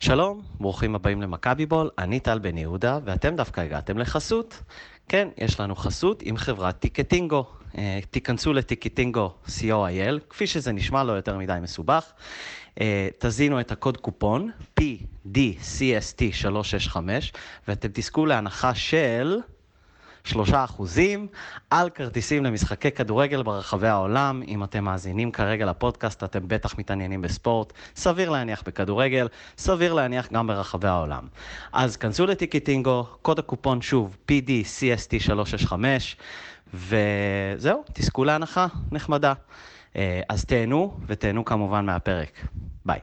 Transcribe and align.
שלום, 0.00 0.42
ברוכים 0.60 0.94
הבאים 0.94 1.22
למכבי 1.22 1.66
בול, 1.66 1.90
אני 1.98 2.20
טל 2.20 2.38
בן 2.38 2.58
יהודה, 2.58 2.98
ואתם 3.04 3.36
דווקא 3.36 3.60
הגעתם 3.60 3.98
לחסות. 3.98 4.62
כן, 5.08 5.28
יש 5.38 5.60
לנו 5.60 5.76
חסות 5.76 6.22
עם 6.22 6.36
חברת 6.36 6.78
טיקטינגו. 6.78 7.46
אה, 7.78 7.98
תיכנסו 8.10 8.52
לטיקטינגו 8.52 9.34
co.il, 9.46 10.20
כפי 10.30 10.46
שזה 10.46 10.72
נשמע 10.72 11.04
לא 11.04 11.12
יותר 11.12 11.38
מדי 11.38 11.58
מסובך. 11.62 12.12
אה, 12.80 13.08
תזינו 13.18 13.60
את 13.60 13.72
הקוד 13.72 13.96
קופון 13.96 14.50
PDCST365, 14.80 16.96
ואתם 17.68 17.88
תזכו 17.92 18.26
להנחה 18.26 18.74
של... 18.74 19.38
שלושה 20.28 20.64
אחוזים 20.64 21.26
על 21.70 21.90
כרטיסים 21.90 22.44
למשחקי 22.44 22.90
כדורגל 22.90 23.42
ברחבי 23.42 23.88
העולם. 23.88 24.42
אם 24.48 24.64
אתם 24.64 24.84
מאזינים 24.84 25.30
כרגע 25.30 25.66
לפודקאסט, 25.66 26.24
אתם 26.24 26.48
בטח 26.48 26.78
מתעניינים 26.78 27.22
בספורט. 27.22 27.72
סביר 27.96 28.30
להניח 28.30 28.62
בכדורגל, 28.66 29.28
סביר 29.58 29.94
להניח 29.94 30.32
גם 30.32 30.46
ברחבי 30.46 30.88
העולם. 30.88 31.22
אז 31.72 31.96
כנסו 31.96 32.26
לטיקטינגו, 32.26 33.06
קוד 33.22 33.38
הקופון 33.38 33.82
שוב, 33.82 34.16
PDCST365, 34.30 35.72
וזהו, 36.74 37.84
תזכו 37.92 38.24
להנחה 38.24 38.66
נחמדה. 38.92 39.32
אה, 39.96 40.20
אז 40.28 40.44
תהנו, 40.44 40.96
ותהנו 41.06 41.44
כמובן 41.44 41.86
מהפרק. 41.86 42.30
ביי. 42.86 43.00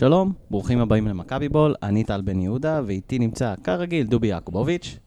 שלום, 0.00 0.32
ברוכים 0.50 0.78
הבאים 0.78 1.08
למכבי 1.08 1.48
בול, 1.48 1.74
אני 1.82 2.04
טל 2.04 2.20
בן 2.20 2.40
יהודה, 2.40 2.80
ואיתי 2.86 3.18
נמצא, 3.18 3.54
כרגיל, 3.64 4.06
דובי 4.06 4.26
יעקובוביץ'. 4.26 4.98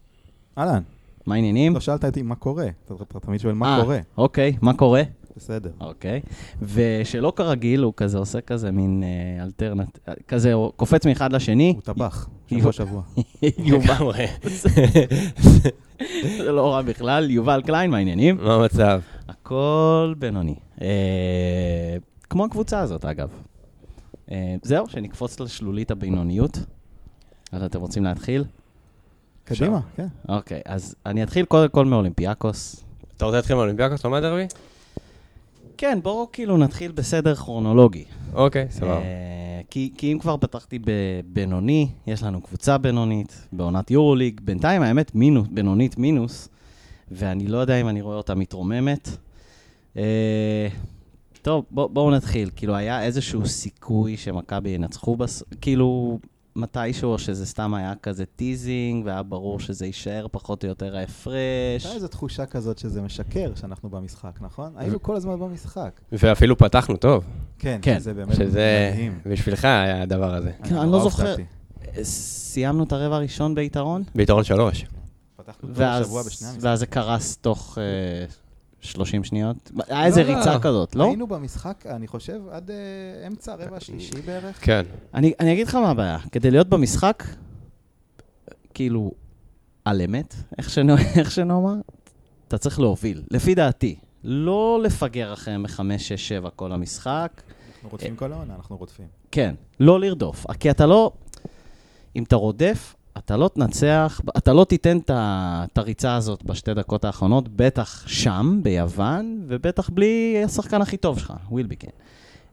אהלן, 0.58 0.82
מה 1.26 1.34
העניינים? 1.34 1.74
לא 1.74 1.80
שאלת 1.80 2.04
אותי 2.04 2.22
מה 2.22 2.34
קורה, 2.34 2.66
אתה 2.86 3.20
תמיד 3.20 3.40
שואל 3.40 3.54
מה 3.54 3.76
אה, 3.76 3.82
קורה. 3.82 3.98
אוקיי, 4.18 4.56
מה 4.62 4.74
קורה? 4.74 5.02
בסדר. 5.36 5.70
אוקיי. 5.80 6.20
ושלא 6.62 7.32
כרגיל, 7.36 7.82
הוא 7.82 7.92
כזה 7.96 8.18
עושה 8.18 8.40
כזה 8.40 8.70
מין 8.70 9.02
אה, 9.02 9.44
אלטרנט... 9.44 9.98
אה, 10.08 10.14
כזה 10.28 10.52
קופץ 10.76 11.06
מאחד 11.06 11.32
לשני. 11.32 11.72
הוא 11.74 11.82
טבח, 11.82 12.28
שבוע 12.50 12.72
שבוע. 12.72 13.02
יובל, 13.58 14.12
זה 16.38 16.52
לא 16.52 16.72
רע 16.72 16.82
בכלל, 16.82 17.30
יובל 17.30 17.62
קליין, 17.62 17.90
מה 17.90 17.96
העניינים? 17.96 18.36
מה 18.42 18.54
המצב? 18.54 19.00
הכל 19.28 20.14
בינוני. 20.18 20.54
אה, 20.82 21.96
כמו 22.30 22.44
הקבוצה 22.44 22.80
הזאת, 22.80 23.04
אגב. 23.04 23.28
אה, 24.30 24.54
זהו, 24.62 24.88
שנקפוץ 24.88 25.40
לשלולית 25.40 25.90
הבינוניות. 25.90 26.58
אז 27.52 27.62
אתם 27.62 27.80
רוצים 27.80 28.04
להתחיל? 28.04 28.44
קדימה, 29.44 29.80
כן. 29.96 30.06
אוקיי, 30.28 30.60
אז 30.64 30.94
אני 31.06 31.22
אתחיל 31.22 31.44
קודם 31.44 31.68
כל 31.68 31.84
מאולימפיאקוס. 31.84 32.84
אתה 33.16 33.24
רוצה 33.24 33.36
להתחיל 33.36 33.56
מאולימפיאקוס? 33.56 34.04
לא 34.04 34.10
מהדרבי? 34.10 34.46
כן, 35.76 35.98
בואו 36.02 36.28
כאילו 36.32 36.56
נתחיל 36.56 36.92
בסדר 36.92 37.34
כרונולוגי. 37.34 38.04
אוקיי, 38.34 38.66
סבבה. 38.70 38.98
אה, 38.98 39.60
כי, 39.70 39.92
כי 39.98 40.12
אם 40.12 40.18
כבר 40.18 40.36
פתחתי 40.36 40.78
בבינוני, 40.84 41.88
יש 42.06 42.22
לנו 42.22 42.40
קבוצה 42.40 42.78
בינונית, 42.78 43.46
בעונת 43.52 43.90
יורוליג, 43.90 44.40
בינתיים 44.44 44.82
האמת 44.82 45.14
מינוס, 45.14 45.48
בינונית 45.50 45.98
מינוס, 45.98 46.48
ואני 47.10 47.46
לא 47.46 47.58
יודע 47.58 47.80
אם 47.80 47.88
אני 47.88 48.00
רואה 48.00 48.16
אותה 48.16 48.34
מתרוממת. 48.34 49.08
טוב, 51.44 51.64
בוא, 51.70 51.88
בואו 51.88 52.10
נתחיל. 52.10 52.50
כאילו, 52.56 52.74
היה 52.74 53.02
איזשהו 53.02 53.46
סיכוי 53.46 54.16
שמכבי 54.16 54.70
ינצחו, 54.70 55.16
בס... 55.16 55.42
כאילו, 55.60 56.18
מתישהו, 56.56 57.12
או 57.12 57.18
שזה 57.18 57.46
סתם 57.46 57.74
היה 57.74 57.94
כזה 58.02 58.24
teasing, 58.26 59.06
והיה 59.06 59.22
ברור 59.22 59.60
שזה 59.60 59.86
יישאר 59.86 60.26
פחות 60.30 60.64
או 60.64 60.68
יותר 60.68 60.96
ההפרש. 60.96 61.34
הייתה 61.84 61.94
איזו 61.94 62.08
תחושה 62.08 62.46
כזאת 62.46 62.78
שזה 62.78 63.02
משקר 63.02 63.52
שאנחנו 63.54 63.90
במשחק, 63.90 64.38
נכון? 64.40 64.72
היינו 64.76 65.02
כל 65.02 65.16
הזמן 65.16 65.38
במשחק. 65.38 66.00
ואפילו 66.12 66.58
פתחנו 66.58 66.96
טוב, 66.96 67.24
כן, 67.58 67.78
כן, 67.82 67.98
שזה 67.98 68.14
באמת 68.14 68.34
שזה 68.34 68.90
מדהים. 68.92 69.18
בשבילך 69.26 69.64
היה 69.64 70.02
הדבר 70.02 70.34
הזה. 70.34 70.52
כן, 70.62 70.76
אני 70.76 70.92
לא 70.92 71.02
זוכר. 71.02 71.36
סיימנו 72.02 72.84
את 72.84 72.92
הרבע 72.92 73.16
הראשון 73.16 73.54
ביתרון, 73.54 74.02
ביתרון 74.14 74.44
שלוש. 74.44 74.84
פתחנו 75.36 75.68
ואז, 75.72 76.06
שבוע 76.06 76.22
בשני 76.22 76.48
המשחקים. 76.48 76.68
ואז 76.68 76.78
זה 76.78 76.86
קרס 76.86 77.36
תוך 77.36 77.78
אה, 77.78 78.26
30 78.84 79.24
שניות. 79.24 79.70
היה 79.88 80.06
איזה 80.06 80.22
לא, 80.22 80.28
לא. 80.28 80.36
ריצה 80.38 80.58
כזאת, 80.58 80.96
לא? 80.96 81.04
היינו 81.04 81.26
במשחק, 81.26 81.86
אני 81.86 82.06
חושב, 82.06 82.40
עד 82.50 82.70
אה, 82.70 83.26
אמצע 83.26 83.52
הרבע 83.52 83.76
השלישי 83.76 84.22
בערך. 84.26 84.64
כן. 84.64 84.82
אני, 85.14 85.32
אני 85.40 85.52
אגיד 85.52 85.66
לך 85.66 85.74
מה 85.74 85.90
הבעיה. 85.90 86.18
כדי 86.32 86.50
להיות 86.50 86.68
במשחק, 86.68 87.24
כאילו, 88.74 89.12
על 89.84 90.00
אמת, 90.00 90.34
איך, 90.58 90.70
שנאמר, 91.30 91.74
אתה 92.48 92.58
צריך 92.58 92.80
להוביל. 92.80 93.22
לפי 93.30 93.54
דעתי. 93.54 93.96
לא 94.24 94.80
לפגר 94.82 95.32
אחריהם 95.32 95.62
בחמש, 95.62 96.08
שש, 96.08 96.28
שבע 96.28 96.50
כל 96.56 96.72
המשחק. 96.72 97.42
אנחנו 97.74 97.88
רודפים 97.88 98.16
כל 98.16 98.32
העונה, 98.32 98.54
אנחנו 98.54 98.76
רודפים. 98.76 99.06
כן, 99.30 99.54
לא 99.80 100.00
לרדוף. 100.00 100.46
כי 100.60 100.70
אתה 100.70 100.86
לא... 100.86 101.12
אם 102.16 102.22
אתה 102.22 102.36
רודף, 102.36 102.94
אתה 103.18 103.36
לא 103.36 103.50
תנצח, 103.54 104.20
אתה 104.36 104.52
לא 104.52 104.64
תיתן 104.64 104.98
את 105.08 105.78
הריצה 105.78 106.16
הזאת 106.16 106.42
בשתי 106.42 106.74
דקות 106.74 107.04
האחרונות, 107.04 107.48
בטח 107.48 108.04
שם, 108.06 108.60
ביוון, 108.62 109.44
ובטח 109.46 109.90
בלי 109.90 110.42
השחקן 110.44 110.82
הכי 110.82 110.96
טוב 110.96 111.18
שלך, 111.18 111.32
ווילביקן. 111.50 111.88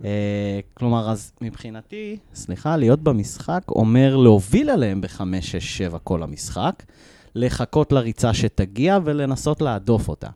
אה, 0.03 0.59
כלומר, 0.73 1.09
אז 1.09 1.31
מבחינתי, 1.41 2.17
סליחה, 2.33 2.77
להיות 2.77 2.99
במשחק 3.03 3.63
אומר 3.69 4.15
להוביל 4.15 4.69
עליהם 4.69 5.01
בחמש, 5.01 5.51
שש, 5.51 5.77
שבע 5.77 5.97
כל 6.03 6.23
המשחק, 6.23 6.83
לחכות 7.35 7.91
לריצה 7.91 8.33
שתגיע 8.33 8.99
ולנסות 9.03 9.61
להדוף 9.61 10.07
אותה. 10.07 10.27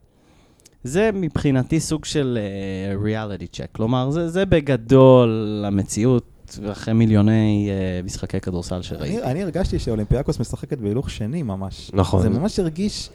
זה 0.84 1.10
מבחינתי 1.14 1.80
סוג 1.80 2.06
של 2.06 2.38
uh, 2.38 3.06
reality 3.06 3.56
check, 3.56 3.68
כלומר, 3.72 4.10
זה, 4.10 4.30
זה 4.30 4.46
בגדול 4.46 5.64
המציאות, 5.68 6.35
ואחרי 6.62 6.94
מיליוני 6.94 7.70
uh, 7.70 8.06
משחקי 8.06 8.40
כדורסל 8.40 8.82
שראיתי. 8.82 9.24
אני 9.24 9.44
הרגשתי 9.44 9.80
שאולימפיאקוס 9.80 10.40
משחקת 10.40 10.78
בהילוך 10.78 11.10
שני 11.10 11.44
ממש. 11.44 11.92
נכון. 11.94 12.22
זה 12.22 12.30
ממש 12.30 12.60
הרגיש, 12.60 13.10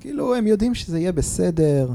כאילו 0.00 0.34
הם 0.34 0.46
יודעים 0.46 0.74
שזה 0.74 0.98
יהיה 0.98 1.12
בסדר, 1.12 1.92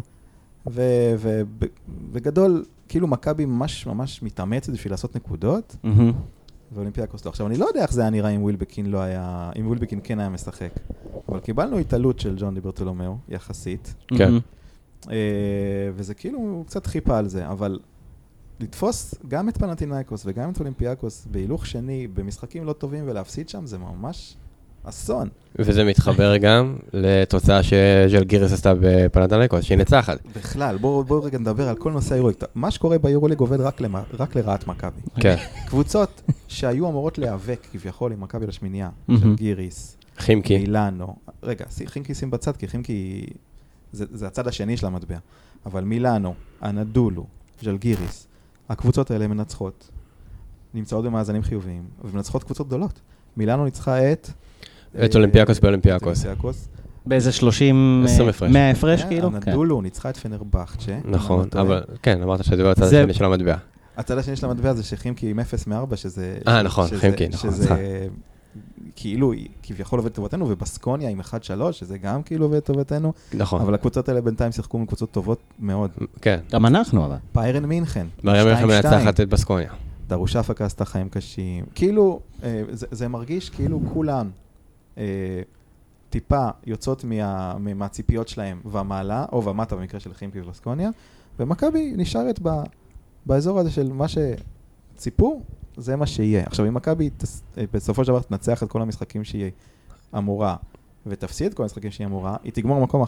ובגדול, 0.68 2.66
כאילו 2.88 3.08
מכבי 3.08 3.46
ממש 3.46 3.86
ממש 3.86 4.24
מתאמצת 4.24 4.74
בשביל 4.74 4.94
לעשות 4.94 5.16
נקודות. 5.16 5.76
ואולימפיאקוס 6.74 7.26
לא. 7.26 7.30
עכשיו, 7.30 7.48
אני 7.48 7.58
לא 7.58 7.66
יודע 7.66 7.82
איך 7.82 7.94
זה 7.94 8.02
היה 8.02 8.10
נראה 8.10 8.30
אם 8.30 8.44
ווילבקין 8.44 8.86
לא 8.86 8.98
היה, 8.98 9.52
אם 9.60 9.68
ווילבקין 9.68 10.00
כן 10.04 10.20
היה 10.20 10.30
משחק, 10.30 10.72
אבל 11.30 11.40
קיבלנו 11.40 11.78
התעלות 11.78 12.20
של 12.20 12.36
ג'ון 12.38 12.56
דיברטולומיאו, 12.56 13.18
יחסית, 13.30 13.94
כן. 14.08 14.34
אה, 15.12 15.16
וזה 15.96 16.14
כאילו 16.14 16.64
קצת 16.68 16.86
חיפה 16.86 17.18
על 17.18 17.28
זה, 17.28 17.48
אבל 17.48 17.80
לתפוס 18.62 19.16
גם 19.28 19.50
את 19.50 19.58
פנטינאיקוס 19.58 20.24
וגם 20.26 20.50
את 20.50 20.60
אולימפיאקוס 20.60 21.28
בהילוך 21.32 21.66
שני, 21.66 22.08
במשחקים 22.08 22.66
לא 22.66 22.74
טובים 22.74 23.04
ולהפסיד 23.08 23.50
שם, 23.50 23.66
זה 23.66 23.78
ממש 23.78 24.36
אסון. 24.84 25.30
וזה 25.56 25.84
מתחבר 25.84 26.38
גם 26.38 26.78
לתוצאה 26.94 27.64
שז'לגיריס 27.64 28.54
עשתה 28.54 28.74
בפנאתינייקוס, 28.82 29.64
שהיא 29.64 29.78
ניצחה. 29.78 30.20
בכלל, 30.36 30.78
בואו 30.78 31.04
בוא 31.04 31.26
רגע 31.26 31.38
נדבר 31.38 31.70
על 31.70 31.76
כל 31.76 31.92
נושא 31.92 32.16
היורוליג. 32.16 32.38
מה 32.56 32.72
שקורה 32.72 32.98
ביורוליג 32.98 33.40
עובד 33.40 33.62
רק, 33.62 33.82
למה, 33.82 34.04
רק 34.20 34.36
לרעת 34.36 34.68
מכבי. 34.68 35.02
כן. 35.20 35.36
קבוצות 35.68 36.22
שהיו 36.48 36.90
אמורות 36.90 37.18
להיאבק 37.18 37.68
כביכול 37.72 38.12
עם 38.12 38.22
מכבי 38.22 38.48
לשמינייה, 38.48 38.90
מהמם. 39.08 39.22
של 39.22 39.36
גיריס, 39.36 39.98
חימקי. 40.18 40.58
מילאנו, 40.58 41.16
רגע, 41.44 41.66
חימקי 41.86 42.14
שים 42.14 42.32
בצד, 42.32 42.58
כי 42.58 42.68
חימקי 42.68 43.26
זה, 43.94 44.06
זה 44.12 44.28
הצד 44.28 44.48
השני 44.48 44.78
של 44.78 44.86
המטבע, 44.86 45.18
אבל 45.66 45.84
מילאנו, 45.84 46.34
אנדולו, 46.64 47.26
ז'לגיריס, 47.62 48.28
הקבוצות 48.72 49.12
האלה 49.12 49.28
מנצחות, 49.28 49.90
נמצאות 50.74 51.06
במאזנים 51.06 51.44
חיוביים, 51.44 51.84
ומנצחות 52.04 52.44
קבוצות 52.44 52.68
גדולות. 52.68 53.02
מילאנו 53.38 53.66
ניצחה 53.66 54.12
את... 54.12 54.30
את 54.96 55.16
אה, 55.16 55.20
אולימפיאקוס 55.20 55.60
באולימפיאקוס. 55.60 56.26
באיזה 57.06 57.32
30... 57.32 58.04
20 58.06 58.26
אה, 58.26 58.30
הפרש. 58.30 58.52
100 58.52 58.72
הפרש, 58.72 59.04
כאילו? 59.04 59.32
כן. 59.32 59.36
אנדולו 59.52 59.82
ניצחה 59.82 60.10
את 60.10 60.18
פנרבכצ'ה. 60.18 61.00
נכון, 61.06 61.46
לא 61.46 61.50
טועה. 61.50 61.64
אבל 61.64 61.84
כן, 62.02 62.22
אמרת 62.24 62.44
שזה 62.44 62.64
בצד 62.64 62.86
זה- 62.86 63.00
השני 63.02 63.14
של 63.14 63.26
המטבע. 63.26 63.56
הצד 63.98 64.18
השני 64.18 64.36
של 64.36 64.46
המטבע 64.46 64.74
זה 64.74 64.84
שחימקי 64.84 65.30
עם 65.30 65.40
0 65.40 65.68
מ-4, 65.68 65.96
שזה... 65.96 66.38
אה, 66.48 66.62
נכון, 66.62 66.88
חימקי, 66.98 67.28
נכון, 67.28 67.52
שזה. 67.52 67.76
כאילו 68.96 69.34
כביכול 69.64 70.00
עובד 70.00 70.12
לטובתנו, 70.12 70.50
ובסקוניה 70.50 71.10
עם 71.10 71.20
1-3, 71.22 71.24
שזה 71.72 71.98
גם 71.98 72.24
כאילו 72.24 72.46
עובד 72.46 72.58
לטובתנו, 72.58 73.14
נכון. 73.34 73.62
אבל 73.62 73.74
הקבוצות 73.74 74.10
האלה 74.10 74.22
בינתיים 74.22 74.52
שיחקו 74.52 74.78
עם 74.78 74.86
קבוצות 74.86 75.12
טובות 75.12 75.40
מאוד. 75.60 75.92
כן. 76.22 76.40
גם 76.52 76.66
אנחנו, 76.66 77.06
אבל. 77.06 77.16
פיירן 77.32 77.66
מינכן, 77.66 78.08
מלחם 78.24 78.64
2-2. 78.64 78.68
מנצחת 78.68 79.20
את 79.20 79.30
בסקוניה. 79.30 79.74
דרושפקה 80.08 80.66
עשתה 80.66 80.86
חיים 80.86 81.10
קשים. 81.10 81.66
כאילו, 81.76 82.20
אה, 82.44 82.64
זה, 82.72 82.86
זה 82.92 83.08
מרגיש 83.08 83.50
כאילו 83.50 83.82
כולן 83.94 84.30
אה, 84.98 85.04
טיפה 86.10 86.48
יוצאות 86.66 87.04
מה, 87.04 87.54
מה- 87.60 87.74
מהציפיות 87.74 88.28
שלהם 88.28 88.62
ומעלה, 88.66 89.26
או 89.32 89.46
ומטה 89.46 89.76
במקרה 89.76 90.00
של 90.00 90.14
חימפי 90.14 90.42
ובסקוניה, 90.42 90.90
ומכבי 91.40 91.94
נשארת 91.98 92.40
ב, 92.44 92.50
באזור 93.26 93.60
הזה 93.60 93.72
של 93.72 93.94
מה 93.94 94.06
שציפו, 94.08 95.42
זה 95.78 95.96
מה 95.96 96.06
שיהיה. 96.06 96.44
עכשיו, 96.46 96.68
אם 96.68 96.74
מכבי 96.74 97.10
אה, 97.58 97.64
בסופו 97.74 98.04
של 98.04 98.08
דבר 98.08 98.22
תנצח 98.22 98.64
את 98.64 98.70
כל 98.70 98.82
המשחקים 98.82 99.24
שהיא 99.24 99.52
אמורה, 100.18 100.56
ותפסיד 101.06 101.48
את 101.48 101.54
כל 101.54 101.64
המשחקים 101.64 101.92
שהיא 101.92 102.08
אמורה, 102.08 102.36
היא 102.44 102.52
תגמור 102.52 102.82
מקום 102.82 103.04
11-12. 103.04 103.08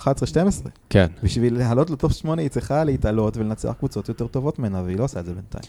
כן. 0.89 1.07
בשביל 1.23 1.57
לעלות 1.57 1.89
לטופ 1.89 2.11
8 2.11 2.41
היא 2.41 2.49
צריכה 2.49 2.83
להתעלות 2.83 3.37
ולנצח 3.37 3.73
קבוצות 3.79 4.09
יותר 4.09 4.27
טובות 4.27 4.59
ממנה, 4.59 4.81
והיא 4.85 4.97
לא 4.97 5.03
עושה 5.03 5.19
את 5.19 5.25
זה 5.25 5.33
בינתיים. 5.33 5.63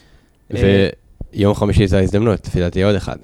ויום 1.33 1.55
חמישי 1.55 1.87
זו 1.87 1.97
ההזדמנות, 1.97 2.47
לפי 2.47 2.59
דעתי 2.59 2.83
עוד 2.83 2.95
אחד. 2.95 3.17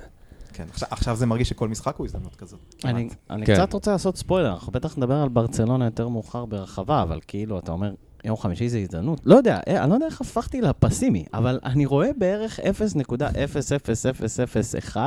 כן, 0.54 0.66
עכשיו, 0.70 0.88
עכשיו 0.92 1.16
זה 1.16 1.26
מרגיש 1.26 1.50
שכל 1.50 1.68
משחק 1.68 1.96
הוא 1.96 2.06
הזדמנות 2.06 2.36
כזאת. 2.36 2.60
אני. 2.86 3.10
אני 3.30 3.46
כן. 3.46 3.54
קצת 3.54 3.74
רוצה 3.74 3.92
לעשות 3.92 4.18
ספוילר, 4.18 4.54
אנחנו 4.54 4.72
בטח 4.72 4.98
נדבר 4.98 5.16
על 5.16 5.30
ברצלונה 5.30 5.86
יותר 5.86 6.08
מאוחר 6.08 6.46
ברחבה, 6.46 7.02
אבל 7.02 7.20
כאילו, 7.28 7.60
אתה 7.60 7.72
אומר, 7.72 7.94
יום 8.26 8.38
חמישי 8.38 8.70
זה 8.70 8.80
הזדמנות. 8.80 9.20
לא 9.26 9.36
יודע, 9.36 9.60
אה, 9.68 9.84
אני 9.84 9.90
לא 9.90 9.96
יודע 9.96 10.06
איך 10.06 10.22
הפכתי 10.22 10.62
לפסימי, 10.62 11.26
אבל 11.34 11.60
אני 11.66 11.86
רואה 11.86 12.10
בערך 12.18 12.60
0.00001 12.60 14.98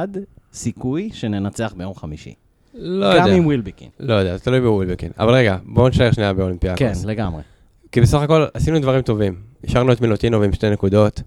סיכוי 0.52 1.10
שננצח 1.12 1.74
ביום 1.76 1.94
חמישי. 1.94 2.34
לא 2.74 3.18
גם 3.18 3.26
יודע. 3.26 3.36
עם 3.36 3.46
ווילבקין. 3.46 3.88
לא 4.00 4.14
יודע, 4.14 4.36
זה 4.36 4.44
תלוי 4.44 4.60
בווילבקין. 4.60 5.10
אבל 5.18 5.34
רגע, 5.34 5.56
בואו 5.64 5.88
נשאר 5.88 6.12
שנייה 6.12 6.32
באולימפיאקוס. 6.32 6.78
כן, 6.78 7.08
לגמרי. 7.08 7.42
כי 7.92 8.00
בסך 8.00 8.18
הכל 8.18 8.44
עשינו 8.54 8.78
דברים 8.78 9.02
טובים. 9.02 9.34
השארנו 9.64 9.92
את 9.92 10.00
מילוטינוב 10.00 10.42
עם 10.42 10.52
שתי 10.52 10.70
נקודות. 10.70 11.22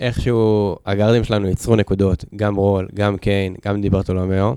איכשהו 0.00 0.76
הגארדים 0.86 1.24
שלנו 1.24 1.48
ייצרו 1.48 1.76
נקודות, 1.76 2.24
גם 2.36 2.56
רול, 2.56 2.88
גם 2.94 3.16
קיין, 3.16 3.54
גם 3.64 3.80
דיברטולומיאו. 3.80 4.56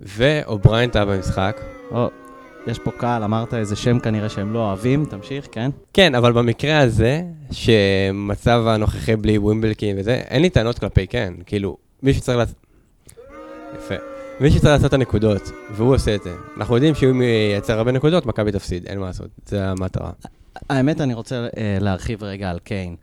ואובריין 0.00 0.90
טעה 0.90 1.04
במשחק. 1.04 1.60
או, 1.90 2.08
יש 2.66 2.78
פה 2.78 2.90
קהל, 2.90 3.22
אמרת 3.22 3.54
איזה 3.54 3.76
שם 3.76 3.98
כנראה 3.98 4.28
שהם 4.28 4.52
לא 4.52 4.58
אוהבים, 4.58 5.04
תמשיך, 5.04 5.48
כן? 5.52 5.70
כן, 5.92 6.14
אבל 6.14 6.32
במקרה 6.32 6.78
הזה, 6.78 7.22
שמצב 7.50 8.64
הנוכחי 8.66 9.16
בלי 9.16 9.38
ווילבקין 9.38 9.96
וזה, 9.98 10.14
אין 10.14 10.42
לי 10.42 10.50
טענות 10.50 10.78
כלפי 10.78 11.06
כן. 11.06 11.34
כאילו, 11.46 11.76
מישהו 12.02 12.22
צריך 12.22 12.38
לעשות... 12.38 12.56
יפה. 13.76 13.94
מישהו 14.40 14.60
צריך 14.60 14.72
לעשות 14.72 14.86
את 14.86 14.92
הנקודות, 14.92 15.50
והוא 15.76 15.94
עושה 15.94 16.14
את 16.14 16.22
זה. 16.22 16.32
אנחנו 16.56 16.74
יודעים 16.74 16.94
שאם 16.94 17.22
ייצר 17.54 17.78
הרבה 17.78 17.92
נקודות, 17.92 18.26
מכבי 18.26 18.52
תפסיד, 18.52 18.86
אין 18.86 18.98
מה 18.98 19.06
לעשות. 19.06 19.28
זה 19.46 19.68
המטרה. 19.68 20.10
האמת, 20.70 21.00
אני 21.00 21.14
רוצה 21.14 21.46
אה, 21.56 21.78
להרחיב 21.80 22.24
רגע 22.24 22.50
על 22.50 22.58
קיין. 22.58 22.96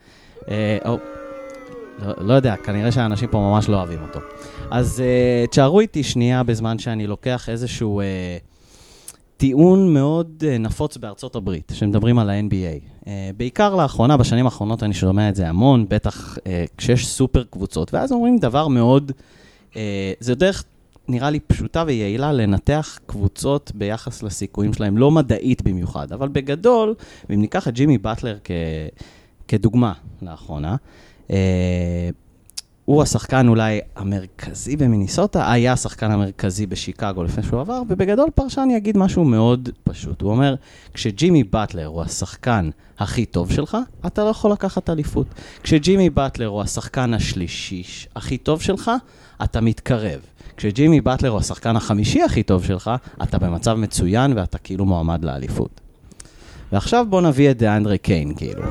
אה, 0.50 0.78
או, 0.86 0.98
לא, 2.00 2.14
לא 2.18 2.34
יודע, 2.34 2.56
כנראה 2.56 2.92
שהאנשים 2.92 3.30
פה 3.30 3.38
ממש 3.38 3.70
לא 3.70 3.78
אוהבים 3.78 4.02
אותו. 4.02 4.20
אז 4.72 5.02
אה, 5.02 5.48
תשארו 5.48 5.80
איתי 5.80 6.04
שנייה 6.04 6.44
בזמן 6.44 6.80
שאני 6.80 7.08
לוקח 7.08 7.50
איזשהו 7.50 8.00
אה, 8.00 8.06
טיעון 9.44 9.94
מאוד 9.94 10.44
אה, 10.48 10.58
נפוץ 10.58 10.98
בארצות 10.98 11.36
הברית, 11.36 11.72
שמדברים 11.76 12.20
על 12.20 12.30
ה-NBA. 12.30 13.08
אה, 13.08 13.30
בעיקר 13.38 13.76
לאחרונה, 13.76 14.18
בשנים 14.18 14.46
האחרונות 14.46 14.84
אני 14.84 14.94
שומע 14.94 15.30
את 15.30 15.36
זה 15.36 15.50
המון, 15.50 15.86
בטח 15.90 16.38
אה, 16.48 16.66
כשיש 16.78 17.08
סופר 17.08 17.44
קבוצות, 17.44 17.94
ואז 17.94 18.12
אומרים 18.12 18.38
דבר 18.38 18.68
מאוד, 18.68 19.12
זה 20.20 20.36
דרך 20.36 20.64
נראה 21.08 21.30
לי 21.30 21.40
פשוטה 21.40 21.84
ויעילה 21.88 22.32
לנתח 22.32 23.00
קבוצות 23.06 23.72
ביחס 23.76 24.24
לסיכויים 24.24 24.74
שלהם, 24.74 24.98
לא 24.98 25.12
מדעית 25.12 25.62
במיוחד, 25.62 26.14
אבל 26.14 26.28
בגדול, 26.28 26.94
ואם 27.30 27.42
ניקח 27.42 27.68
את 27.68 27.74
ג'ימי 27.74 27.98
באטלר 27.98 28.38
כ... 28.44 28.52
כדוגמה 29.48 29.94
לאחרונה, 30.22 30.76
הוא 32.86 33.02
השחקן 33.02 33.48
אולי 33.48 33.80
המרכזי 33.96 34.76
במיניסוטה, 34.76 35.52
היה 35.52 35.74
השחקן 35.74 36.12
המרכזי 36.12 36.66
בשיקגו 36.66 37.24
לפני 37.24 37.44
שהוא 37.44 37.62
עבר, 37.62 37.82
ובגדול 37.90 38.30
פרשן 38.36 38.68
יגיד 38.72 38.98
משהו 38.98 39.24
מאוד 39.24 39.70
פשוט. 39.84 40.22
הוא 40.22 40.32
אומר, 40.32 40.56
כשג'ימי 40.94 41.44
באטלר 41.44 41.86
הוא 41.86 42.02
השחקן 42.02 42.70
הכי 43.00 43.26
טוב 43.26 43.52
שלך, 43.52 43.78
אתה 44.06 44.24
לא 44.24 44.30
יכול 44.30 44.52
לקחת 44.52 44.90
אליפות. 44.90 45.28
כשג'ימי 45.64 46.10
באטלר 46.10 46.48
הוא 46.48 46.62
השחקן 46.62 47.14
השלישי 47.14 47.84
הכי 48.16 48.38
טוב 48.38 48.62
שלך, 48.62 48.92
אתה 49.44 49.62
מתקרב. 49.62 50.20
כשג'ימי 50.58 51.02
באטלר 51.02 51.30
הוא 51.30 51.40
השחקן 51.40 51.76
החמישי 51.76 52.24
הכי 52.24 52.44
טוב 52.44 52.64
שלך, 52.64 52.92
אתה 53.24 53.40
במצב 53.40 53.74
מצוין 53.74 54.34
ואתה 54.38 54.58
כאילו 54.58 54.86
מועמד 54.86 55.26
לאליפות. 55.26 55.82
ועכשיו 56.72 57.06
בוא 57.10 57.22
נביא 57.22 57.52
את 57.52 57.58
דיאנדרי 57.58 57.98
קיין, 57.98 58.34
כאילו. 58.36 58.64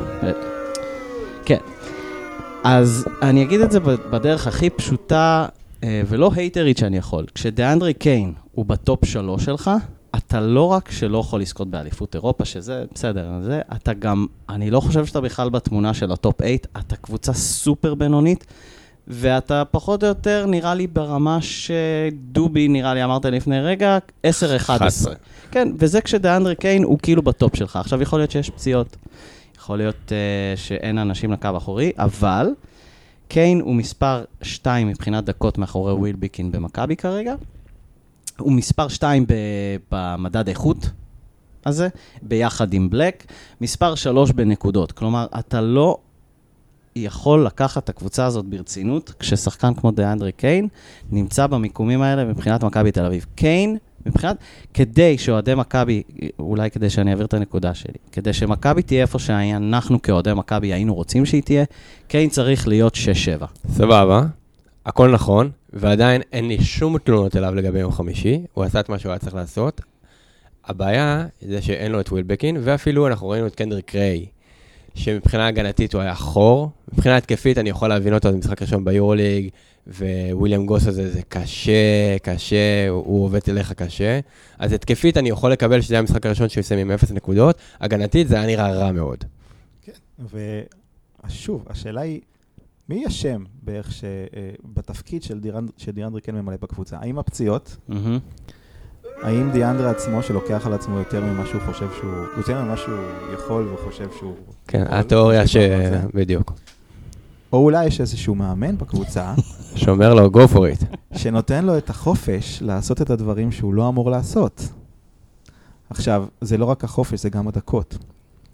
כן. 1.44 1.71
אז 2.64 3.05
אני 3.23 3.43
אגיד 3.43 3.61
את 3.61 3.73
זה 3.73 3.81
בדרך 3.81 4.47
הכי 4.47 4.70
פשוטה 4.70 5.47
אה, 5.85 6.03
ולא 6.09 6.31
הייטרית 6.35 6.79
שאני 6.79 6.97
יכול. 6.97 7.26
כשדיאנדרי 7.35 7.94
קיין 7.94 8.32
הוא 8.53 8.67
ב 8.67 8.76
top 8.76 9.05
שלוש 9.05 9.44
שלך, 9.44 9.70
אתה 10.17 10.41
לא 10.41 10.67
רק 10.67 10.91
שלא 10.91 11.19
יכול 11.19 11.41
לזכות 11.41 11.69
באליפות 11.69 12.14
אירופה, 12.14 12.44
שזה 12.44 12.85
בסדר, 12.94 13.29
זה, 13.43 13.61
אתה 13.76 13.93
גם, 13.93 14.26
אני 14.49 14.70
לא 14.70 14.81
חושב 14.81 15.06
שאתה 15.06 15.20
בכלל 15.20 15.50
בתמונה 15.50 15.94
של 15.94 16.12
ה 16.12 16.19
top 16.19 16.37
8, 16.43 16.55
אתה 16.79 16.97
קבוצה 16.97 17.32
סופר 17.32 17.94
בינונית, 17.94 18.47
ואתה 19.08 19.62
פחות 19.70 20.03
או 20.03 20.08
יותר 20.08 20.47
נראה 20.47 20.75
לי 20.75 20.87
ברמה 20.87 21.38
שדובי, 21.41 22.69
נראה 22.69 22.94
לי, 22.94 23.05
אמרת 23.05 23.25
לפני 23.25 23.61
רגע, 23.61 23.99
10-11. 24.26 24.29
11. 24.56 25.15
כן, 25.50 25.69
וזה 25.79 26.00
כשדיאנדרי 26.00 26.55
קיין 26.55 26.82
הוא 26.82 26.99
כאילו 27.03 27.23
ב 27.23 27.31
top 27.31 27.56
שלך. 27.56 27.76
עכשיו 27.76 28.03
יכול 28.03 28.19
להיות 28.19 28.31
שיש 28.31 28.50
פציעות, 28.50 28.97
יכול 29.62 29.79
להיות 29.79 29.97
אה, 30.08 30.58
שאין 30.59 30.99
אנשים 30.99 31.32
לקו 31.32 31.49
אחורי, 31.56 31.93
אבל 31.97 32.49
קיין 33.29 33.61
הוא 33.61 33.75
מספר 33.75 34.25
2 34.43 34.88
מבחינת 34.88 35.25
דקות 35.25 35.59
מאחורי 35.59 35.93
ווילבקין 35.93 36.52
במכבי 36.53 36.97
כרגע. 36.97 37.35
הוא 38.38 38.53
מספר 38.53 38.88
2 38.88 39.26
ב- 39.26 39.32
במדד 39.91 40.49
איכות 40.49 40.91
הזה, 41.67 41.88
ביחד 42.23 42.75
עם 42.75 42.91
בלק. 42.91 43.26
מספר 43.61 43.94
3 43.94 44.31
בנקודות. 44.31 44.93
כלומר, 44.93 45.26
אתה 45.38 45.61
לא 45.61 45.99
יכול 46.97 47.47
לקחת 47.47 47.85
את 47.85 47.88
הקבוצה 47.88 48.25
הזאת 48.26 48.44
ברצינות, 48.44 49.12
כששחקן 49.19 49.75
כמו 49.75 49.91
דיאנדרי 49.91 50.32
קיין 50.32 50.69
נמצא 51.11 51.47
במיקומים 51.47 52.03
האלה 52.03 52.25
מבחינת 52.25 52.65
מכבי 52.65 52.93
תל 52.93 53.05
אביב. 53.05 53.26
קיין, 53.35 53.76
מבחינת, 54.06 54.37
כדי 54.75 55.19
שאוהדי 55.19 55.54
מכבי, 55.54 56.02
אולי 56.38 56.70
כדי 56.70 56.90
שאני 56.90 57.10
אעביר 57.10 57.26
את 57.26 57.34
הנקודה 57.34 57.75
שלי, 57.75 57.94
כדי 58.12 58.32
שמכבי 58.32 58.82
תהיה 58.82 59.02
איפה 59.02 59.19
שאנחנו 59.19 60.02
כאוהדי 60.02 60.32
מכבי 60.34 60.72
היינו 60.72 60.94
רוצים 60.94 61.26
שהיא 61.26 61.43
תהיה, 61.43 61.64
קיין 62.08 62.28
צריך 62.28 62.69
להיות 62.69 62.94
6-7. 62.94 63.44
סבבה, 63.72 64.22
הכל 64.87 65.10
נכון, 65.10 65.50
ועדיין 65.72 66.22
אין 66.32 66.49
לי 66.49 66.64
שום 66.64 66.99
תלונות 66.99 67.37
אליו 67.37 67.54
לגבי 67.54 67.78
יום 67.78 67.93
חמישי, 67.93 68.43
הוא 68.52 68.64
עשה 68.64 68.81
את 68.81 68.88
מה 68.88 68.99
שהוא 68.99 69.10
היה 69.10 69.19
צריך 69.19 69.34
לעשות. 69.34 69.81
הבעיה 70.64 71.26
זה 71.48 71.62
שאין 71.62 71.93
לו 71.93 72.00
את 72.00 72.12
ווילבקין, 72.12 72.56
ואפילו 72.60 73.06
אנחנו 73.06 73.28
ראינו 73.28 73.46
את 73.46 73.55
קנדריק 73.55 73.94
ריי, 73.94 74.26
שמבחינה 74.94 75.47
הגנתית 75.47 75.94
הוא 75.94 76.03
היה 76.03 76.15
חור, 76.15 76.71
מבחינה 76.93 77.17
התקפית 77.17 77.59
אני 77.59 77.71
יכול 77.71 77.89
להבין 77.89 78.15
אותו, 78.15 78.31
זה 78.31 78.37
משחק 78.37 78.62
ראשון 78.62 78.85
ביורוליג, 78.85 79.49
וויליאם 80.33 80.67
גוס 80.67 80.87
הזה 80.87 81.11
זה 81.12 81.21
קשה, 81.29 81.73
קשה, 82.23 82.56
הוא, 82.89 83.05
הוא 83.06 83.25
עובד 83.25 83.41
אליך 83.49 83.73
קשה. 83.73 84.21
אז 84.59 84.73
התקפית 84.73 85.17
אני 85.17 85.29
יכול 85.29 85.53
לקבל 85.53 85.81
שזה 85.81 85.94
היה 85.94 86.00
המשחק 86.00 86.27
הראשון 86.27 86.49
שהוא 86.49 86.61
יסיים 86.61 86.81
עם 86.81 86.91
0 86.91 87.11
נקודות, 87.11 87.56
הגנתית 87.81 88.29
זה 88.29 88.37
היה 88.37 88.46
נראה 88.46 88.72
רע 88.75 88.93
מאוד. 88.93 89.25
ושוב, 91.27 91.65
השאלה 91.70 92.01
היא, 92.01 92.20
מי 92.89 93.06
אשם 93.06 93.44
בערך 93.63 93.93
שבתפקיד 93.93 95.22
של 95.22 95.41
דיאנד- 95.41 95.72
שדיאנדרי 95.77 96.20
כן 96.20 96.34
ממלא 96.34 96.56
בקבוצה? 96.63 96.96
האם 97.01 97.19
הפציעות? 97.19 97.77
מהמם. 97.89 98.19
האם 99.22 99.50
דיאנדרה 99.50 99.91
עצמו 99.91 100.22
שלוקח 100.22 100.67
על 100.67 100.72
עצמו 100.72 100.98
יותר 100.98 101.20
ממה 101.20 101.46
שהוא 101.46 101.60
חושב 101.67 101.86
שהוא, 102.00 102.24
יותר 102.36 102.62
ממה 102.62 102.76
שהוא 102.76 102.98
יכול 103.34 103.69
וחושב 103.74 104.08
שהוא... 104.19 104.34
כן, 104.69 104.84
התיאוריה 104.88 105.46
ש... 105.46 105.56
בדיוק. 106.14 106.52
או 107.52 107.58
אולי 107.58 107.86
יש 107.86 108.00
איזשהו 108.00 108.34
מאמן 108.34 108.79
בקבוצה 108.79 109.34
שאומר 109.81 110.14
לו, 110.14 110.26
go 110.26 110.55
for 110.55 110.58
it. 110.58 110.96
שנותן 111.19 111.64
לו 111.64 111.79
את 111.79 111.91
החופש 111.91 112.62
לעשות 112.62 113.02
את 113.02 113.10
הדברים 113.10 113.52
שהוא 113.52 113.74
לא 113.74 113.88
אמור 113.88 114.10
לעשות. 114.10 114.69
עכשיו, 115.91 116.24
זה 116.41 116.58
לא 116.58 116.64
רק 116.64 116.84
החופש, 116.84 117.20
זה 117.20 117.31
גם 117.31 117.48
הדקות. 117.48 117.98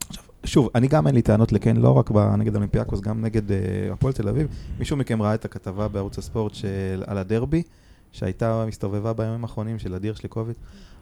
עכשיו, 0.08 0.25
שוב, 0.44 0.68
אני 0.75 0.88
גם 0.88 1.06
אין 1.06 1.14
לי 1.14 1.22
טענות 1.22 1.52
לכן, 1.52 1.76
לא 1.76 1.90
רק 1.90 2.10
נגד 2.38 2.54
אולימפיאקוס, 2.54 3.00
גם 3.00 3.25
נגד 3.25 3.52
אה, 3.52 3.56
הפועל 3.92 4.12
תל 4.12 4.28
אביב. 4.28 4.46
מישהו 4.78 4.96
מכם 4.96 5.22
ראה 5.22 5.34
את 5.34 5.44
הכתבה 5.44 5.88
בערוץ 5.88 6.18
הספורט 6.18 6.54
של, 6.54 7.02
על 7.06 7.18
הדרבי, 7.18 7.62
שהייתה 8.18 8.64
מסתובבה 8.68 9.12
בימים 9.12 9.44
האחרונים 9.44 9.78
של 9.78 9.94
אדיר 9.94 10.14
שליקוביץ? 10.14 10.56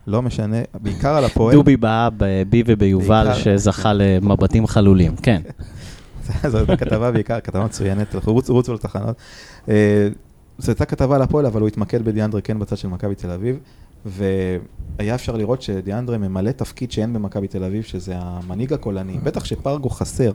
לא 0.06 0.22
משנה, 0.22 0.56
בעיקר 0.82 1.16
על 1.16 1.24
הפועל. 1.24 1.54
דובי 1.54 1.76
באה 1.76 2.08
בי 2.48 2.62
וביובל 2.66 3.34
שזכה 3.34 3.92
למבטים 3.92 4.66
חלולים, 4.66 5.16
כן. 5.16 5.42
זו 6.50 6.58
הייתה 6.58 6.76
כתבה 6.76 7.10
בעיקר, 7.10 7.40
כתבה 7.40 7.64
מצוינת, 7.64 8.14
רוצו 8.26 8.74
לתחנות. 8.74 9.16
אה, 9.68 10.08
זו 10.58 10.72
הייתה 10.72 10.84
כתבה 10.84 11.16
על 11.16 11.22
הפועל, 11.22 11.46
אבל 11.46 11.60
הוא 11.60 11.68
התמקד 11.68 12.04
בדיאנדרה 12.04 12.40
כן 12.40 12.58
בצד 12.58 12.76
של 12.76 12.88
מכבי 12.88 13.14
תל 13.14 13.30
אביב, 13.30 13.58
והיה 14.06 15.14
אפשר 15.14 15.36
לראות 15.36 15.62
שדיאנדרה 15.62 16.18
ממלא 16.18 16.50
תפקיד 16.50 16.92
שאין 16.92 17.12
במכבי 17.12 17.48
תל 17.48 17.64
אביב, 17.64 17.82
שזה 17.82 18.14
המנהיג 18.16 18.72
הקולני. 18.72 19.18
בטח 19.22 19.44
שפרגו 19.44 19.90
חסר. 19.90 20.32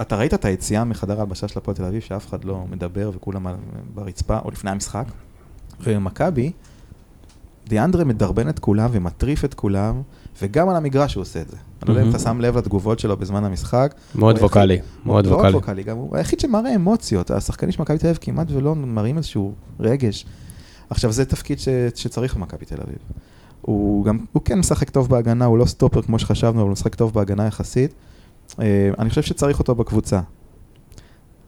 אתה 0.00 0.16
ראית 0.16 0.34
את 0.34 0.44
היציאה 0.44 0.84
מחדר 0.84 1.18
ההלבשה 1.18 1.48
של 1.48 1.58
הפועל 1.58 1.76
תל 1.76 1.84
אביב, 1.84 2.00
שאף 2.00 2.28
אחד 2.28 2.44
לא 2.44 2.64
מדבר 2.70 3.10
וכולם 3.14 3.46
ברצפה, 3.94 4.38
או 4.44 4.50
לפני 4.50 4.70
המשחק? 4.70 5.04
ומכבי, 5.80 6.52
דיאנדרה 7.68 8.04
מדרבן 8.04 8.48
את 8.48 8.58
כולם 8.58 8.90
ומטריף 8.92 9.44
את 9.44 9.54
כולם, 9.54 10.02
וגם 10.42 10.68
על 10.68 10.76
המגרש 10.76 11.14
הוא 11.14 11.22
עושה 11.22 11.40
את 11.40 11.48
זה. 11.48 11.56
אני 11.56 11.88
לא 11.88 11.94
יודע 11.94 12.04
אם. 12.04 12.10
אתה 12.10 12.18
שם 12.18 12.40
לב 12.40 12.58
לתגובות 12.58 12.98
שלו 12.98 13.16
בזמן 13.16 13.44
המשחק. 13.44 13.94
מאוד 14.14 14.38
ווקאלי, 14.38 14.78
מאוד 15.06 15.26
ווקאלי. 15.26 15.54
ווקאלי, 15.54 15.82
גם 15.82 15.96
הוא 15.96 16.16
היחיד 16.16 16.40
שמראה 16.40 16.74
אמוציות. 16.74 17.30
השחקנים 17.30 17.72
של 17.72 17.82
מכבי 17.82 17.98
תל 17.98 18.06
אביב 18.06 18.18
כמעט 18.20 18.46
ולא 18.50 18.74
מראים 18.74 19.16
איזשהו 19.16 19.54
רגש. 19.80 20.26
עכשיו, 20.90 21.12
זה 21.12 21.24
תפקיד 21.24 21.58
ש, 21.58 21.68
שצריך 21.94 22.36
במכבי 22.36 22.64
תל 22.64 22.80
אביב. 22.80 22.98
הוא 23.62 24.04
גם, 24.04 24.18
הוא 24.32 24.42
כן 24.44 24.58
משחק 24.58 24.90
טוב 24.90 25.08
בהגנה, 25.08 25.44
הוא 25.44 25.58
לא 25.58 25.64
סטופר 25.64 26.02
כמו 26.02 26.18
שחשבנו, 26.18 26.60
אבל 26.60 26.68
הוא 26.68 26.72
משחק 26.72 26.94
טוב 26.94 27.14
בהגנה 27.14 27.46
יחסית. 27.46 27.94
אה, 28.60 28.90
אני 28.98 29.08
חושב 29.08 29.22
שצריך 29.22 29.58
אותו 29.58 29.74
בקבוצה. 29.74 30.20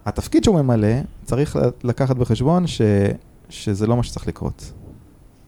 התפקיד 0.07 0.45
שהוא 0.45 0.61
ממלא, 0.61 0.89
צריך 1.25 1.57
לקחת 1.85 2.17
בחשבון 2.17 2.67
ש, 2.67 2.81
שזה 3.49 3.87
לא 3.87 3.97
מה 3.97 4.03
שצריך 4.03 4.29
לקרות. 4.29 4.73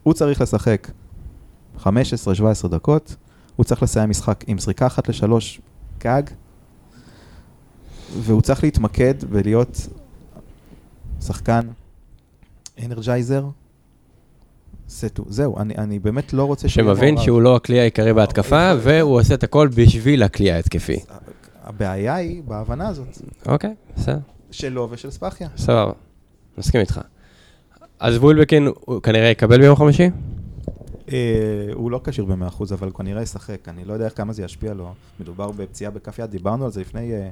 הוא 0.03 0.15
צריך 0.15 0.41
לשחק 0.41 0.91
15-17 1.79 1.89
דקות, 2.71 3.17
הוא 3.57 3.65
צריך 3.65 3.83
לסיים 3.83 4.11
משחק 4.11 4.45
עם 4.47 4.59
זריקה 4.59 4.87
אחת 4.87 5.09
לשלוש 5.09 5.61
גג, 5.99 6.23
והוא 8.21 8.43
צריך 8.43 8.65
להתמקד 8.65 9.15
ולהיות 9.31 9.89
שחקן 11.21 11.61
אנרג'ייזר. 12.85 13.45
סטו. 14.89 15.25
זהו, 15.29 15.59
אני, 15.59 15.75
אני 15.79 15.99
באמת 15.99 16.33
לא 16.33 16.45
רוצה. 16.45 16.69
שמבין 16.69 17.19
שהוא 17.19 17.43
לא 17.43 17.57
הכלי 17.57 17.81
העיקרי 17.81 18.15
בהתקפה, 18.15 18.73
והוא 18.83 19.21
עושה 19.21 19.35
את 19.35 19.43
הכל 19.43 19.69
בשביל 19.75 20.23
הכלי 20.23 20.53
ההתקפי. 20.53 20.99
הבעיה 21.67 22.15
היא 22.15 22.43
בהבנה 22.43 22.89
הזאת. 22.89 23.19
אוקיי, 23.47 23.75
בסדר. 23.97 24.19
שלו 24.51 24.89
ושל 24.91 25.11
ספחיה. 25.11 25.49
סבבה, 25.57 25.93
מסכים 26.59 26.81
איתך. 26.81 27.01
אז 28.01 28.17
וולבקין 28.17 28.69
הוא 28.81 29.03
כנראה 29.03 29.29
יקבל 29.29 29.59
ביום 29.61 29.77
חמישי? 29.77 30.11
אה, 31.13 31.17
הוא 31.75 31.91
לא 31.91 32.01
כשיר 32.05 32.25
ב-100%, 32.25 32.35
אבל 32.73 32.89
הוא 32.89 32.95
כנראה 32.95 33.23
ישחק. 33.23 33.69
אני 33.69 33.85
לא 33.85 33.93
יודע 33.93 34.11
כמה 34.11 34.33
זה 34.33 34.43
ישפיע 34.43 34.75
לו. 34.75 34.95
מדובר 35.21 35.51
בפציעה 35.51 35.91
בכף 35.91 36.19
יד, 36.19 36.31
דיברנו 36.31 36.65
על 36.65 36.71
זה 36.71 36.81
לפני 36.81 37.13
אה, 37.13 37.29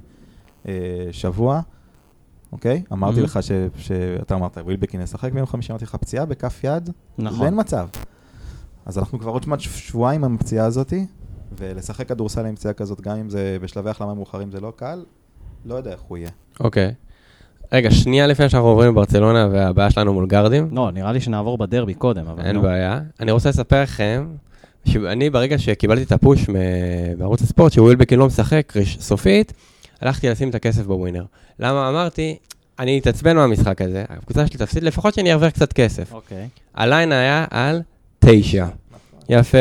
אה, 0.68 0.72
שבוע, 1.12 1.60
אוקיי? 2.52 2.82
אמרתי 2.92 3.20
Mhm. 3.20 3.24
לך 3.24 3.38
שאתה 3.76 4.34
אמרת, 4.34 4.58
ווילבקין 4.58 5.00
ישחק 5.00 5.32
ביום 5.32 5.46
חמישי, 5.46 5.72
אמרתי 5.72 5.84
לך, 5.84 5.94
פציעה 5.94 6.24
בכף 6.26 6.60
יד? 6.64 6.90
נכון. 7.18 7.40
ואין 7.40 7.60
מצב. 7.60 7.88
אז 8.86 8.98
אנחנו 8.98 9.18
כבר 9.18 9.30
עוד 9.30 9.48
מעט 9.48 9.60
שבועיים 9.60 10.24
עם 10.24 10.34
הפציעה 10.34 10.66
הזאתי, 10.66 11.06
ולשחק 11.58 12.08
כדורסל 12.08 12.46
עם 12.46 12.56
פציעה 12.56 12.74
כזאת, 12.74 13.00
גם 13.00 13.16
אם 13.16 13.30
זה 13.30 13.56
בשלבי 13.60 13.90
החלמה 13.90 14.14
מאוחרים 14.14 14.50
זה 14.50 14.60
לא 14.60 14.72
קל, 14.76 15.04
לא 15.64 15.74
יודע 15.74 15.90
איך 15.90 16.00
הוא 16.08 16.18
יהיה. 16.18 16.30
אוקיי. 16.60 16.92
רגע, 17.72 17.90
שנייה 17.90 18.26
לפני 18.26 18.48
שאנחנו 18.48 18.68
עוברים 18.68 18.90
לברצלונה 18.90 19.48
והבעיה 19.52 19.90
שלנו 19.90 20.12
מול 20.12 20.26
גרדים. 20.26 20.68
לא, 20.72 20.90
נראה 20.90 21.12
לי 21.12 21.20
שנעבור 21.20 21.58
בדרבי 21.58 21.94
קודם, 21.94 22.26
אבל 22.26 22.44
אין 22.44 22.56
נו. 22.56 22.62
בעיה. 22.62 23.00
אני 23.20 23.32
רוצה 23.32 23.48
לספר 23.48 23.82
לכם, 23.82 24.26
שאני 24.84 25.30
ברגע 25.30 25.58
שקיבלתי 25.58 26.02
את 26.02 26.12
הפוש 26.12 26.48
מ- 26.48 26.54
בערוץ 27.18 27.42
הספורט, 27.42 27.72
שווילבקין 27.72 28.18
לא 28.18 28.26
משחק 28.26 28.72
סופית, 29.00 29.52
הלכתי 30.00 30.28
לשים 30.28 30.50
את 30.50 30.54
הכסף 30.54 30.82
בווינר. 30.86 31.24
למה? 31.58 31.88
אמרתי, 31.88 32.38
אני 32.78 32.98
אתעצבן 32.98 33.36
מהמשחק 33.36 33.82
הזה, 33.82 34.04
הקבוצה 34.08 34.46
שלי 34.46 34.58
תפסיד, 34.58 34.82
לפחות 34.82 35.14
שאני 35.14 35.32
ארוויח 35.32 35.50
קצת 35.52 35.72
כסף. 35.72 36.12
אוקיי. 36.12 36.48
ה 36.74 36.82
line 36.82 37.12
היה 37.12 37.44
על 37.50 37.82
תשע. 38.18 38.66
יפה. 39.28 39.58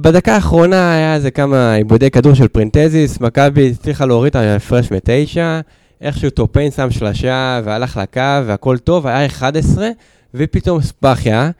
בדקה 0.00 0.34
האחרונה 0.34 0.94
היה 0.94 1.14
איזה 1.14 1.30
כמה 1.30 1.74
איבודי 1.74 2.10
כדור 2.10 2.34
של 2.34 2.48
פרינטזיס, 2.48 3.20
מכבי 3.20 3.70
הצליחה 3.70 4.06
להוריד 4.06 4.30
את 4.30 4.36
ההפרש 4.36 4.90
מתשע, 4.90 5.60
איכשהו 6.00 6.30
טופיין 6.30 6.70
שם 6.70 6.90
שלשה 6.90 7.60
והלך 7.64 7.96
לקו 7.96 8.46
והכל 8.46 8.78
טוב, 8.78 9.06
היה 9.06 9.26
11, 9.26 9.88
ופתאום 10.34 10.82
ספאחיה 10.82 11.50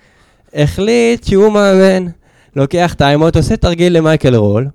החליט 0.55 1.25
שהוא 1.25 1.53
מאמן, 1.53 2.07
לוקח 2.57 2.95
timeout, 2.99 3.37
עושה 3.37 3.57
תרגיל 3.57 3.97
למייקל 3.97 4.35
רול, 4.35 4.69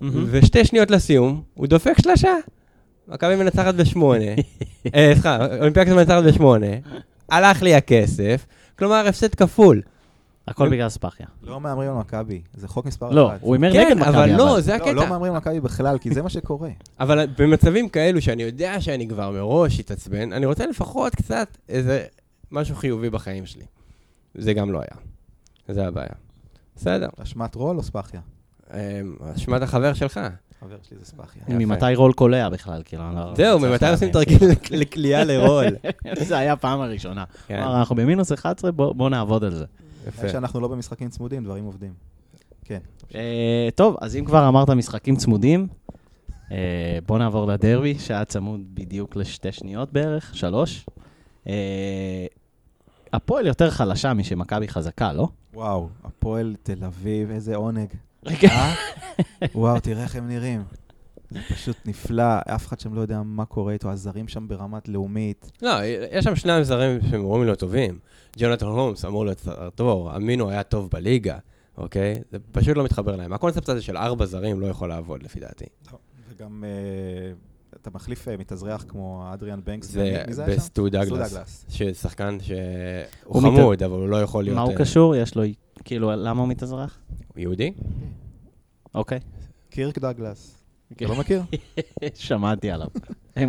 מהמם. 0.00 0.26
ושתי 0.30 0.64
שניות 0.64 0.90
לסיום, 0.90 1.42
הוא 1.54 1.66
דופק 1.66 1.98
שלשה. 2.02 2.34
מכבי 3.08 3.36
מנצחת 3.36 3.74
בשמונה, 3.74 4.24
אה, 4.94 5.10
סליחה, 5.12 5.38
אולימפיאקוס 5.58 5.90
מנצחת 5.90 6.24
בשמונה, 6.24 6.66
הלך 7.30 7.62
לי 7.62 7.74
הכסף, 7.74 8.46
כלומר 8.78 9.08
הפסד 9.08 9.34
כפול. 9.34 9.80
הכל 10.48 10.68
בגלל 10.68 10.88
ספחיה. 10.88 11.26
לא 11.42 11.60
מהמרים 11.60 11.90
על 11.90 11.96
מכבי, 11.96 12.42
זה 12.54 12.68
חוק 12.68 12.86
מספר 12.86 13.10
לא, 13.10 13.28
אחת. 13.28 13.38
הוא 13.40 13.54
הימר 13.54 13.72
כן, 13.72 13.86
נגד 13.86 13.96
מכבי, 13.96 14.08
אבל 14.08 14.36
לא. 14.36 14.60
זה 14.60 14.70
לא, 14.70 14.76
הקטע. 14.76 14.92
לא 14.92 15.08
מהמרים 15.08 15.32
על 15.32 15.38
מכבי 15.38 15.60
בכלל, 15.60 15.98
כי 15.98 16.14
זה 16.14 16.22
מה 16.22 16.30
שקורה. 16.30 16.70
אבל 17.00 17.26
במצבים 17.38 17.88
כאלו 17.88 18.22
שאני 18.22 18.42
יודע 18.42 18.80
שאני 18.80 19.08
כבר 19.08 19.30
מראש 19.30 19.80
אתעצבן, 19.80 20.32
אני 20.32 20.46
רוצה 20.46 20.66
לפחות 20.66 21.14
קצת 21.14 21.48
איזה 21.68 22.04
משהו 22.52 22.76
חיובי 22.76 23.10
בחיים 23.10 23.46
שלי. 23.46 23.64
זה 24.34 24.54
גם 24.54 24.72
לא 24.72 24.78
היה. 24.78 25.00
זה 25.68 25.86
הבעיה. 25.86 26.08
בסדר. 26.76 27.08
אשמת 27.22 27.54
רול 27.54 27.76
או 27.76 27.82
ספחיה? 27.82 28.20
אמ, 28.74 28.78
אשמת 29.36 29.62
החבר 29.62 29.94
שלך. 29.94 30.20
חבר 30.60 30.76
שלי 30.88 30.98
זה 30.98 31.04
ספחיה. 31.04 31.42
יפה. 31.42 31.54
ממתי 31.54 31.94
רול 31.94 32.12
קולע 32.12 32.48
בכלל, 32.48 32.82
כאילו, 32.84 33.04
לא... 33.14 33.34
זהו, 33.36 33.58
ממתי 33.58 33.88
עושים. 33.88 34.10
תרגיל 34.10 34.38
לקליעה 34.70 35.24
לרול? 35.24 35.66
זה 36.28 36.38
היה 36.38 36.52
הפעם 36.52 36.80
הראשונה. 36.80 37.24
כן, 37.46 37.58
אנחנו 37.58 37.96
במינוס 37.96 38.32
11, 38.32 38.72
בוא 38.72 38.92
בוא 38.92 39.10
נעבוד 39.10 39.44
על 39.44 39.54
זה. 39.54 39.64
יפה. 40.08 40.28
שאנחנו 40.28 40.60
לא 40.60 40.68
במשחקים 40.68 41.08
צמודים, 41.08 41.44
דברים 41.44 41.64
עובדים. 41.64 41.92
כן. 42.64 42.78
אה, 43.14 43.68
טוב, 43.74 43.96
אז 44.00 44.16
אם 44.16 44.24
כבר 44.24 44.48
אמרת 44.48 44.70
משחקים 44.70 45.16
צמודים, 45.16 45.68
אה, 46.52 46.98
בוא 47.06 47.18
נעבור 47.18 47.46
לדרבי, 47.46 47.98
שהיה 47.98 48.24
צמוד 48.24 48.60
בדיוק 48.74 49.16
לשתי 49.16 49.52
שניות 49.52 49.92
בערך, 49.92 50.34
שלוש. 50.34 50.86
אה, 51.48 52.26
הפועל 53.12 53.46
יותר 53.46 53.70
חלשה 53.70 54.14
משמכבי 54.14 54.68
חזקה, 54.68 55.12
לא? 55.12 55.28
וואו, 55.54 55.88
הפועל 56.04 56.56
תל 56.62 56.84
אביב, 56.84 57.30
איזה 57.30 57.56
עונג. 57.56 57.88
רגע. 58.26 58.48
וואו, 59.54 59.80
תראה 59.80 60.02
איך 60.02 60.16
הם 60.16 60.28
נראים. 60.28 60.64
זה 61.30 61.40
פשוט 61.48 61.76
נפלא, 61.84 62.24
אף 62.46 62.66
אחד 62.66 62.80
שם 62.80 62.94
לא 62.94 63.00
יודע 63.00 63.22
מה 63.22 63.44
קורה 63.44 63.72
איתו, 63.72 63.90
הזרים 63.90 64.28
שם 64.28 64.48
ברמת 64.48 64.88
לאומית. 64.88 65.52
לא, 65.62 65.70
יש 66.10 66.24
שם 66.24 66.36
שני 66.36 66.64
זרים 66.64 67.00
שהם 67.10 67.20
אמורים 67.20 67.44
להיות 67.44 67.58
טובים. 67.58 67.98
ג'ונתן 68.38 68.66
הולמס 68.66 69.04
אמור 69.04 69.24
להיות 69.24 69.38
זר 69.38 69.70
טוב, 69.70 70.08
אמינו 70.08 70.50
היה 70.50 70.62
טוב 70.62 70.90
בליגה, 70.92 71.38
אוקיי? 71.78 72.14
זה 72.30 72.38
פשוט 72.52 72.76
לא 72.76 72.84
מתחבר 72.84 73.16
להם. 73.16 73.32
הקונספט 73.32 73.68
הזה 73.68 73.82
של 73.82 73.96
ארבע 73.96 74.26
זרים 74.26 74.60
לא 74.60 74.66
יכול 74.66 74.88
לעבוד, 74.88 75.22
לפי 75.22 75.40
דעתי. 75.40 75.64
וגם 76.28 76.64
אה, 76.64 77.32
אתה 77.80 77.90
מחליף 77.94 78.28
אה, 78.28 78.36
מתאזרח 78.36 78.84
כמו 78.88 79.30
אדריאן 79.34 79.60
בנקס. 79.64 79.86
זה 79.86 80.22
מי 80.26 80.34
זה 80.34 80.44
היה 80.44 80.52
שם? 80.52 80.58
בסטו 80.58 80.88
דגלס. 80.88 81.32
דגלס. 81.32 81.66
ששחקן 81.68 82.38
שהוא 82.40 83.42
חמוד, 83.42 83.82
אבל 83.82 83.98
הוא 83.98 84.08
לא 84.08 84.22
יכול 84.22 84.44
להיות... 84.44 84.56
מה 84.56 84.62
הוא 84.62 84.72
אה, 84.72 84.78
קשור? 84.78 85.16
יש 85.16 85.34
לו, 85.34 85.42
כאילו, 85.84 86.10
למה 86.16 86.40
הוא 86.40 86.48
מתאזרח? 86.48 86.98
הוא 87.34 87.40
יהודי? 87.40 87.72
אוקיי. 88.94 89.18
קירק 89.70 89.98
דגלס. 89.98 90.64
אתה 90.92 91.04
לא 91.04 91.16
מכיר? 91.16 91.42
שמעתי 92.14 92.70
עליו. 92.70 92.88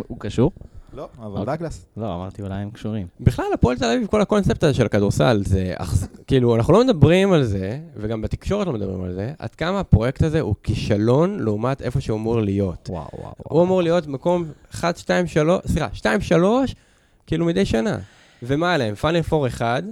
הוא 0.06 0.20
קשור? 0.20 0.50
לא, 0.92 1.08
אבל 1.18 1.40
אוקיי. 1.40 1.56
דגלס. 1.56 1.86
לא, 1.96 2.14
אמרתי 2.14 2.42
אולי 2.42 2.54
הם 2.54 2.70
קשורים. 2.70 3.06
בכלל, 3.20 3.44
הפועל 3.54 3.78
תל 3.78 3.84
אביב, 3.84 4.06
כל 4.06 4.20
הקונספט 4.20 4.64
הזה 4.64 4.74
של 4.74 4.86
הכדורסל, 4.86 5.42
זה... 5.44 5.74
כאילו, 6.26 6.56
אנחנו 6.56 6.72
לא 6.72 6.84
מדברים 6.84 7.32
על 7.32 7.44
זה, 7.44 7.78
וגם 7.96 8.22
בתקשורת 8.22 8.66
לא 8.66 8.72
מדברים 8.72 9.04
על 9.04 9.12
זה, 9.12 9.32
עד 9.38 9.54
כמה 9.54 9.80
הפרויקט 9.80 10.22
הזה 10.22 10.40
הוא 10.40 10.54
כישלון 10.62 11.40
לעומת 11.40 11.82
איפה 11.82 12.00
שהוא 12.00 12.18
אמור 12.18 12.40
להיות. 12.40 12.88
וואו, 12.92 13.08
וואו. 13.18 13.34
הוא 13.38 13.62
אמור 13.62 13.82
להיות 13.82 14.06
מקום 14.06 14.44
1, 14.74 14.96
2, 14.96 15.26
3, 15.26 15.60
סליחה, 15.66 15.88
2, 15.92 16.20
3, 16.20 16.74
כאילו 17.26 17.46
מדי 17.46 17.64
שנה. 17.64 17.98
ומה 18.42 18.74
עליהם? 18.74 18.94
פאנל 18.94 19.22
פור 19.22 19.46
1, 19.46 19.84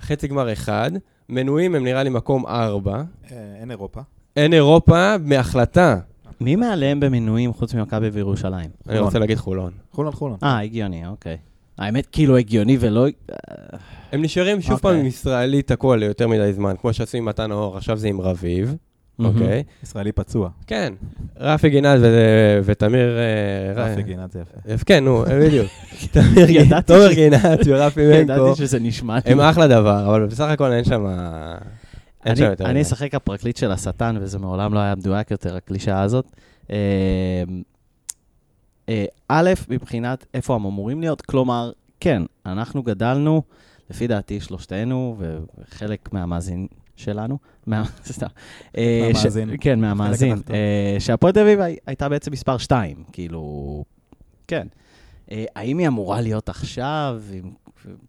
חצי 0.00 0.28
גמר 0.28 0.52
1, 0.52 0.92
מנויים 1.28 1.74
הם 1.74 1.84
נראה 1.84 2.02
לי 2.02 2.10
מקום 2.10 2.46
4, 2.46 2.92
אה, 2.94 3.36
אין 3.60 3.70
אירופה. 3.70 4.00
אין 4.36 4.52
אירופה 4.52 5.16
מהחלטה. 5.18 5.96
מי 6.40 6.56
מעליהם 6.56 7.00
במינויים 7.00 7.52
חוץ 7.52 7.74
ממכבי 7.74 8.08
וירושלים? 8.08 8.70
אני 8.88 8.98
רוצה 8.98 9.18
להגיד 9.18 9.38
חולון. 9.38 9.72
חולון 9.92 10.12
חולון. 10.12 10.38
אה, 10.42 10.60
הגיוני, 10.60 11.06
אוקיי. 11.06 11.36
האמת, 11.78 12.06
כאילו 12.12 12.36
הגיוני 12.36 12.76
ולא... 12.80 13.06
הם 14.12 14.22
נשארים 14.22 14.60
שוב 14.60 14.72
אוקיי. 14.72 14.90
פעם 14.90 15.00
עם 15.00 15.06
ישראלי 15.06 15.62
תקוע 15.62 15.96
ליותר 15.96 16.28
מדי 16.28 16.52
זמן, 16.52 16.74
כמו 16.80 16.92
שעשו 16.92 17.18
עם 17.18 17.24
מתן 17.24 17.52
אור, 17.52 17.76
עכשיו 17.76 17.96
זה 17.96 18.08
עם 18.08 18.20
רביב, 18.20 18.76
אוקיי? 19.18 19.62
ישראלי 19.82 20.12
פצוע. 20.12 20.48
כן, 20.66 20.92
רפי 21.40 21.70
גינת 21.70 21.98
ו- 22.02 22.60
ותמיר... 22.64 23.18
אה, 23.18 23.84
רפי 23.84 24.02
גינת 24.02 24.32
זה 24.32 24.40
יפה. 24.40 24.70
אה, 24.70 24.76
כן, 24.86 25.04
נו, 25.04 25.24
בדיוק. 25.40 25.66
תמיר 26.12 26.46
גינת, 26.46 27.66
ורפי 27.66 28.00
מנקו, 28.10 28.32
ידעתי 28.32 28.58
שזה 28.58 28.78
נשמע. 28.80 29.18
הם 29.24 29.40
אחלה 29.40 29.68
דבר, 29.68 30.06
אבל 30.08 30.26
בסך 30.26 30.48
הכל 30.48 30.72
אין 30.72 30.84
שם... 30.84 31.06
אין 32.28 32.36
שם 32.36 32.42
אני- 32.42 32.50
יותר 32.50 32.66
אני. 32.70 32.82
אשחק 32.82 33.14
הפרקליט 33.14 33.56
של 33.56 33.70
השטן, 33.70 34.16
וזה 34.20 34.38
מעולם 34.38 34.74
לא 34.74 34.78
היה 34.78 34.94
מדויק 34.94 35.30
יותר, 35.30 35.56
הקלישאה 35.56 36.02
הזאת. 36.02 36.26
אה, 36.70 36.76
אה, 38.88 39.04
א', 39.28 39.50
מבחינת 39.68 40.26
איפה 40.34 40.54
הם 40.54 40.64
אמורים 40.64 41.00
להיות, 41.00 41.22
כלומר, 41.22 41.72
כן, 42.00 42.22
אנחנו 42.46 42.82
גדלנו, 42.82 43.42
לפי 43.90 44.06
דעתי 44.06 44.40
שלושתנו, 44.40 45.16
וחלק 45.18 46.12
מהמאזין 46.12 46.66
שלנו, 46.96 47.38
סתם. 48.04 48.26
אה, 48.76 49.10
מהמאזין. 49.12 49.50
כן, 49.60 49.80
מהמאזין. 49.80 50.36
אה, 50.50 50.96
שהפועל 51.00 51.32
תל 51.32 51.40
אביב 51.40 51.60
הי- 51.60 51.76
הייתה 51.86 52.08
בעצם 52.08 52.32
מספר 52.32 52.58
2, 52.58 52.96
כאילו, 53.12 53.84
כן. 54.48 54.66
אה, 55.30 55.44
האם 55.56 55.78
היא 55.78 55.88
אמורה 55.88 56.20
להיות 56.20 56.48
עכשיו 56.48 57.20
עם 57.32 57.50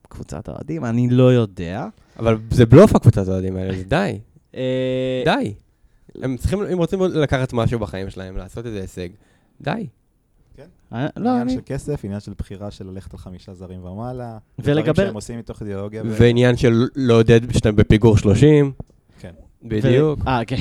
קבוצת 0.09 0.49
האוהדים? 0.49 0.85
אני 0.85 1.09
לא 1.09 1.33
יודע. 1.33 1.87
אבל 2.19 2.37
זה 2.51 2.65
בלוף 2.65 2.95
הקבוצת 2.95 3.27
האוהדים 3.27 3.55
האלה, 3.55 3.77
זה 3.77 3.83
די, 3.83 4.19
אה, 4.55 5.21
די. 5.25 5.53
הם 6.21 6.37
צריכים, 6.37 6.63
אם 6.63 6.77
רוצים 6.77 6.99
לקחת 7.01 7.53
משהו 7.53 7.79
בחיים 7.79 8.09
שלהם, 8.09 8.37
לעשות 8.37 8.65
איזה 8.65 8.81
הישג, 8.81 9.09
די. 9.61 9.87
כן. 10.57 10.65
אה, 10.93 11.07
לא, 11.17 11.29
עניין 11.29 11.41
אני... 11.41 11.53
של 11.53 11.61
כסף, 11.65 12.01
עניין 12.05 12.19
של 12.19 12.33
בחירה 12.37 12.71
של 12.71 12.87
ללכת 12.87 13.13
על 13.13 13.19
חמישה 13.19 13.53
זרים 13.53 13.85
ומעלה. 13.85 14.37
ולגבי- 14.59 14.91
דברים 14.93 15.07
שהם 15.07 15.15
עושים 15.15 15.39
מתוך 15.39 15.61
אידיאולוגיה. 15.61 16.03
ועניין 16.05 16.57
של 16.57 16.87
לעודד 16.95 17.51
שאתם 17.53 17.75
בפיגור 17.75 18.17
30. 18.17 18.71
כן. 19.19 19.31
בדיוק. 19.63 20.19
אה, 20.27 20.45
כן. 20.47 20.55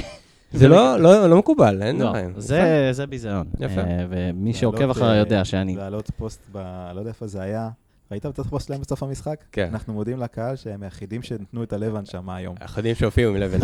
זה 0.52 0.68
לא- 0.68 0.96
לא 1.00 1.30
לא 1.30 1.38
מקובל, 1.38 1.82
אין 1.82 1.98
לא, 1.98 2.08
דברים. 2.08 2.32
זה 2.36 2.88
זה 2.92 3.06
ביזיון. 3.06 3.46
יפה. 3.60 3.80
אה, 3.80 4.06
ומי 4.10 4.54
שעוקב 4.54 4.90
אחריי 4.90 5.10
אה, 5.10 5.16
יודע 5.16 5.44
שאני... 5.44 5.76
להעלות 5.76 6.10
פוסט 6.16 6.40
ב... 6.52 6.58
לא 6.94 6.98
יודע 6.98 7.08
איפה 7.10 7.26
זה 7.26 7.42
היה. 7.42 7.68
ראית 8.10 8.26
את 8.26 8.38
הפוסט 8.38 8.66
שלהם 8.66 8.80
בסוף 8.80 9.02
המשחק? 9.02 9.44
כן. 9.52 9.68
אנחנו 9.72 9.92
מודים 9.92 10.18
לקהל 10.18 10.56
שהם 10.56 10.82
היחידים 10.82 11.22
שנתנו 11.22 11.62
את 11.62 11.72
הלב 11.72 11.96
הנשמה 11.96 12.36
היום. 12.36 12.54
היחידים 12.60 12.94
שהופיעו 12.94 13.30
עם 13.30 13.36
לב. 13.36 13.58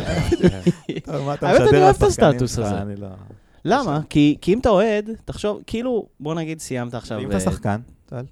טוב, 1.05 1.27
מה 1.27 1.35
אתה 1.35 1.49
האמת, 1.49 1.69
אני 1.69 1.83
אוהב 1.83 1.97
את 1.97 2.03
הסטטוס? 2.03 2.59
הזה. 2.59 2.83
אני 2.83 2.97
לא... 2.97 3.09
למה? 3.65 4.01
כי 4.11 4.37
כי 4.41 4.55
אם 4.55 4.59
אתה 4.59 4.69
אוהד, 4.69 5.11
תחשוב, 5.25 5.63
כאילו, 5.67 6.07
בוא 6.21 6.35
נגיד 6.35 6.61
סיימת 6.61 6.95
עכשיו... 6.95 7.19
אם 7.19 7.31
אה, 7.33 7.37
אתה 7.37 7.41
שחקן, 7.41 7.81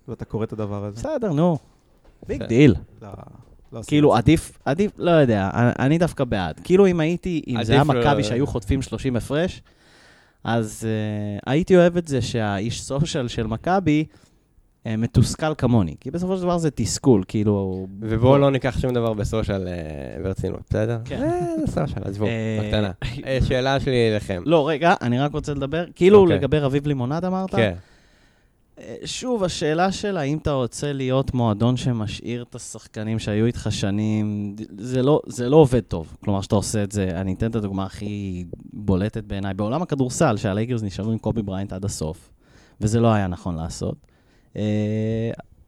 ואתה 0.09 0.25
קורא 0.25 0.45
את 0.45 0.53
הדבר 0.53 0.85
הזה. 0.85 0.97
בסדר, 0.97 1.33
נו. 1.33 1.59
big 2.29 2.43
deal. 2.43 2.75
לא, 3.73 3.81
כאילו. 3.87 4.15
עדיף, 4.17 4.59
עדיף, 4.65 4.93
לא 4.99 5.11
יודע, 5.11 5.51
אני- 5.55 5.99
דווקא 5.99 6.25
בעד. 6.25 6.61
כאילו, 6.65 6.87
אם 6.87 7.01
הייתי, 7.01 7.43
אם 7.49 7.65
זה 7.65 7.73
היה 7.73 7.85
מכבי 7.85 8.25
שהיו 8.25 8.47
חוטפים 8.47 8.83
30 8.83 9.17
הפרש, 9.17 9.63
אז 10.45 10.87
uh, 10.87 11.43
הייתי 11.47 11.77
אוהב 11.77 11.97
את 11.97 12.09
זה 12.09 12.23
שהאיש 12.23 12.83
סושיאל 12.83 13.29
של 13.29 13.47
מכבי 13.47 14.05
uh, 14.85 14.89
מתוסכל 14.99 15.55
כמוני. 15.59 15.95
כי 16.01 16.11
בסופו 16.11 16.37
של 16.37 16.43
דבר 16.43 16.59
זה 16.59 16.71
תסכול, 16.71 17.25
כאילו... 17.29 17.87
ובואו 18.01 18.39
לא 18.39 18.51
ניקח 18.51 18.79
שום 18.81 18.95
דבר 18.95 19.13
בסושיאל 19.13 19.69
אה, 19.69 20.23
ברצינות, 20.23 20.61
בסדר? 20.71 20.99
כן. 21.05 21.23
אה, 21.23 21.67
זה 21.67 21.73
סושיאל, 21.73 22.03
עזבו, 22.05 22.27
אה, 22.27 22.59
בקטנה. 22.63 22.91
אה, 23.27 23.39
שאלה 23.49 23.81
שלי 23.81 24.11
אליכם. 24.11 24.43
לא, 24.47 24.69
רגע, 24.69 24.95
אני 25.03 25.19
רק 25.21 25.33
רוצה 25.33 25.55
לדבר. 25.55 25.85
כאילו, 25.95 26.19
אוקיי. 26.21 26.37
לגבי 26.37 26.59
רביב 26.59 26.87
לימונד 26.87 27.25
אמרת? 27.25 27.55
כן. 27.55 27.75
שוב, 29.05 29.45
השאלה 29.45 29.93
של 29.93 30.17
האם 30.17 30.39
אתה 30.39 30.51
רוצה 30.53 30.93
להיות 30.93 31.35
מועדון 31.35 31.77
שמשאיר 31.77 32.43
את 32.51 32.55
השחקנים 32.55 33.19
שהיו 33.19 33.47
איתך 33.47 33.67
שנים, 33.71 34.57
זה 34.79 35.03
לא, 35.03 35.21
זה 35.27 35.49
לא 35.49 35.57
עובד 35.57 35.81
טוב. 35.81 36.17
כלומר, 36.25 36.41
שאתה 36.41 36.55
עושה 36.57 36.83
את 36.85 36.93
זה, 36.93 37.09
אני 37.15 37.35
אתן 37.35 37.51
את 37.51 37.57
הדוגמה 37.57 37.85
הכי 37.85 38.45
בולטת 38.73 39.25
בעיניי. 39.25 39.55
בעולם 39.55 39.83
הכדורסל, 39.83 40.37
שהלייקרס 40.37 40.83
נשארו 40.83 41.13
עם 41.13 41.19
קובי 41.19 41.43
בריינט 41.43 41.73
עד 41.73 41.85
הסוף, 41.85 42.31
וזה 42.81 43.01
לא 43.01 43.13
היה 43.13 43.27
נכון 43.27 43.57
לעשות. 43.57 43.95
אה, 44.57 44.63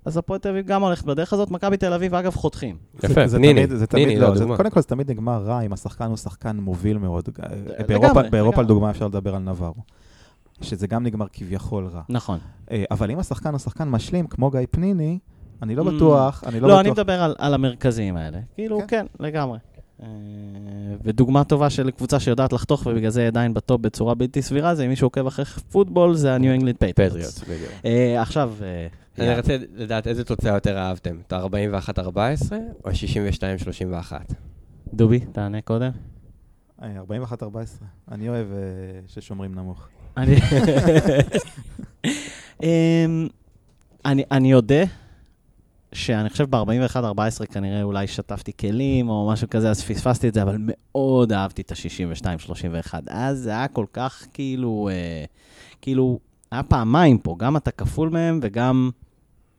אז 0.04 0.16
הפועל 0.16 0.38
תל 0.40 0.48
אביב 0.48 0.66
גם 0.66 0.82
הולכת 0.82 1.04
בדרך 1.04 1.32
הזאת, 1.32 1.50
מכבי 1.50 1.76
תל 1.76 1.92
אביב, 1.92 2.14
אגב, 2.14 2.34
חותכים. 2.34 2.76
יפה, 3.04 3.26
זה 3.26 3.38
ניני, 3.38 3.66
תמיד- 3.66 3.78
זה 3.78 3.86
תמיד 3.86 4.08
ניני, 4.08 4.20
לא, 4.20 4.28
לא 4.28 4.34
זה-. 4.36 4.44
קודם 4.56 4.70
כל 4.70 4.80
זה 4.80 4.86
תמיד 4.86 5.10
נגמר 5.10 5.42
רע 5.42 5.60
אם 5.60 5.72
השחקן 5.72 6.04
הוא 6.04 6.16
שחקן 6.16 6.56
מוביל 6.56 6.98
מאוד. 6.98 7.28
באירופה- 7.86 8.22
באירופה 8.30 8.32
לגמרי. 8.60 8.64
לדוגמה 8.64 8.90
אפשר 8.90 9.06
לדבר 9.06 9.34
על 9.34 9.42
נבארו, 9.42 9.74
שזה 10.64 10.86
גם 10.86 11.02
נגמר 11.02 11.26
כביכול 11.32 11.86
רע. 11.86 12.02
נכון. 12.08 12.38
אה, 12.70 12.84
אבל 12.90 13.10
אם 13.10 13.18
השחקן 13.18 13.50
הוא 13.50 13.58
שחקן 13.58 13.88
משלים, 13.88 14.26
כמו 14.26 14.50
גיא 14.50 14.60
פניני, 14.70 15.18
אני 15.62 15.74
לא 15.74 15.82
אמ. 15.82 15.90
בטוח, 15.96 16.44
אני 16.46 16.60
לא 16.60 16.68
לא, 16.68 16.74
בטוח. 16.74 16.80
אני 16.80 16.90
מדבר 16.90 17.22
על, 17.22 17.34
על 17.38 17.54
המרכזיים 17.54 18.16
האלה. 18.16 18.38
כאילו, 18.54 18.78
כן. 18.80 18.86
כן, 18.88 19.06
לגמרי. 19.20 19.58
אה, 20.02 20.06
ודוגמה 21.04 21.44
טובה 21.44 21.70
של 21.70 21.90
קבוצה 21.90 22.20
שיודעת 22.20 22.52
לחתוך 22.52 22.86
ובגלל 22.86 23.10
זה 23.10 23.26
עדיין 23.26 23.54
בטופ 23.54 23.80
בצורה 23.80 24.14
בלתי 24.14 24.42
סבירה, 24.42 24.74
זה 24.74 24.84
אם 24.84 24.88
מישהו 24.88 25.06
עוקב 25.06 25.26
אחרי 25.26 25.44
פוטבול, 25.44 26.14
זה 26.14 26.34
ה-New 26.34 26.60
England 26.60 26.76
Patriots. 26.84 27.44
אה, 27.84 28.22
עכשיו, 28.22 28.52
אני. 29.18 29.36
רוצה 29.36 29.56
לדעת 29.74 30.06
איזה 30.06 30.24
תוצאה 30.24 30.54
יותר 30.54 30.78
אהבתם, 30.78 31.16
את 31.26 31.32
ה-41-14 31.32 32.52
או 32.84 32.90
ה-62-31? 32.90 34.12
דובי, 34.94 35.20
תענה 35.20 35.60
קודם. 35.60 35.90
אה, 36.82 37.00
41-14. 37.32 37.44
אני 38.10 38.28
אוהב 38.28 38.46
ששומרים 39.06 39.54
נמוך. 39.54 39.88
אני- 40.16 40.36
אמ, 42.62 43.26
אני 44.30 44.54
אודה 44.54 44.84
שאני 45.92 46.30
חושב 46.30 46.44
ב-41-14 46.50 46.98
כנראה 47.52 47.82
אולי 47.82 48.06
שטפתי 48.06 48.52
כלים 48.60 49.08
או 49.08 49.28
משהו 49.32 49.50
כזה, 49.50 49.70
אז 49.70 49.84
פספסתי 49.84 50.28
את 50.28 50.34
זה, 50.34 50.42
אבל 50.42 50.56
מאוד 50.60 51.32
אהבתי 51.32 51.62
את 51.62 51.72
ה-62-31. 51.72 52.94
אז 53.08 53.38
זה 53.38 53.50
היה 53.50 53.68
כל 53.68 53.86
כך 53.92 54.26
כאילו, 54.34 54.88
אה, 54.92 55.24
כאילו, 55.82 56.18
היה 56.50 56.62
פעמיים 56.62 57.18
פה, 57.18 57.36
גם 57.38 57.56
אתה 57.56 57.70
כפול 57.70 58.08
מהם 58.08 58.40
וגם... 58.42 58.90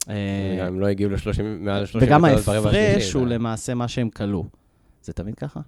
אה, 0.10 0.65
הם 0.68 0.80
לא 0.80 0.86
הגיעו 0.88 1.12
ל-30, 1.12 1.41
מעל 1.60 1.82
ל-30 1.84 1.98
וגם 2.02 2.26
ההפרש 2.26 3.13
הוא 3.13 3.28
למעשה 3.28 3.74
מה 3.74 3.88
שהם 3.88 4.10
כלו. 4.10 4.46
זה 5.04 5.13
תמיד 5.13 5.36
ככה? 5.36 5.60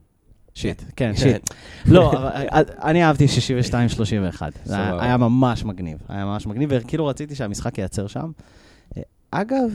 שיט, 0.57 0.81
כן, 0.95 1.11
כן. 1.13 1.15
שיט. 1.15 1.49
לא, 1.85 2.13
אה, 2.13 2.43
אני 2.83 3.03
אהבתי 3.03 3.25
62-31. 3.27 4.41
זה 4.65 4.75
היה- 5.01 5.17
ממש 5.17 5.65
מגניב. 5.65 5.97
היה 6.09 6.25
ממש 6.25 6.47
מגניב, 6.47 6.69
וכאילו 6.73 7.05
רציתי 7.05 7.35
שהמשחק 7.35 7.77
ייצר 7.77 8.07
שם. 8.07 8.31
אה, 8.97 9.01
אגב, 9.31 9.69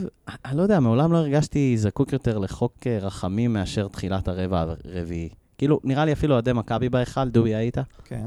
אני 0.45 0.57
לא 0.57 0.61
יודע, 0.61 0.79
מעולם 0.79 1.13
לא 1.13 1.17
הרגשתי 1.17 1.77
זקוק 1.77 2.13
יותר 2.13 2.37
לחוק 2.37 2.73
אה, 2.87 2.97
רחמים 3.01 3.53
מאשר 3.53 3.87
תחילת 3.87 4.27
הרבע 4.27 4.65
הרביעי. 4.85 5.29
כאילו, 5.57 5.79
נראה 5.83 6.05
לי 6.05 6.13
אפילו 6.13 6.33
אוהדי 6.33 6.53
מכבי 6.53 6.89
בהיכל, 6.89 7.29
דובי 7.29 7.55
היית? 7.55 7.77
כן. 8.05 8.25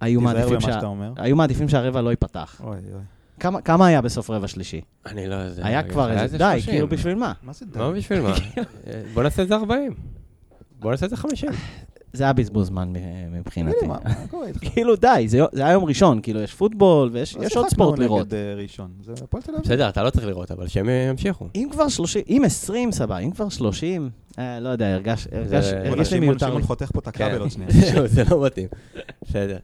היו 0.00 0.20
מעדיפים 0.20 0.60
שה-. 0.60 0.90
היו 1.16 1.68
שהרבע 1.68 2.00
לא 2.00 2.10
ייפתח. 2.10 2.60
אוי, 2.64 2.76
אוי. 2.92 3.00
כמה- 3.40 3.60
כמה 3.60 3.86
היה 3.86 4.00
בסוף 4.00 4.30
רבע 4.30 4.48
שלישי? 4.48 4.80
אני 5.06 5.26
לא 5.26 5.34
יודע. 5.34 5.66
היה 5.66 5.82
כבר 5.82 6.10
איזה, 6.12 6.38
די, 6.38 6.44
30. 6.52 6.70
כאילו 6.72 6.88
בשביל 6.88 7.14
מה? 7.14 7.32
מה 7.42 7.52
זה 7.52 7.66
די? 7.66 7.78
מה 7.78 7.92
בשביל 7.92 8.20
מה? 8.20 8.34
אה, 8.86 9.02
בוא 9.14 9.22
נעשה 9.22 9.42
את 9.42 9.48
זה 9.48 9.54
40. 9.54 9.94
בוא 10.80 10.90
נעשה 10.90 11.06
את 11.06 11.10
זה 11.10 11.16
50. 11.16 11.50
זה 12.12 12.24
היה 12.24 12.32
בזבוז 12.32 12.66
זמן 12.66 12.88
מ- 12.92 13.38
מבחינתי. 13.38 13.76
תגידי, 13.76 13.86
מה 13.88 13.98
מה 14.04 14.28
קורה 14.30 14.46
איתך? 14.46 14.58
כאילו, 14.72 14.96
די, 14.96 15.24
זה, 15.26 15.38
זה 15.52 15.64
היה 15.64 15.72
יום 15.72 15.84
ראשון, 15.84 16.20
כאילו, 16.22 16.40
יש 16.40 16.54
פוטבול 16.54 17.10
ויש 17.12 17.36
לא 17.36 17.44
יש 17.44 17.56
עוד 17.56 17.68
ספורט 17.68 17.98
לראות. 17.98 18.26
נגד 18.26 18.34
אה, 18.34 18.54
ראשון. 18.54 18.90
זה 19.04 19.12
הפועל 19.24 19.42
תל 19.42 19.50
אביב. 19.52 19.64
בסדר, 19.64 19.88
אתה 19.88 20.02
לא 20.02 20.10
צריך 20.10 20.26
לראות, 20.26 20.50
אבל 20.50 20.68
שהם 20.68 20.88
ימשיכו. 21.10 21.48
אם 21.54 21.68
כבר 21.72 21.88
30, 21.88 22.22
אם 22.28 22.42
20, 22.46 22.92
סבבה, 22.92 23.18
אם 23.18 23.30
כבר 23.30 23.48
30, 23.48 24.10
אה, 24.38 24.60
לא 24.60 24.68
יודע, 24.68 24.94
הרגש, 24.94 25.26
לי 26.12 26.20
מיותר. 26.20 26.46
שמעון 26.46 26.62
חותך 26.70 26.90
פה 26.92 26.98
את 27.00 27.08
כן. 27.08 27.24
הכבל 27.24 27.40
עוד 27.40 27.50
שנייה. 27.50 27.70
זה 28.06 28.22
לא 28.30 28.44
מתאים. 28.46 28.68
בסדר. 29.22 29.58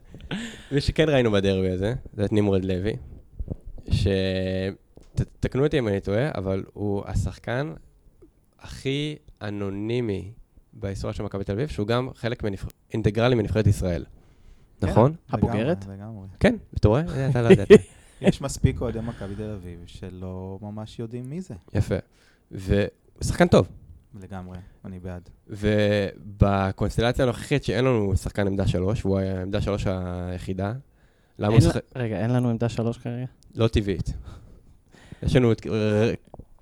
מי 0.71 0.81
שכן 0.81 1.09
ראינו 1.09 1.31
בדרבי 1.31 1.69
הזה, 1.69 1.93
זה 2.13 2.25
את 2.25 2.33
נמרוד 2.33 2.65
לוי, 2.65 2.93
שתקנו 3.91 5.63
אותי 5.65 5.79
אם 5.79 5.87
אני 5.87 5.99
טועה, 5.99 6.29
אבל 6.35 6.63
הוא 6.73 7.03
השחקן 7.05 7.73
הכי 8.59 9.15
אנונימי 9.41 10.31
בהיסטוריה 10.75 11.13
של 11.13 11.23
מכבי 11.23 11.43
תל 11.43 11.51
אביב, 11.51 11.67
שהוא 11.69 11.87
גם 11.87 12.09
חלק 12.15 12.43
מנבח- 12.43 12.67
אינטגרלי 12.93 13.35
מנבחרת 13.35 13.67
ישראל. 13.67 14.05
כן. 14.81 14.87
נכון? 14.87 15.13
הבוגרת? 15.29 15.85
לגמרי. 15.85 16.27
כן, 16.39 16.55
אתה 16.77 16.87
רואה? 16.87 17.01
אתה 17.29 17.41
לא 17.41 17.49
ידעת. 17.49 17.67
יש 18.21 18.41
מספיק 18.41 18.81
אוהדי 18.81 18.99
מכבי 18.99 19.35
תל 19.35 19.49
אביב 19.49 19.79
שלא 19.85 20.59
ממש 20.61 20.99
יודעים 20.99 21.29
מי 21.29 21.41
זה. 21.41 21.53
יפה. 21.73 21.95
ושחקן 22.51 23.47
טוב. 23.47 23.67
לגמרי, 24.21 24.57
אני 24.85 24.99
בעד. 24.99 25.29
ובקונסטלציה 25.47 27.25
הנוכחית 27.25 27.63
שאין 27.63 27.85
לנו 27.85 28.15
שחקן 28.17 28.47
עמדה 28.47 28.67
שלוש, 28.67 29.05
והוא 29.05 29.19
העמדה 29.19 29.61
שלוש 29.61 29.87
היחידה, 29.87 30.73
למה 31.39 31.53
הוא 31.53 31.61
שחק... 31.61 31.81
רגע, 31.95 32.19
אין 32.21 32.29
לנו 32.31 32.49
עמדה 32.49 32.69
שלוש 32.69 32.97
כרגע? 32.97 33.25
לא 33.55 33.67
טבעית. 33.67 34.13
יש 35.23 35.35
לנו 35.35 35.51
את 35.51 35.67
אה, 35.67 36.13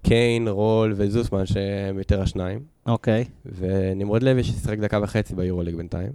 קיין, 0.04 0.48
רול 0.48 0.94
וזוסמן 0.96 1.46
שהם 1.46 1.98
יותר 1.98 2.22
השניים, 2.22 2.64
אוקיי. 2.86 3.26
ונמרוד 3.46 4.24
לוי 4.24 4.44
ששיחק 4.44 4.78
דקה 4.80 5.00
וחצי 5.04 5.36
ביורוליג 5.36 5.76
בינתיים. 5.76 6.12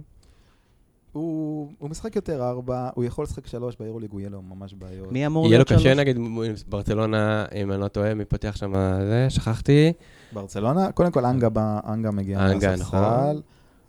הוא 1.11 1.71
הוא 1.79 1.89
משחק 1.89 2.15
יותר 2.15 2.43
ארבע, 2.49 2.89
הוא 2.95 3.03
יכול 3.03 3.23
לשחק 3.23 3.47
שלוש 3.47 3.75
ביורוליג, 3.79 4.11
הוא 4.11 4.19
יהיה 4.19 4.29
לו 4.29 4.41
ממש 4.41 4.73
בעיות. 4.73 5.11
מי 5.11 5.25
אמור 5.25 5.45
יהיה 5.45 5.51
לו 5.51 5.57
להיות 5.57 5.67
שלוש? 5.67 5.81
קשה 5.81 5.93
נגד 5.93 6.17
מול 6.17 6.45
ברצלונה, 6.69 7.45
אם 7.55 7.71
אני 7.71 7.81
לא 7.81 7.87
טועה, 7.87 8.13
מי 8.13 8.25
פותח 8.25 8.55
שם 8.55 8.73
זה, 8.99 9.25
שכחתי. 9.29 9.93
ברצלונה, 10.33 10.91
קודם 10.91 11.11
כל 11.11 11.25
אנגה 11.25 11.49
בא- 11.49 11.79
אנגה 11.87 12.11
מגיע 12.11 12.39
אנגה, 12.45 12.69
מהספסל. 12.71 12.81
נכון. 12.97 13.41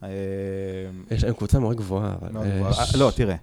אה, 0.02 0.08
יש 1.10 1.24
להם 1.24 1.34
קבוצה 1.34 1.58
מאוד 1.58 1.76
גבוהה, 1.76 2.14
אבל... 2.20 2.32
מאוד 2.32 2.46
אה, 2.46 2.56
גבוהה. 2.56 2.72
ש- 2.72 2.94
לא, 2.96 3.10
תראה, 3.16 3.36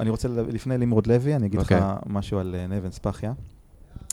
אני 0.00 0.10
רוצה, 0.10 0.28
לפני 0.28 0.78
לימרוד 0.78 1.06
לוי, 1.06 1.36
אני 1.36 1.46
אגיד 1.46 1.60
לך 1.60 1.72
אוקיי. 1.72 1.86
משהו 2.06 2.38
על 2.38 2.54
אה, 2.58 2.66
נבן 2.66 2.90
ספחיה. 2.90 3.32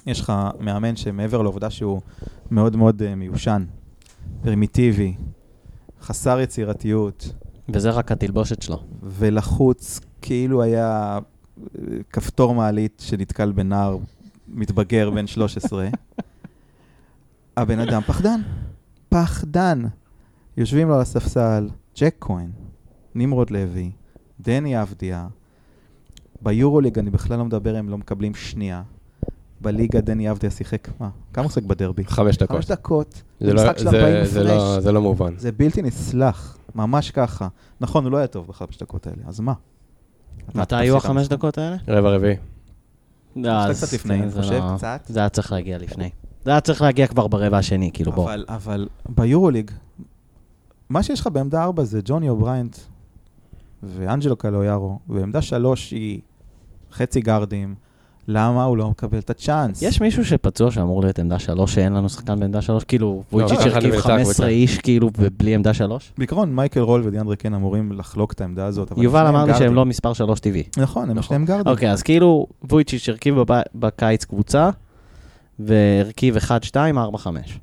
יש 0.06 0.20
לך 0.20 0.34
מאמן 0.60 0.96
שמעבר 0.96 1.42
לעובדה 1.42 1.70
שהוא 1.70 2.02
מאוד 2.52 2.76
מאוד 2.76 3.02
אה, 3.02 3.16
מיושן, 3.16 3.66
פרימיטיבי, 4.42 5.14
חסר 6.02 6.40
יצירתיות, 6.40 7.34
וזה 7.70 7.90
רק 7.90 8.12
התלבושת 8.12 8.62
שלו. 8.62 8.84
ולחוץ 9.04 10.00
כאילו 10.22 10.64
היה 10.64 11.20
אה, 11.20 11.82
כפתור 12.10 12.56
מעלית 12.56 13.04
שנתקל 13.06 13.52
בנער 13.52 13.98
מתבגר 14.48 15.10
בן 15.10 15.28
13. 15.28 15.90
הבן 17.58 17.80
אדם 17.80 18.02
פחדן, 18.02 18.42
פחדן. 19.10 19.82
יושבים 20.58 20.88
לו 20.88 20.96
על 20.96 21.02
הספסל 21.02 21.70
ג'ק 22.00 22.16
כהן, 22.20 22.52
נמרוד 23.16 23.50
לוי, 23.50 23.92
דני 24.40 24.82
אבדיה. 24.82 25.28
ביורוליג 26.42 27.00
אני 27.00 27.10
בכלל 27.10 27.38
לא 27.38 27.46
מדבר, 27.46 27.76
הם 27.76 27.90
לא 27.90 27.98
מקבלים 27.98 28.36
שנייה. 28.36 28.84
בליגה 29.62 30.02
דני 30.02 30.32
אבדיה 30.32 30.50
שיחק, 30.52 30.88
מה? 31.00 31.10
כמה 31.34 31.44
הוא 31.44 31.52
שיחק 31.52 31.68
בדרבי? 31.68 32.04
חמש 32.06 32.38
דקות. 32.38 32.56
חמש 32.56 32.66
דקות. 32.66 33.22
זה 33.40 33.54
לא- 33.54 33.64
משחק 33.64 33.78
של 33.78 33.90
זה- 33.90 34.00
40 34.08 34.26
זה 34.26 34.44
לא- 34.44 34.50
הפרש. 34.74 34.84
זה 34.84 34.92
לא 34.92 35.02
מובן. 35.02 35.34
זה 35.38 35.52
בלתי 35.52 35.82
נסלח, 35.82 36.58
ממש 36.76 37.12
ככה. 37.12 37.48
נכון, 37.82 38.04
הוא 38.04 38.12
לא 38.12 38.18
היה 38.18 38.28
טוב 38.28 38.48
בחמש 38.48 38.78
דקות 38.78 39.08
האלה, 39.08 39.22
אז 39.28 39.40
מה? 39.40 39.54
מתי 40.50 40.62
אתה 40.62 40.78
היו 40.78 40.98
החמש. 40.98 41.28
דקות 41.28 41.58
האלה? 41.58 41.76
רבע 41.88 42.10
רביעי. 42.16 42.36
לא, 43.36 43.52
קצת 43.74 43.94
לפני, 43.94 44.14
אני 44.22 44.30
זה 44.30 44.42
חושב, 44.42 44.54
לא- 44.54 44.74
קצת. 44.78 45.02
זה 45.10 45.20
היה 45.20 45.30
צריך 45.30 45.52
להגיע 45.52 45.78
לפני. 45.78 46.10
זה 46.46 46.52
היה 46.52 46.62
צריך 46.62 46.82
להגיע 46.82 47.08
כבר 47.08 47.28
ברבע 47.28 47.58
השני, 47.58 47.90
כאילו, 47.94 48.12
בוא. 48.12 48.24
אבל, 48.26 48.46
אבל 48.48 48.88
ביורוליג, 49.10 49.72
מה 50.90 51.04
שיש 51.04 51.20
לך 51.20 51.28
בעמדה 51.34 51.64
4 51.64 51.84
זה 51.84 52.00
ג'וני 52.06 52.30
אובריינט 52.30 52.78
ואנג'לו 53.84 54.36
קלויארו, 54.36 55.00
ועמדה 55.10 55.42
3 55.42 55.92
היא 55.92 56.22
חצי 56.92 57.22
גארדים. 57.22 57.76
למה 58.32 58.64
הוא 58.64 58.78
לא 58.78 58.90
מקבל 58.90 59.20
את 59.20 59.30
הצ'אנס? 59.30 59.82
יש 59.82 60.02
מישהו 60.02 60.26
שפצוע 60.26 60.72
שאמור 60.72 61.02
להיות 61.02 61.20
עמדה 61.20 61.40
שלוש, 61.40 61.76
שאין 61.76 61.94
לנו 61.94 62.10
שחקן 62.10 62.40
בעמדה 62.40 62.62
שלוש? 62.62 62.84
כאילו, 62.84 63.24
וויצ'יץ' 63.34 63.58
לא, 63.60 63.64
אחד 63.68 63.76
הרכיב 63.76 63.92
מאותה 63.94 64.08
15 64.08 64.24
קבוצה. 64.24 64.48
איש, 64.48 64.78
כאילו, 64.78 65.10
ובלי 65.18 65.56
עמדה 65.56 65.74
שלוש? 65.74 66.14
בעיקרון, 66.18 66.56
מייקל 66.56 66.80
רול 66.80 67.02
ודיאנדרה 67.06 67.36
קן 67.36 67.54
אמורים 67.54 67.92
לחלוק 67.92 68.32
את 68.34 68.42
העמדה 68.42 68.66
הזאת. 68.66 68.92
יובל 68.98 69.28
אמר 69.28 69.46
לי 69.46 69.54
שהם. 69.54 69.74
לא 69.76 69.86
מספר 69.86 70.14
שלוש 70.14 70.40
טבעי. 70.40 70.64
נכון, 70.78 71.04
הם 71.04 71.10
נכון. 71.10 71.24
שניהם 71.24 71.46
גארדים. 71.46 71.72
אוקיי, 71.74 71.92
אז 71.92 72.04
כאילו, 72.04 72.48
וויצ'יץ' 72.72 73.10
הרכיב 73.10 73.36
בקיץ 73.76 74.26
קבוצה, 74.26 74.70
והרכיב 75.60 76.38
1, 76.38 76.64
2, 76.64 76.98
4, 76.98 77.18
5. 77.18 77.60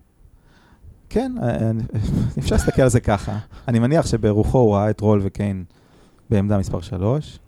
כן, 1.08 1.32
אה, 1.42 1.70
אני- 1.70 1.82
אפשר 2.38 2.54
להסתכל 2.54 2.82
על 2.82 2.88
זה 2.88 3.00
ככה. 3.00 3.38
אני 3.68 3.78
מניח 3.78 4.06
שברוחו 4.06 4.58
הוא 4.58 4.74
ראה 4.74 4.90
את 4.90 5.00
רול 5.00 5.20
וקיין 5.24 5.64
בעמדה 6.30 6.58
מספר 6.58 6.80
3. 6.80 7.38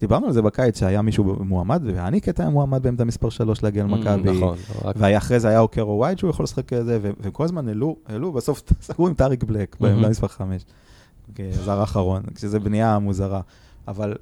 דיברנו 0.00 0.26
על 0.26 0.32
זה 0.32 0.42
בקיץ 0.42 0.78
שהיה 0.80 1.02
מישהו 1.02 1.24
מועמד, 1.44 1.82
והניקט 1.84 2.40
היה 2.40 2.50
מועמד 2.50 2.82
בעמדה 2.82 3.04
מספר 3.04 3.30
3 3.30 3.62
להגיע 3.62 3.84
Mm, 3.84 3.88
למכבי. 3.88 4.36
נכון, 4.36 4.56
רק- 4.84 4.96
ואחרי 4.98 5.40
זה 5.40 5.48
היה 5.48 5.60
אוקרו 5.60 5.98
ווייד 5.98 6.18
שהוא 6.18 6.30
יכול 6.30 6.44
לשחק 6.44 6.68
כזה, 6.68 6.98
וכל 7.20 7.44
הזמן 7.44 7.68
העלו, 7.68 7.96
העלו, 8.06 8.32
בסוף 8.32 8.62
סגרו 8.82 9.08
עם 9.08 9.14
טאריק 9.14 9.44
בלק 9.44 9.76
בעמדה 9.80 9.96
מהמם. 10.00 10.10
מספר 10.10 10.28
5, 10.28 10.62
כזר 11.34 11.80
האחרון, 11.80 12.22
כשזו 12.34 12.60
בנייה 12.60 12.98
מוזרה. 12.98 13.40
אבל 13.88 14.14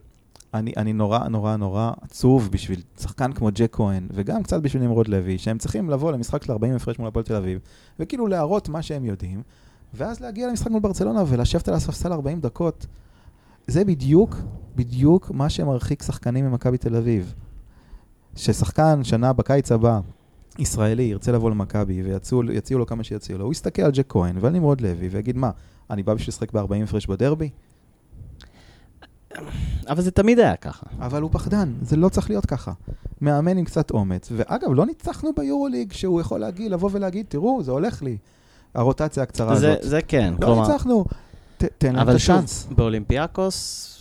אני, 0.55 0.73
אני 0.77 0.93
נורא 0.93 1.29
נורא 1.29 1.57
נורא 1.57 1.91
עצוב 2.03 2.49
בשביל 2.53 2.81
שחקן 3.01 3.33
כמו 3.33 3.49
ג'ק 3.55 3.77
כהן, 3.77 4.07
וגם 4.15 4.43
קצת 4.43 4.61
בשביל 4.63 4.83
נמרוד 4.83 5.09
לוי, 5.09 5.39
שהם 5.39 5.59
צריכים 5.59 5.91
לבוא 5.91 6.13
למשחק 6.13 6.43
של 6.43 6.53
40 6.53 6.75
הפרש 6.77 6.99
מול 6.99 7.09
הפועל 7.09 7.25
תל 7.25 7.35
אביב, 7.35 7.59
וכאילו 8.01 8.27
להראות 8.27 8.69
מה 8.69 8.83
שהם 8.83 9.05
יודעים, 9.05 9.43
ואז 9.95 10.21
להגיע 10.21 10.49
למשחק 10.49 10.71
מול 10.71 10.81
ברצלונה 10.81 11.25
ולשבת 11.27 11.69
על 11.69 11.75
הספסל 11.75 12.13
40 12.13 12.41
דקות. 12.41 12.87
זה 13.67 13.85
בדיוק, 13.85 14.37
בדיוק 14.77 15.31
מה 15.31 15.49
שמרחיק 15.49 16.03
שחקנים 16.03 16.45
ממכבי 16.45 16.79
תל 16.79 16.97
אביב. 16.97 17.35
ששחקן 18.37 19.05
שנה 19.05 19.33
בקיץ 19.33 19.73
הבא, 19.73 20.01
ישראלי, 20.59 21.03
ירצה 21.03 21.33
לבוא 21.33 21.51
למכבי 21.51 22.03
ויציעו 22.03 22.79
לו 22.79 22.87
כמה 22.87 23.05
שיציעו 23.05 23.39
לו, 23.39 23.45
הוא 23.45 23.53
יסתכל 23.53 23.83
על 23.83 23.91
ג'ק 23.91 24.07
כהן 24.09 24.37
ועל 24.41 24.53
נמרוד 24.53 24.81
לוי 24.81 25.09
ויגיד, 25.09 25.37
מה, 25.37 25.51
אני 25.91 26.03
בא 26.03 26.15
בשביל 26.15 26.29
לשחק 26.29 26.53
ב-40 26.53 26.85
הפרש 26.85 27.07
בדרבי? 27.07 27.51
אבל 29.89 30.03
זה 30.03 30.11
תמיד 30.11 30.39
היה 30.39 30.57
ככה. 30.57 30.87
אבל 30.99 31.23
הוא 31.23 31.31
פחדן, 31.33 31.73
זה 31.83 31.97
לא 31.97 32.09
צריך 32.09 32.31
להיות 32.31 32.47
ככה. 32.47 32.73
מאמן 33.21 33.59
עם 33.59 33.65
קצת 33.65 33.91
אומץ. 33.91 34.29
ואגב, 34.37 34.71
לא 34.73 34.87
ניצחנו 34.87 35.31
ביורוליג 35.37 35.93
שהוא 35.93 36.21
יכול 36.21 36.41
להגיד, 36.41 36.71
לבוא 36.71 36.91
ולהגיד, 36.93 37.27
תראו, 37.29 37.63
זה 37.63 37.71
הולך 37.71 38.03
לי. 38.03 38.17
הרוטציה 38.75 39.23
הקצרה 39.23 39.57
זה, 39.57 39.73
הזאת. 39.73 39.91
זה 39.91 40.03
כן, 40.03 40.35
לא 40.41 40.47
כלומר... 40.47 40.69
ניצחנו, 40.69 41.05
ת, 41.05 41.26
תן 41.57 41.95
להם 41.95 41.97
את 41.97 42.01
אבל 42.09 42.19
שוב. 42.19 42.45
באולימפיאקוס, 42.71 43.93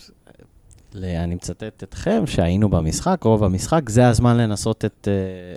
ל- 0.93 1.05
אני 1.05 1.35
מצטט 1.35 1.83
אתכם, 1.83 2.23
שהיינו 2.25 2.69
במשחק, 2.69 3.23
רוב 3.23 3.43
המשחק, 3.43 3.89
זה 3.89 4.07
הזמן 4.07 4.37
לנסות 4.37 4.85
את, 4.85 5.07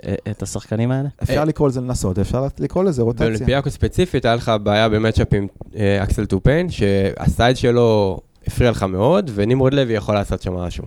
אה, 0.05 0.31
את 0.31 0.43
השחקנים 0.43 0.91
האלה? 0.91 1.09
אפשר 1.23 1.45
לקרוא 1.45 1.67
לזה 1.67 1.81
לנסות, 1.81 2.19
אפשר 2.19 2.47
לקרוא 2.59 2.83
לזה 2.83 3.01
רוטציה. 3.01 3.25
באולימפיאקוס 3.29 3.73
ספציפית, 3.73 4.25
היה 4.25 4.35
לך 4.35 4.51
בעיה 4.63 4.89
ב 4.89 4.94
matchup 4.94 5.33
עם 5.33 5.47
אה, 5.75 6.03
אקסל 6.03 6.25
טופיין, 6.25 6.69
שה 6.69 7.07
size 7.07 7.57
שלו 7.57 8.19
הפריע 8.47 8.71
לך 8.71 8.83
מאוד, 8.83 9.31
ונמרוד 9.33 9.73
לוי 9.73 9.93
יכול 9.93 10.15
לעשות 10.15 10.41
שם 10.41 10.53
משהו. 10.53 10.83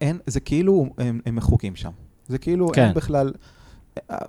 אין, 0.00 0.18
זה 0.26 0.40
כאילו 0.40 0.86
הם, 0.98 1.20
הם 1.26 1.36
מחוקים 1.36 1.76
שם. 1.76 1.90
זה 2.28 2.38
כאילו 2.38 2.68
כן. 2.68 2.84
אין 2.84 2.94
בכלל... 2.94 3.32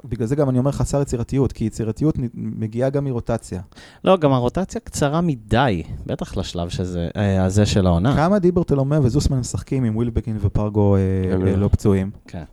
בגלל 0.05 0.27
זה 0.27 0.35
גם 0.35 0.49
אני 0.49 0.59
אומר 0.59 0.71
חסר 0.71 1.01
יצירתיות, 1.01 1.51
כי 1.51 1.63
יצירתיות 1.63 2.15
מגיעה 2.33 2.89
גם 2.89 3.03
מרוטציה. 3.03 3.61
לא, 4.03 4.17
גם 4.17 4.33
הרוטציה 4.33 4.81
קצרה 4.81 5.21
מדי, 5.21 5.83
בטח 6.05 6.37
לשלב 6.37 6.69
שזה, 6.69 7.09
אה, 7.15 7.43
הזה 7.45 7.65
של 7.65 7.87
העונה. 7.87 8.15
כמה 8.15 8.39
דיברטלומה 8.39 8.99
וזוסמן 9.03 9.39
משחקים 9.39 9.83
עם 9.83 9.95
ווילבקין 9.95 10.37
ופרגו 10.41 10.95
אה, 10.95 11.01
הם 11.33 11.41
אה, 11.41 11.51
לא. 11.51 11.55
לא 11.55 11.67
פצועים? 11.67 12.11
כן. 12.27 12.43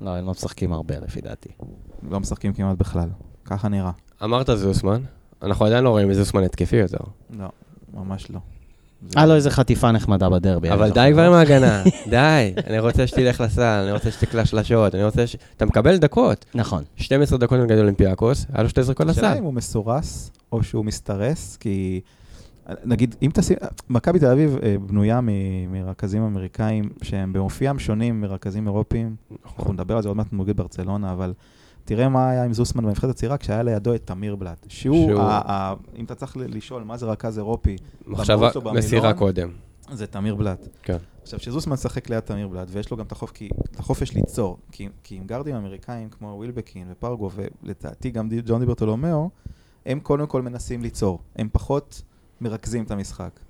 לא, 0.00 0.10
הם 0.10 0.24
לא 0.24 0.30
משחקים 0.30 0.72
הרבה 0.72 0.94
לפי 0.98 1.20
דעתי. 1.20 1.48
לא 2.10 2.20
משחקים 2.20 2.52
כמעט 2.52 2.78
בכלל. 2.78 3.08
ככה 3.44 3.68
נראה. 3.68 3.90
אמרת 4.24 4.50
זוסמן, 4.54 5.02
אנחנו 5.42 5.66
עדיין 5.66 5.84
לא 5.84 5.90
רואים 5.90 6.14
זוסמן 6.14 6.42
התקפי 6.42 6.76
יותר. 6.76 6.98
לא, 7.38 7.48
ממש 7.94 8.30
לא. 8.30 8.38
זה- 9.02 9.18
היה 9.18 9.26
לו 9.26 9.34
איזה 9.34 9.50
חטיפה 9.50 9.92
נחמדה 9.92 10.30
בדרבי. 10.30 10.70
אבל 10.72 10.90
די. 10.90 11.08
כבר 11.12 11.22
עם 11.26 11.32
ההגנה, 11.32 11.82
די. 12.10 12.52
אני 12.66 12.78
רוצה 12.78 13.06
שתלך 13.06 13.40
לסל, 13.40 13.62
אני 13.62 13.92
רוצה 13.92 14.10
שתקלע 14.10 14.44
שלשות, 14.44 14.94
אני 14.94 15.04
רוצה 15.04 15.26
ש... 15.26 15.36
אתה 15.56 15.66
מקבל 15.66 15.96
דקות. 15.96 16.44
נכון. 16.54 16.82
12 16.96 17.38
דקות 17.38 17.58
נגד 17.60 17.78
אולימפיאקוס, 17.78 18.46
היה 18.52 18.62
לו 18.62 18.68
שתי 18.68 18.82
זריקות 18.82 19.08
השאלה 19.08 19.28
לסל. 19.30 19.38
אם 19.38 19.44
הוא 19.44 19.54
מסורס 19.54 20.30
או 20.52 20.62
שהוא 20.62 20.84
מסתרס, 20.84 21.56
כי 21.56 22.00
נגיד, 22.84 23.14
אם 23.22 23.30
תשים, 23.34 23.56
מכבי 23.90 24.18
תל 24.18 24.26
אביב 24.26 24.56
אה, 24.62 24.76
בנויה 24.86 25.20
מ- 25.20 25.28
מרכזים 25.72 26.22
אמריקאים 26.22 26.88
שהם 27.02 27.32
באופיים 27.32 27.78
שונים 27.78 28.20
מרכזים 28.20 28.66
אירופיים. 28.66 29.16
אנחנו 29.58 29.72
נדבר 29.72 29.96
על 29.96 30.02
זה 30.02 30.08
עוד 30.08 30.16
מעט 30.16 30.26
נוגד 30.32 30.56
ברצלונה, 30.56 31.12
אבל 31.12 31.32
תראה 31.86 32.08
מה 32.08 32.30
היה 32.30 32.44
עם 32.44 32.52
זוסמן 32.52 32.84
בנבחרת 32.84 33.10
הצעירה 33.10 33.38
כשהיה 33.38 33.62
לידו 33.62 33.94
את 33.94 34.06
תמיר 34.06 34.36
בלאט. 34.36 34.66
שהוא, 34.68 35.08
שהוא- 35.10 35.20
ה- 35.20 35.42
ה- 35.52 35.74
אם 35.96 36.04
אתה 36.04 36.14
צריך 36.14 36.36
לשאול 36.36 36.82
מה 36.82 36.96
זה 36.96 37.06
רכז 37.06 37.38
אירופי, 37.38 37.76
מחשבה. 38.06 38.36
מסירה 38.78 39.14
קודם. 39.14 39.48
זה 39.92 40.06
תמיר 40.06 40.34
בלאט. 40.34 40.68
כן. 40.82 40.96
עכשיו, 41.22 41.40
שזוסמן 41.40 41.72
משחק 41.72 42.10
ליד 42.10 42.20
תמיר 42.20 42.48
בלאט, 42.48 42.68
ויש 42.70 42.90
לו 42.90 42.96
גם 42.96 43.04
את 43.06 43.12
החופ- 43.12 43.30
כי- 43.34 43.48
את 43.70 43.78
החופש 43.80 44.12
ליצור, 44.12 44.58
כי, 44.72 44.88
כי 45.02 45.16
עם 45.16 45.24
גארדים 45.26 45.54
אמריקאים 45.56 46.08
כמו 46.10 46.28
ווילבקין 46.28 46.86
ופרגו, 46.90 47.30
ולדעתי 47.62 48.10
גם 48.10 48.28
ג'ון 48.46 48.60
דיברטולומיאו, 48.60 49.30
הם 49.86 50.00
קודם 50.00 50.26
כל 50.26 50.42
מנסים 50.42 50.82
ליצור, 50.82 51.18
הם 51.36 51.48
פחות 51.52 52.02
מרכזים 52.40 52.84
את 52.84 52.90
המשחק. 52.90 53.40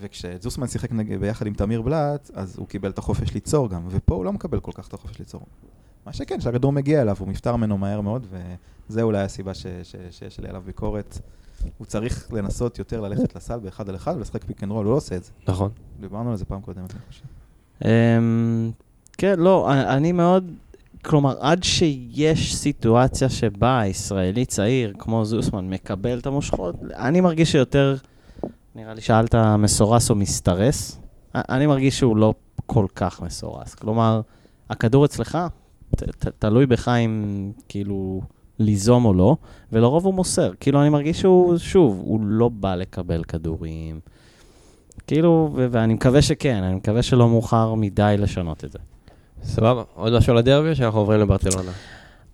וכשזוסמן 0.00 0.66
שיחק 0.66 0.92
נגד, 0.92 1.20
ביחד 1.20 1.46
עם 1.46 1.54
תמיר 1.54 1.82
בלאט, 1.82 2.30
אז 2.34 2.56
הוא 2.58 2.66
קיבל 2.66 2.90
את 2.90 2.98
החופש 2.98 3.34
ליצור 3.34 3.68
גם, 3.70 3.86
ופה 3.90 4.14
הוא 4.14 4.24
לא 4.24 4.32
מקבל 4.32 4.60
כל 4.60 4.72
כך 4.74 4.88
את 4.88 4.94
החופש 4.94 5.18
ליצור. 5.18 5.42
מה 6.06 6.12
שכן, 6.12 6.38
כשהכדור 6.38 6.72
מגיע 6.72 7.02
אליו, 7.02 7.16
הוא 7.18 7.28
נפטר 7.28 7.56
ממנו 7.56 7.78
מהר 7.78 8.00
מאוד, 8.00 8.26
וזה 8.88 9.02
אולי 9.02 9.22
הסיבה 9.22 9.54
ש, 9.54 9.66
ש, 9.82 9.96
שיש 10.10 10.40
לי 10.40 10.48
עליו 10.48 10.62
ביקורת. 10.66 11.18
הוא 11.78 11.86
צריך 11.86 12.32
לנסות 12.32 12.78
יותר 12.78 13.00
ללכת 13.00 13.36
לסל 13.36 13.58
באחד 13.58 13.88
על 13.88 13.96
אחד 13.96 14.16
ולשחק 14.16 14.44
pick 14.44 14.62
and 14.62 14.72
roll, 14.72 14.86
הוא 14.86 14.92
לא 14.92 14.96
עושה 14.96 15.16
את 15.16 15.24
זה. 15.24 15.30
נכון. 15.48 15.70
דיברנו 16.00 16.30
על 16.30 16.36
זה 16.36 16.44
פעם 16.44 16.60
קודמת, 16.60 16.94
אני 16.94 17.00
חושב. 17.08 17.24
אמ, 17.84 18.70
כן, 19.18 19.38
לא, 19.38 19.72
אני 19.72 20.12
מאוד, 20.12 20.52
כלומר, 21.04 21.34
עד 21.40 21.62
שיש 21.62 22.56
סיטואציה 22.56 23.28
שבה 23.28 23.82
ישראלי 23.86 24.44
צעיר, 24.44 24.92
כמו 24.98 25.24
זוסמן, 25.24 25.70
מקבל 25.70 26.18
את 26.18 26.26
המושכות, 26.26 26.76
אני 26.94 27.20
מרגיש 27.20 27.52
שיותר, 27.52 27.96
נראה 28.74 28.94
לי 28.94 29.00
שאלת 29.00 29.34
מסורס 29.58 30.10
או 30.10 30.14
מסתרס, 30.14 30.98
אני 31.34 31.66
מרגיש 31.66 31.98
שהוא 31.98 32.16
לא 32.16 32.34
כל 32.66 32.86
כך 32.94 33.22
מסורס. 33.22 33.74
כלומר, 33.74 34.20
הכדור 34.70 35.04
אצלך, 35.04 35.38
ת, 35.96 36.02
ת, 36.02 36.28
תלוי 36.38 36.66
בך 36.66 36.88
אם 36.88 37.24
כאילו 37.68 38.20
ליזום 38.58 39.04
או 39.04 39.14
לא, 39.14 39.36
ולרוב 39.72 40.04
הוא 40.06 40.14
מוסר. 40.14 40.52
כאילו, 40.60 40.80
אני 40.82 40.88
מרגיש 40.88 41.20
שהוא, 41.20 41.58
שוב, 41.58 42.00
הוא 42.04 42.20
לא 42.24 42.48
בא 42.48 42.74
לקבל 42.74 43.24
כדורים. 43.24 44.00
כאילו, 45.06 45.50
ו- 45.54 45.66
ואני 45.70 45.94
מקווה 45.94 46.22
שכן, 46.22 46.62
אני 46.62 46.74
מקווה 46.74 47.02
שלא 47.02 47.28
מאוחר 47.28 47.74
מדי 47.74 48.14
לשנות 48.18 48.64
את 48.64 48.72
זה. 48.72 48.78
סבבה, 49.44 49.82
עוד 49.94 50.16
משהו 50.16 50.34
לדרבי 50.34 50.68
או 50.70 50.76
שאנחנו 50.76 50.98
עוברים 51.00 51.20
לברצלונה? 51.20 51.70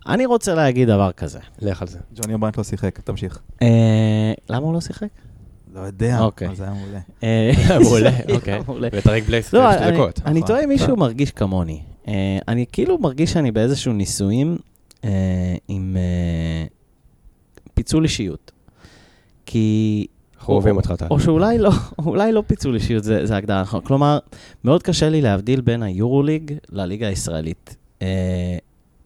אני 0.09 0.27
רוצה 0.27 0.55
להגיד 0.55 0.88
דבר 0.88 1.12
כזה. 1.12 1.38
לך 1.62 1.83
על 1.83 1.88
זה. 1.88 1.99
ג'וני 2.14 2.35
אובריינט 2.35 2.59
לא 2.59 2.64
שיחק, 2.64 3.01
תמשיך. 3.01 3.38
אה, 3.62 3.68
למה 4.51 4.66
הוא 4.66 4.75
לא 4.75 4.81
שיחק? 4.81 5.09
לא 5.75 5.81
יודע, 5.81 6.21
אוקיי. 6.21 6.49
אבל 6.49 6.57
זה 6.57 6.64
היה 6.64 6.73
מעולה. 6.75 6.99
אה, 7.23 7.51
מעולה, 7.85 8.11
אוקיי. 8.35 8.61
מעולה. 8.66 8.88
וטריק 8.92 9.25
בלייס 9.27 9.53
לא, 9.53 9.73
שתי 9.73 9.85
אני- 9.85 9.92
דקות. 9.97 10.21
אני 10.27 10.35
נכון. 10.40 10.47
טועה 10.49 10.64
אם 10.64 10.68
מישהו 10.68 10.97
מרגיש 10.97 11.31
כמוני. 11.31 11.81
אה, 12.09 12.38
אני 12.49 12.64
כאילו 12.73 12.99
מרגיש 12.99 13.33
שאני 13.33 13.51
באיזשהו 13.51 13.92
ניסויים 13.92 14.57
אה, 15.05 15.57
עם 15.68 15.97
אה, 15.97 16.66
פיצול 17.75 18.05
אישיות. 18.05 18.53
כי... 19.47 20.07
אנחנו 20.38 20.55
אוהבים 20.55 20.77
אותך, 20.77 20.92
טל. 20.99 21.07
או 21.11 21.21
שאולי 21.21 21.59
לא, 21.59 21.71
אולי 22.07 22.33
לא 22.33 22.42
פיצול 22.47 22.75
אישיות, 22.75 23.05
זה, 23.05 23.27
זה 23.27 23.37
הגדרה 23.37 23.62
נכון. 23.62 23.81
כלומר, 23.81 24.18
מאוד 24.64 24.83
קשה 24.83 25.09
לי 25.09 25.21
להבדיל 25.21 25.61
בין 25.61 25.83
היורוליג 25.83 26.53
לליגה 26.73 27.09
הישראלית. 27.09 27.77
אה, 28.03 28.59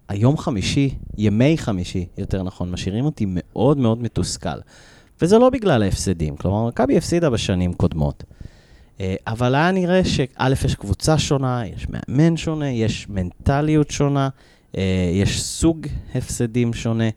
היום 0.09 0.37
חמישי, 0.37 0.95
ימי 1.19 1.59
חמישי, 1.59 2.07
יותר 2.19 2.43
נכון, 2.43 2.71
משאירים 2.71 3.05
אותי 3.05 3.25
מאוד 3.29 3.79
מאוד 3.79 4.03
מתוסכל. 4.03 4.59
וזה 5.23 5.39
לא 5.39 5.51
בגלל 5.51 5.83
ההפסדים, 5.83 6.37
כלומר, 6.37 6.69
מכבי 6.69 6.97
הפסידה 6.97 7.31
בשנים 7.31 7.73
קודמות. 7.73 8.25
אה, 9.03 9.15
אבל 9.27 9.55
היה 9.55 9.71
נראה 9.71 10.05
שא', 10.05 10.49
יש 10.65 10.75
קבוצה 10.75 11.19
שונה, 11.19 11.63
יש 11.67 11.87
מאמן 11.89 12.37
שונה, 12.37 12.71
יש 12.71 13.07
מנטליות 13.09 13.91
שונה, 13.91 14.29
אה, 14.77 15.11
יש 15.15 15.43
סוג 15.43 15.87
הפסדים 16.15 16.73
שונה. 16.73 17.09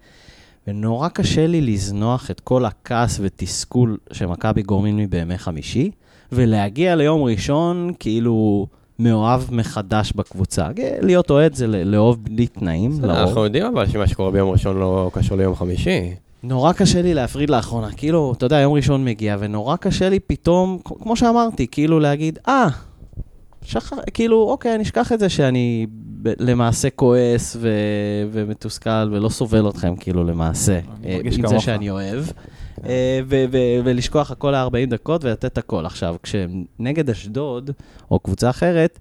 ונורא 0.67 1.09
קשה 1.09 1.47
לי 1.47 1.61
לזנוח 1.61 2.31
את 2.31 2.39
כל 2.39 2.65
הכעס 2.65 3.19
ותסכול 3.21 3.97
שמכבי 4.11 4.61
גורמים 4.61 4.97
לי 4.97 5.07
בימי 5.07 5.37
חמישי, 5.37 5.91
ולהגיע 6.31 6.95
ליום 6.95 7.23
ראשון 7.23 7.91
כאילו 7.99 8.67
מאוהב 8.99 9.41
מחדש 9.51 10.13
בקבוצה. 10.15 10.67
להיות 11.01 11.29
אוהד 11.29 11.53
זה 11.53 11.67
לאהוב 11.67 12.23
בלי 12.23 12.47
תנאים, 12.47 12.91
לרוב. 13.01 13.15
אנחנו 13.15 13.43
יודעים 13.43 13.65
אבל 13.65 13.87
שמה 13.87 14.07
שקורה 14.07 14.31
ביום 14.31 14.49
ראשון 14.49 14.77
לא 14.77 15.11
קשור 15.13 15.37
ליום 15.37 15.55
חמישי. 15.55 16.15
נורא 16.47 16.73
קשה 16.73 17.01
לי 17.01 17.13
להפריד 17.13 17.49
לאחרונה, 17.49 17.91
כאילו, 17.91 18.33
אתה 18.37 18.45
יודע, 18.45 18.59
יום 18.59 18.73
ראשון 18.73 19.05
מגיע, 19.05 19.37
ונורא 19.39 19.75
קשה 19.75 20.09
לי 20.09 20.19
פתאום, 20.19 20.79
כמו 20.83 21.15
שאמרתי, 21.15 21.67
כאילו 21.71 21.99
להגיד, 21.99 22.39
אה, 22.47 22.67
שחר, 23.61 23.95
כאילו, 24.13 24.49
אוקיי, 24.49 24.75
אני 24.75 24.83
אשכח 24.83 25.11
את 25.11 25.19
זה 25.19 25.29
שאני 25.29 25.85
ב- 26.21 26.33
למעשה 26.39 26.89
כועס 26.89 27.57
ו- 27.59 27.69
ומתוסכל 28.31 29.09
ולא 29.11 29.29
סובל 29.29 29.69
אתכם, 29.69 29.95
כאילו, 29.95 30.23
למעשה, 30.23 30.79
אה, 31.05 31.19
עם 31.23 31.31
זה 31.31 31.47
כמוך. 31.47 31.63
שאני 31.63 31.89
אוהב. 31.89 32.25
אה, 32.85 33.19
ו- 33.27 33.45
ו- 33.51 33.57
ולשכוח 33.83 34.31
הכל 34.31 34.51
ל-40 34.51 34.89
דקות 34.89 35.23
ולתת 35.23 35.57
הכל. 35.57 35.85
עכשיו, 35.85 36.15
כשנגד 36.23 37.09
אשדוד, 37.09 37.71
או 38.11 38.19
קבוצה 38.19 38.49
אחרת, 38.49 38.99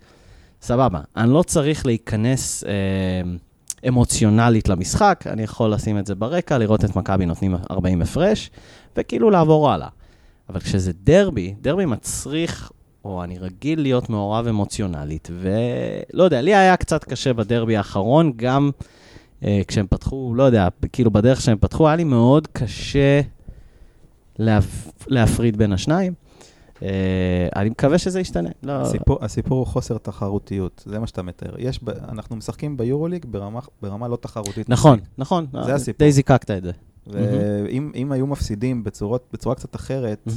סבבה, 0.62 1.00
אני 1.16 1.32
לא 1.32 1.42
צריך 1.42 1.86
להיכנס 1.86 2.64
אה, 2.64 2.70
אמוציונלית 3.88 4.68
למשחק, 4.68 5.24
אני 5.26 5.42
יכול 5.42 5.72
לשים 5.72 5.98
את 5.98 6.06
זה 6.06 6.14
ברקע, 6.14 6.58
לראות 6.58 6.84
את 6.84 6.96
מכבי 6.96 7.26
נותנים 7.26 7.56
40 7.70 8.02
הפרש, 8.02 8.50
וכאילו 8.96 9.30
לעבור 9.30 9.70
הלאה. 9.70 9.88
אבל 10.48 10.60
כשזה 10.60 10.92
דרבי, 11.04 11.54
דרבי 11.60 11.86
מצריך, 11.86 12.72
או 13.04 13.24
אני 13.24 13.38
רגיל 13.38 13.80
להיות 13.80 14.10
מעורב 14.10 14.46
אמוציונלית, 14.46 15.28
ולא 15.40 16.24
יודע, 16.24 16.40
לי 16.40 16.54
היה 16.54 16.76
קצת 16.76 17.04
קשה 17.04 17.32
בדרבי 17.32 17.76
האחרון, 17.76 18.32
גם 18.36 18.70
אה, 19.44 19.60
כשהם 19.68 19.86
פתחו, 19.90 20.32
לא 20.36 20.42
יודע, 20.42 20.68
כאילו 20.92 21.10
בדרך 21.10 21.40
שהם 21.40 21.58
פתחו, 21.60 21.86
היה 21.86 21.96
לי 21.96 22.04
מאוד 22.04 22.46
קשה 22.52 23.20
להפ... 24.38 24.88
להפריד 25.06 25.56
בין 25.56 25.72
השניים. 25.72 26.12
אה, 26.82 27.48
אני 27.56 27.70
מקווה 27.70 27.98
שזה 27.98 28.20
ישתנה. 28.20 28.48
לא... 28.62 28.72
הסיפור, 28.72 29.18
הסיפור 29.24 29.58
הוא 29.58 29.66
חוסר 29.66 29.98
תחרותיות, 29.98 30.82
זה 30.86 30.98
מה 30.98 31.06
שאתה 31.06 31.22
מתאר. 31.22 31.54
יש, 31.58 31.80
אנחנו 32.08 32.36
משחקים 32.36 32.76
ביורוליג 32.76 33.26
ברמה, 33.30 33.60
ברמה 33.82 34.08
לא 34.08 34.16
תחרותית. 34.16 34.68
נכון, 34.68 34.98
נכון. 35.18 35.46
זה 35.52 35.58
אה, 35.58 35.74
הסיפור. 35.74 36.06
די 36.06 36.12
זיקקת 36.12 36.50
את 36.50 36.62
זה. 36.62 36.72
ואם 37.06 37.92
אם 37.94 38.12
היו 38.12 38.26
מפסידים 38.26 38.84
בצורות, 38.84 39.28
בצורה 39.32 39.54
קצת 39.54 39.76
אחרת. 39.76 40.28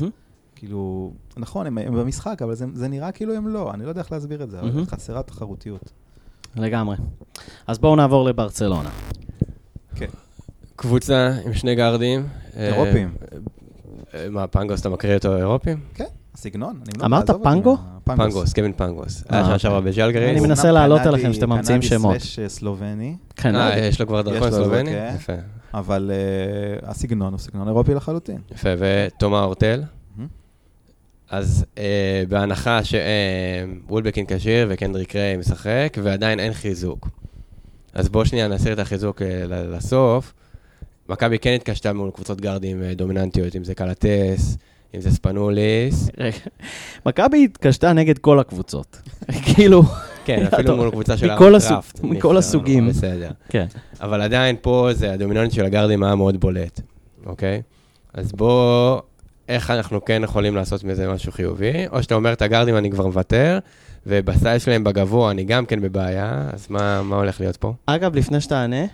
כאילו, 0.55 1.11
נכון, 1.37 1.67
הם, 1.67 1.77
הם 1.77 1.95
במשחק, 1.95 2.41
אבל 2.41 2.55
זה, 2.55 2.65
זה 2.73 2.87
נראה 2.87 3.11
כאילו 3.11 3.33
הם 3.33 3.47
לא, 3.47 3.73
אני 3.73 3.83
לא 3.83 3.89
יודע 3.89 4.01
איך 4.01 4.11
להסביר 4.11 4.43
את 4.43 4.49
זה, 4.49 4.59
אבל. 4.59 4.85
חסרה 4.85 5.23
תחרותיות. 5.23 5.91
לגמרי. 6.55 6.97
אז 7.67 7.79
בואו 7.79 7.95
נעבור 7.95 8.25
לברצלונה. 8.25 8.89
קבוצה 10.75 11.31
עם 11.45 11.53
שני 11.53 11.75
גארדים. 11.75 12.27
אה, 12.55 12.67
אירופים. 12.67 13.13
אה, 14.13 14.29
מה, 14.29 14.47
פנגוס, 14.47 14.81
אתה 14.81 14.89
מקריא 14.89 15.15
אותו 15.15 15.37
אירופים? 15.37 15.79
כן, 15.93 16.05
הסגנון. 16.37 16.79
אני 16.85 16.99
לא 17.01 17.05
אמרת 17.05 17.29
פנגו? 17.43 17.77
פנגוס, 18.03 18.53
קווין 18.53 18.73
פנגוס. 18.73 19.23
אה, 19.23 19.35
היה 19.35 19.43
שנה 19.43 19.53
אוקיי. 19.53 19.59
שעברה 19.59 19.81
בז'לגיריס. 19.81 20.29
אני 20.37 20.47
מנסה 20.47 20.71
לעלות 20.71 20.99
קנדי- 20.99 21.09
עליכם 21.09 21.33
שאתם 21.33 21.49
ממציאים 21.49 21.81
קנדי 21.81 21.89
שמות. 21.89 22.11
סלאש, 22.17 22.39
אה, 22.39 22.49
סלובני, 22.49 23.15
כן, 23.35 23.55
אה, 23.55 23.79
יש 23.79 24.01
לו 24.01 24.07
כבר 24.07 24.21
דרכון 24.21 24.51
סלובני? 24.51 24.89
כן. 24.91 25.13
יפה. 25.15 25.33
אבל 25.73 26.11
אה, 26.13 26.89
הסגנון 26.89 27.33
הוא 27.33 27.39
סגנון 27.39 27.67
אירופי 27.67 27.93
לחלוטין. 27.93 28.37
יפה, 28.51 28.69
ותומא 28.77 29.35
הורטל. 29.35 29.83
מהמם. 30.17 30.27
אז 31.29 31.65
אה, 31.77 32.23
בהנחה 32.29 32.79
שווילבקין 32.83 34.25
כשיר 34.27 34.67
וקנדריק 34.69 35.15
ריי 35.15 35.37
משחק, 35.37 35.97
ועדיין 36.03 36.39
אין 36.39 36.53
חיזוק. 36.53 37.09
אז 37.93 38.09
בואו 38.09 38.25
שנייה 38.25 38.47
נסיר 38.47 38.73
את 38.73 38.79
החיזוק 38.79 39.21
אה, 39.21 39.43
ל- 39.47 39.75
לסוף. 39.75 40.33
מכבי 41.09 41.39
כן 41.39 41.53
התקשתה 41.55 41.93
מול 41.93 42.11
קבוצות 42.11 42.41
גארדים 42.41 42.83
אה, 42.83 42.93
דומיננטיות, 42.93 43.55
אם 43.55 43.63
זה 43.63 43.75
קלאתס, 43.75 44.57
אם 44.95 45.01
זה 45.01 45.11
ספנוליס. 45.11 46.09
מכבי 47.05 47.43
התקשתה 47.43 47.93
נגד 47.93 48.17
כל 48.17 48.39
הקבוצות. 48.39 49.01
כאילו, 49.45 49.83
כן, 50.25 50.45
אפילו 50.53 50.77
מול 50.77 50.91
קבוצה 50.91 51.17
של 51.17 51.29
הארטראפט. 51.29 51.99
מכל 52.03 52.37
הסוגים. 52.37 52.87
בסדר. 52.89 53.29
כן. 53.49 53.65
אבל 54.01 54.21
עדיין 54.21 54.55
פה 54.61 54.89
זה 54.93 55.13
הדומיננט 55.13 55.51
של 55.51 55.65
הגארדים 55.65 56.03
היה 56.03 56.15
מאוד 56.15 56.39
בולט, 56.39 56.81
אוקיי? 57.25 57.61
אז 58.13 58.31
בוא, 58.31 58.99
איך 59.49 59.71
אנחנו 59.71 60.05
כן 60.05 60.21
יכולים 60.23 60.55
לעשות 60.55 60.83
מזה 60.83 61.07
משהו 61.07 61.31
חיובי? 61.31 61.87
או 61.91 62.03
שאתה 62.03 62.15
אומר 62.15 62.33
את 62.33 62.41
הגארדים 62.41 62.77
אני 62.77 62.91
כבר 62.91 63.07
מוותר, 63.07 63.59
ובסייל 64.07 64.59
שלהם 64.59 64.83
בגבוה 64.83 65.31
אני 65.31 65.43
גם 65.43 65.65
כן 65.65 65.81
בבעיה, 65.81 66.49
אז 66.53 66.67
מה, 66.69 67.01
מה 67.01 67.15
הולך 67.15 67.39
להיות 67.39 67.57
פה? 67.57 67.73
אגב, 67.85 68.15
לפני 68.15 68.41
שתענה, 68.41 68.85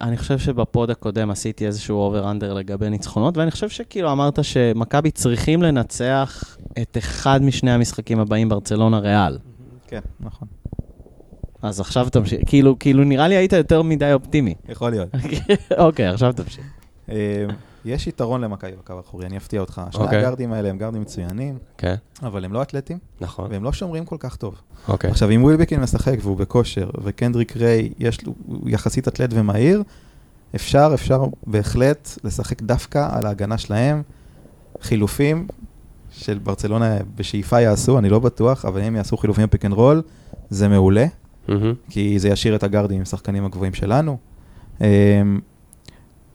אני 0.00 0.16
חושב 0.16 0.38
שבפוד 0.38 0.90
הקודם 0.90 1.30
עשיתי 1.30 1.66
איזשהו 1.66 1.96
over-under 1.96 2.54
לגבי 2.54 2.90
ניצחונות, 2.90 3.36
ואני 3.36 3.50
חושב 3.50 3.68
שכאילו 3.68 4.12
אמרת 4.12 4.44
שמכבי 4.44 5.10
צריכים 5.10 5.62
לנצח 5.62 6.56
את 6.82 6.98
אחד 6.98 7.42
משני 7.42 7.70
המשחקים 7.70 8.20
הבאים, 8.20 8.48
ברצלונה 8.48 8.98
ריאל. 8.98 9.38
כן, 9.86 10.00
נכון. 10.20 10.48
אז 11.62 11.80
עכשיו 11.80 12.08
תמשיך, 12.10 12.40
כאילו, 12.46 12.78
כאילו 12.78 13.04
נראה 13.04 13.28
לי 13.28 13.34
היית 13.36 13.52
יותר 13.52 13.82
מדי 13.82 14.12
אופטימי. 14.12 14.54
יכול 14.68 14.90
להיות. 14.90 15.08
אוקיי, 15.78 16.06
עכשיו 16.06 16.32
תמשיך. 16.32 16.64
יש 17.84 18.06
יתרון 18.06 18.40
למכבי 18.40 18.72
בקו 18.72 18.92
האחורי, 18.92 19.26
אני 19.26 19.36
אפתיע 19.36 19.60
אותך. 19.60 19.82
שני 19.90 20.04
אוקיי. 20.04 20.18
הגארדים 20.18 20.52
האלה 20.52 20.70
הם 20.70 20.78
גארדים 20.78 21.02
מצוינים, 21.02 21.58
כן, 21.78 21.94
אבל 22.22 22.44
הם 22.44 22.52
לא 22.52 22.62
אתלטים, 22.62 22.98
נכון. 23.20 23.50
והם 23.50 23.64
לא 23.64 23.72
שומרים 23.72 24.04
כל 24.04 24.16
כך 24.18 24.36
טוב. 24.36 24.54
אוקיי. 24.88 25.10
עכשיו, 25.10 25.30
אם 25.30 25.44
ווילבקין 25.44 25.80
משחק 25.80 26.16
והוא 26.22 26.36
בכושר, 26.36 26.90
וקנדריק 27.02 27.56
ריי, 27.56 27.92
יש 27.98 28.26
לו, 28.26 28.34
יחסית 28.66 29.08
אתלט 29.08 29.30
ומהיר, 29.32 29.82
אפשר, 30.54 30.90
אפשר 30.94 31.24
בהחלט 31.46 32.18
לשחק 32.24 32.62
דווקא 32.62 33.08
על 33.12 33.26
ההגנה 33.26 33.58
שלהם. 33.58 34.02
חילופים 34.80 35.46
של 36.10 36.38
ברצלונה 36.38 36.96
בשאיפה 37.16 37.60
יעשו, 37.60 37.98
אני 37.98 38.08
לא 38.08 38.18
בטוח, 38.18 38.64
אבל 38.64 38.80
אם 38.80 38.96
יעשו 38.96 39.16
חילופים 39.16 39.46
pick 39.46 39.64
and 39.64 39.72
roll, 39.72 40.02
זה 40.50 40.68
מעולה, 40.68 41.06
מהמם. 41.48 41.74
כי 41.90 42.18
זה 42.18 42.28
ישאיר 42.28 42.56
את 42.56 42.62
הגארדים 42.62 42.96
עם 42.96 43.02
השחקנים 43.02 43.44
הגבוהים 43.44 43.74
שלנו. 43.74 44.16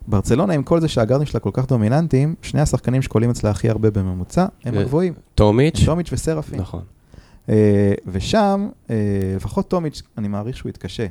ברצלונה, 0.10 0.54
עם 0.54 0.64
כל 0.64 0.80
זה 0.80 0.88
שהגארדים 0.88 1.28
שלה 1.28 1.40
כל 1.40 1.50
כך 1.54 1.68
דומיננטיים, 1.68 2.36
שני 2.42 2.62
השחקנים 2.62 3.02
שקולעים 3.02 3.30
אצלה 3.30 3.50
הכי 3.50 3.70
הרבה 3.70 3.92
בממוצע, 3.92 4.46
הם 4.66 4.78
הגבוהים, 4.78 5.14
טומיץ'? 5.36 5.86
טומיץ' 5.86 6.10
וסרפין. 6.12 6.60
נכון. 6.60 6.82
אה, 7.50 7.94
ושם, 8.08 8.70
אה, 8.90 8.96
לפחות 9.36 9.68
טומיץ', 9.68 10.02
אני 10.18 10.28
מעריך 10.28 10.58
שהוא 10.58 10.70
יתקשה 10.70 11.06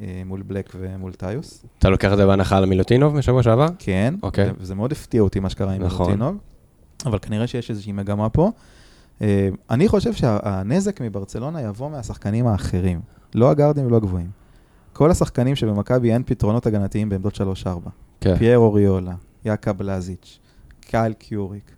אה, 0.00 0.22
מול 0.26 0.42
בלק 0.42 0.72
ומול 0.78 1.12
טיוס. 1.12 1.64
אתה 1.78 1.90
לוקח 1.90 2.12
את 2.12 2.16
זה 2.16 2.26
בהנחה 2.26 2.56
על 2.56 2.66
מילוטינוב 2.66 3.14
משבוע 3.14 3.42
שעבר? 3.42 3.66
כן, 3.78 4.14
אוקיי. 4.22 4.50
וזה 4.58 4.74
מאוד 4.74 4.92
הפתיע 4.92 5.20
אותי 5.20 5.40
מה 5.40 5.50
שקרה 5.50 5.72
עם 5.72 5.82
נכון. 5.82 6.06
מילוטינוב, 6.06 6.36
אבל 7.06 7.18
כנראה 7.18 7.46
שיש 7.46 7.70
איזושהי 7.70 7.92
מגמה 7.92 8.28
פה. 8.28 8.50
אני 9.70 9.88
חושב 9.88 10.12
שהנזק 10.12 11.00
מברצלונה 11.00 11.62
יבוא 11.62 11.90
מהשחקנים 11.90 12.46
האחרים, 12.46 13.00
לא 13.34 13.50
הגארדים 13.50 13.86
ולא 13.86 13.96
הגבוהים. 13.96 14.30
כל 14.92 15.10
השחקנים 15.10 15.56
שבמכבי 15.56 16.12
אין 16.12 16.22
פתרונות 16.26 16.66
הגנתיים 16.66 17.08
בעמדות 17.08 17.34
3-4. 17.34 17.68
כן. 18.20 18.36
פייר 18.36 18.58
אוריולה, 18.58 19.14
יאקה 19.44 19.72
בלזיץ', 19.72 20.38
קייל 20.80 21.12
קיוריק. 21.12 21.70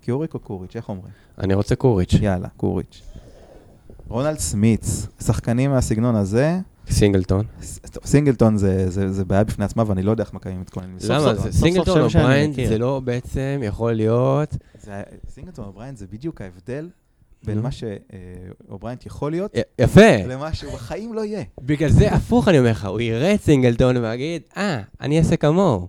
קיוריק 0.00 0.34
או 0.34 0.38
קוריץ', 0.38 0.76
איך 0.76 0.88
אומרים? 0.88 1.12
אני 1.38 1.54
רוצה 1.54 1.76
קוריץ'. 1.76 2.12
יאללה, 2.20 2.48
קוריץ'. 2.56 3.02
רולנדס 4.08 4.38
סמיץ, 4.38 5.06
שחקנים 5.20 5.70
מהסגנון 5.70 6.14
הזה, 6.14 6.58
סינגלטון. 6.90 7.44
סינגלטון 8.04 8.56
זה, 8.56 8.90
זה, 8.90 9.12
זה 9.12 9.24
בעיה 9.24 9.44
בפני 9.44 9.64
עצמה, 9.64 9.82
ואני 9.86 10.02
לא 10.02 10.10
יודע 10.10 10.24
איך 10.24 10.34
מכבי 10.34 10.54
מתכוננים. 10.54 10.98
סוף 10.98 11.10
למה? 11.10 11.34
סוף- 11.34 11.44
זה- 11.44 11.52
סינגלטון 11.52 12.00
אובריינט. 12.00 12.54
זה 12.68 12.78
לא 12.78 13.00
בעצם 13.04 13.60
יכול 13.62 13.92
להיות... 13.92 14.56
זה, 14.82 15.02
סינגלטון 15.28 15.64
אובריינט 15.64 15.98
זה 15.98 16.06
בדיוק 16.12 16.40
ההבדל 16.40 16.88
בין. 17.44 17.58
מה 17.60 17.68
שאובריינט 17.72 19.06
יכול 19.06 19.30
להיות, 19.30 19.54
יפה. 19.78 20.16
למה 20.28 20.54
שהוא 20.54 20.72
בחיים 20.72 21.14
לא 21.14 21.24
יהיה. 21.24 21.42
בגלל 21.60 21.88
זה 21.90 22.12
הפוך 22.12 22.48
אני 22.48 22.58
אומר 22.58 22.70
לך, 22.70 22.84
הוא 22.84 23.00
יראה 23.00 23.34
את 23.34 23.40
סינגלטון 23.40 23.96
ויגיד, 23.96 24.42
אה, 24.56 24.82
אני 25.00 25.18
אעשה 25.18 25.36
כמוהו. 25.36 25.88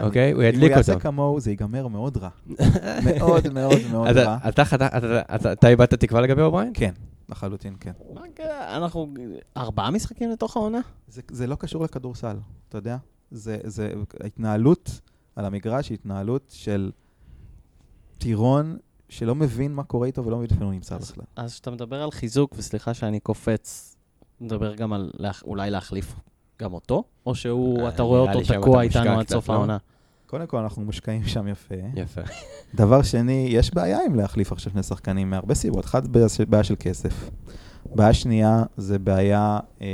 אוקיי? 0.00 0.32
הוא 0.32 0.42
אם 0.42 0.48
ידליק 0.48 0.70
הוא 0.70 0.76
יעשה 0.78 0.92
אותו. 0.92 1.02
כמוהו, 1.02 1.40
זה 1.40 1.50
ייגמר 1.50 1.86
מאוד 1.88 2.16
רע. 2.16 2.28
מאוד 3.04 3.52
מאוד 3.52 3.78
מאוד 3.92 4.08
אז 4.08 4.16
רע. 4.16 4.36
אתה 4.48 4.64
חת- 4.64 4.82
אתה- 4.82 5.68
איבדת 5.68 5.94
תקווה 5.94 6.20
לגבי 6.20 6.42
אובריינט? 6.42 6.70
כן, 6.74 6.92
לחלוטין 7.28 7.74
כן. 7.80 7.92
אנחנו 8.50 9.08
ארבעה 9.56 9.90
משחקים 9.90 10.30
לתוך 10.30 10.56
העונה? 10.56 10.80
זה, 11.08 11.22
זה 11.30 11.46
לא 11.46 11.54
קשור 11.54 11.84
לכדורסל, 11.84 12.36
אתה 12.68 12.78
יודע? 12.78 12.96
זה, 13.30 13.56
זה, 13.64 13.90
ההתנהלות 14.22 15.00
על 15.36 15.44
המגרש 15.44 15.88
היא 15.88 15.94
התנהלות 16.00 16.50
של 16.54 16.90
טירון 18.18 18.76
שלא 19.08 19.34
מבין 19.34 19.74
מה 19.74 19.82
קורה 19.82 20.06
איתו 20.06 20.24
ולא 20.24 20.36
מבין 20.36 20.48
איפה 20.52 20.64
הוא 20.64 20.72
נמצא 20.72 20.96
אז- 20.96 21.10
בכלל. 21.10 21.24
אז 21.36 21.52
כשאתה 21.52 21.70
מדבר 21.70 22.02
על 22.02 22.10
חיזוק, 22.10 22.54
וסליחה 22.56 22.94
שאני 22.94 23.20
קופץ, 23.20 23.96
מדבר 24.40 24.74
גם 24.74 24.92
על 24.92 25.10
להח- 25.18 25.42
אולי 25.42 25.70
להחליף 25.70 26.14
גם 26.60 26.72
אותו? 26.72 27.04
או 27.26 27.34
שהוא, 27.34 27.80
אה, 27.82 27.88
אתה 27.88 28.02
רואה 28.02 28.20
אותו 28.20 28.40
תקוע 28.60 28.82
איתנו 28.82 29.18
עד 29.20 29.28
סוף 29.28 29.48
לא? 29.48 29.54
העונה? 29.54 29.76
קודם 30.26 30.46
כל, 30.46 30.56
אנחנו 30.56 30.84
מושקעים 30.84 31.24
שם 31.24 31.48
יפה. 31.48 31.74
יפה. 31.94 32.20
דבר 32.74 33.02
שני, 33.02 33.46
יש 33.50 33.74
בעיה 33.74 33.98
עם 34.06 34.14
להחליף 34.14 34.52
עכשיו 34.52 34.72
שני 34.72 34.82
שחקנים 34.82 35.30
מהרבה 35.30 35.54
סיבות. 35.54 35.84
אחת, 35.84 36.02
בעיה 36.48 36.64
של 36.64 36.74
כסף. 36.80 37.30
בעיה 37.94 38.12
שנייה 38.12 38.62
זה 38.76 38.98
בעיה 38.98 39.58
אה, 39.82 39.86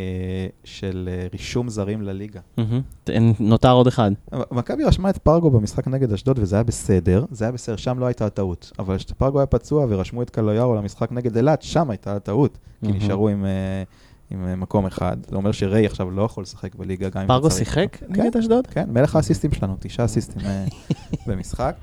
של 0.65 1.09
אה, 1.13 1.27
רישום 1.33 1.69
זרים 1.69 2.03
לליגה. 2.03 2.41
מהמם. 2.57 3.33
נותר 3.41 3.71
עוד 3.71 3.87
אחד. 3.87 4.11
מכבי 4.51 4.85
רשמה 4.85 5.11
את 5.11 5.19
פרגו 5.19 5.51
במשחק 5.51 5.89
נגד 5.89 6.13
אשדוד 6.13 6.39
וזה 6.39 6.57
היה 6.57 6.63
בסדר, 6.63 7.25
זה 7.31 7.45
היה 7.45 7.53
בסדר, 7.53 7.77
שם 7.77 7.99
לא 7.99 8.07
הייתה 8.07 8.31
טעות. 8.31 8.73
אבל 8.79 8.97
כשפרגו 8.97 9.39
היה 9.39 9.47
פצוע 9.47 9.87
ורשמו 9.89 10.23
את 10.23 10.31
קלויארו 10.31 10.75
למשחק 10.75 11.13
נגד 11.13 11.37
אילת, 11.37 11.63
שם 11.63 11.91
הייתה 11.91 12.19
טעות. 12.19 12.59
כי 12.81 12.87
מהמם. 12.87 12.99
נשארו 12.99 13.29
עם, 13.29 13.45
אה, 13.45 13.83
עם 14.31 14.47
אה, 14.47 14.57
מקום 14.57 14.87
אחד. 14.87 15.17
זה 15.31 15.37
אומר 15.37 15.53
שריי 15.53 15.87
עכשיו 15.87 16.11
לא 16.11 16.23
יכול 16.23 16.43
לשחק 16.43 16.75
בליגה 16.75 17.09
גם 17.09 17.21
אם 17.21 17.31
הוא 17.31 17.37
פרגו 17.37 17.49
צריך. 17.49 17.75
שיחק 17.75 18.03
נגד 18.09 18.37
אשדוד? 18.37 18.67
כן, 18.67 18.91
מלך 18.91 19.17
האסיסטים 19.17 19.53
שלנו, 19.53 19.77
תשעה 19.81 20.07
אסיסטים 20.07 20.47
אה, 20.47 20.65
במשחק. 21.27 21.77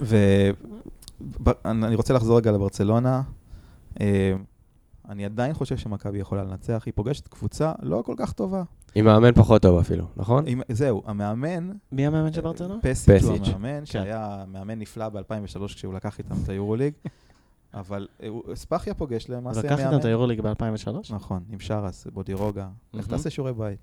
ואני 0.00 1.94
רוצה 1.94 2.14
לחזור 2.14 2.36
רגע 2.36 2.52
לברצלונה. 2.52 3.22
אני 5.08 5.24
עדיין 5.24 5.54
חושב 5.54 5.76
שמכבי 5.76 6.18
יכולה 6.18 6.44
לנצח, 6.44 6.82
היא 6.86 6.92
פוגשת 6.96 7.28
קבוצה 7.28 7.72
לא 7.82 8.02
כל 8.06 8.14
כך 8.16 8.32
טובה. 8.32 8.62
עם 8.94 9.04
מאמן 9.04 9.32
פחות 9.32 9.62
טוב 9.62 9.78
אפילו, 9.78 10.06
נכון? 10.16 10.44
עם- 10.46 10.60
זהו, 10.72 11.02
המאמן, 11.06 11.70
מי 11.92 12.06
המאמן 12.06 12.32
של 12.32 12.40
ברצלונה? 12.40 12.74
פסיץ' 12.82 13.22
הוא. 13.22 13.36
המאמן, 13.54 13.86
שהיה 13.86 14.44
מאמן 14.48 14.78
נפלא 14.78 15.08
ב-2003 15.08 15.22
כשהוא 15.66 15.94
לקח 15.94 16.18
איתם 16.18 16.34
את 16.44 16.48
היורוליג, 16.48 16.94
אבל 17.74 18.08
אה, 18.22 18.28
ספחיה 18.54 18.94
פוגש 18.94 19.28
למעשה 19.30 19.60
לקח 19.60 19.70
מאמן. 19.70 19.84
איתם 19.86 19.96
את 20.00 20.04
היורוליג 20.04 20.40
ב-2003? 20.40 21.14
נכון, 21.14 21.42
עם 21.50 21.60
שרס, 21.60 22.06
בודירוגה. 22.12 22.68
לך 22.94 23.00
מהמם. 23.00 23.08
תעשה 23.08 23.30
שיעורי 23.30 23.52
בית. 23.52 23.78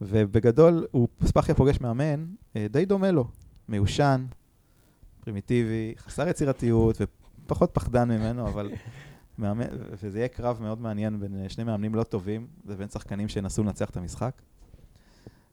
ובגדול, 0.00 0.86
הוא, 0.90 1.08
ספחיה 1.24 1.54
פוגש 1.54 1.80
מאמן 1.80 2.24
אה, 2.56 2.66
די 2.70 2.84
דומה 2.84 3.10
לו. 3.10 3.24
מיושן, 3.68 4.24
פרימיטיבי, 5.20 5.94
חסר 5.98 6.28
יצירתיות 6.28 6.96
ופחות 7.46 7.70
פחדן 7.72 8.08
ממנו, 8.10 8.48
אבל 8.48 8.70
מאמן, 9.38 9.64
וזה 10.02 10.18
יהיה 10.18 10.28
קרב 10.28 10.58
מאוד 10.60 10.80
מעניין 10.80 11.20
בין 11.20 11.40
אה, 11.42 11.48
שני 11.48 11.64
מאמנים 11.64 11.94
לא 11.94 12.02
טובים 12.02 12.46
לבין 12.66 12.88
שחקנים 12.88 13.28
שינסו 13.28 13.62
לנצח 13.62 13.90
את 13.90 13.96
המשחק. 13.96 14.42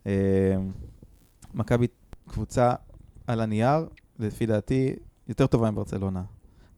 אה, 0.08 0.56
מכבי 1.54 1.88
קבוצה 2.28 2.74
על 3.28 3.42
הנייר, 3.42 3.88
לפי 4.20 4.46
דעתי, 4.46 4.96
יותר 5.28 5.48
טובה 5.48 5.72
מברצלונה. 5.72 6.24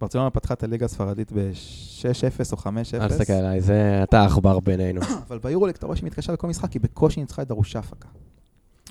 ברצלונה 0.02 0.30
פתחה 0.30 0.54
את 0.54 0.64
הליגה 0.64 0.86
הספרדית 0.86 1.32
ב-6-0 1.32 2.52
או 2.52 2.58
5-0. 2.58 2.68
אל 2.94 3.10
תסתכל 3.10 3.34
עליי, 3.34 3.62
זה 3.62 4.00
אתה 4.04 4.22
העכבר 4.22 4.60
בינינו. 4.60 5.02
אבל 5.28 5.40
ביורוליג 5.40 5.76
אתה 5.76 5.86
רואה 5.86 5.98
שהיא 5.98 6.08
מתקשה 6.08 6.34
לכל 6.34 6.48
משחק, 6.48 6.72
היא 6.72 6.82
בקושי 6.82 7.20
ניצחה 7.20 7.42
את 7.42 7.48
דרושפקה. 7.48 8.08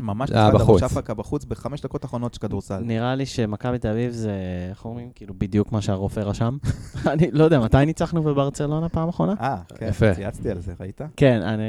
ממש 0.03 0.31
היה 0.31 0.51
ניצחה 0.51 1.01
את 1.01 1.11
בחוץ. 1.11 1.45
בחמש 1.45 1.81
דקות 1.81 2.05
אחרונות 2.05 2.35
של 2.35 2.41
כדורסל. 2.41 2.81
נראה 2.85 3.15
לי 3.15 3.27
שמכבי 3.27 3.79
תל 3.79 3.89
אביב 3.89 4.13
זה, 4.13 4.33
איך 4.71 4.85
אומרים? 4.85 5.11
כאילו 5.15 5.35
בדיוק 5.39 5.73
מה 5.73 5.83
שהרופא 5.83 6.21
רשם. 6.21 6.57
אני 7.13 7.31
לא 7.33 7.45
יודע, 7.45 7.61
מתי 7.61 7.87
ניצחנו 7.87 8.23
בברצלונה 8.23 8.89
פעם 8.89 9.09
אחרונה? 9.09 9.35
אה, 9.41 9.57
כן. 9.79 9.91
צייצתי 10.15 10.51
על 10.51 10.61
זה, 10.61 10.73
ראית? 10.81 11.01
כן, 11.17 11.43
אני... 11.43 11.63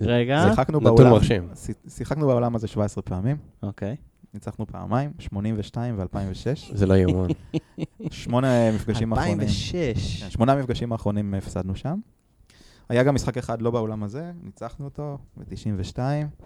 רגע. 0.00 0.46
שיחקנו 0.48 0.80
נתון 0.80 0.96
בעולם, 0.96 1.20
שיחקנו 1.88 2.26
בעולם 2.26 2.54
הזה 2.54 2.68
17 2.68 3.02
פעמים, 3.02 3.36
אוקיי. 3.62 3.96
ניצחנו 4.34 4.66
פעמיים, 4.66 5.10
82 5.18 5.98
ו-2006. 5.98 6.74
זה 6.74 6.86
לא 6.86 6.94
יאומן. 6.94 7.28
שמונה 8.10 8.72
מפגשים 8.72 9.12
אחרונים. 9.12 9.40
2006. 9.40 10.22
כן, 10.22 10.30
שמונה 10.30 10.56
מפגשים 10.56 10.92
האחרונים 10.92 11.34
הפסדנו 11.34 11.76
שם. 11.76 11.98
היה 12.88 13.02
גם 13.02 13.14
משחק 13.14 13.38
אחד 13.38 13.62
לא 13.62 13.70
באולם 13.70 14.02
הזה, 14.02 14.30
ניצחנו 14.44 14.84
אותו 14.84 15.18
ב-92, 15.36 15.98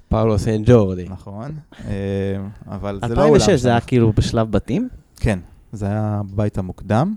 פאולו 0.09 0.39
סן 0.39 0.63
ג'ורדי. 0.65 1.09
נכון. 1.09 1.51
אה, 1.85 1.91
אבל 2.67 3.01
זה 3.09 3.15
לא 3.15 3.23
אולם. 3.23 3.35
2006 3.35 3.61
זה 3.61 3.69
היה 3.69 3.81
כאילו 3.81 4.13
בשלב 4.13 4.51
בתים? 4.51 4.89
כן, 5.17 5.39
זה 5.73 5.87
היה 5.87 6.23
בבית 6.33 6.59
המוקדם. 6.59 7.15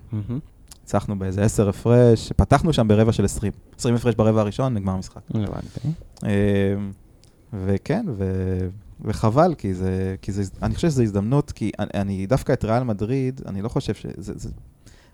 ניצחנו 0.81 1.19
באיזה 1.19 1.43
10 1.43 1.69
הפרש, 1.69 2.31
פתחנו 2.31 2.73
שם 2.73 2.87
ברבע 2.87 3.11
של 3.11 3.25
20. 3.25 3.51
20 3.77 3.95
הפרש 3.95 4.15
ברבע 4.15 4.41
הראשון, 4.41 4.73
נגמר 4.73 4.93
המשחק. 4.93 5.21
הבנתי. 5.29 5.79
אה, 6.23 6.29
וכן, 7.53 8.05
ו... 8.17 8.25
וחבל, 9.01 9.55
כי 9.57 9.73
זה, 9.73 10.15
כי 10.21 10.31
זה, 10.31 10.43
אני 10.61 10.75
חושב 10.75 10.89
שזו 10.89 11.03
הזדמנות, 11.03 11.51
כי 11.51 11.71
אני, 11.79 11.89
אני 11.95 12.25
דווקא 12.25 12.53
את 12.53 12.65
ריאל 12.65 12.83
מדריד, 12.83 13.41
אני 13.45 13.61
לא 13.61 13.69
חושב 13.69 13.93
שזה, 13.93 14.33
זה, 14.35 14.49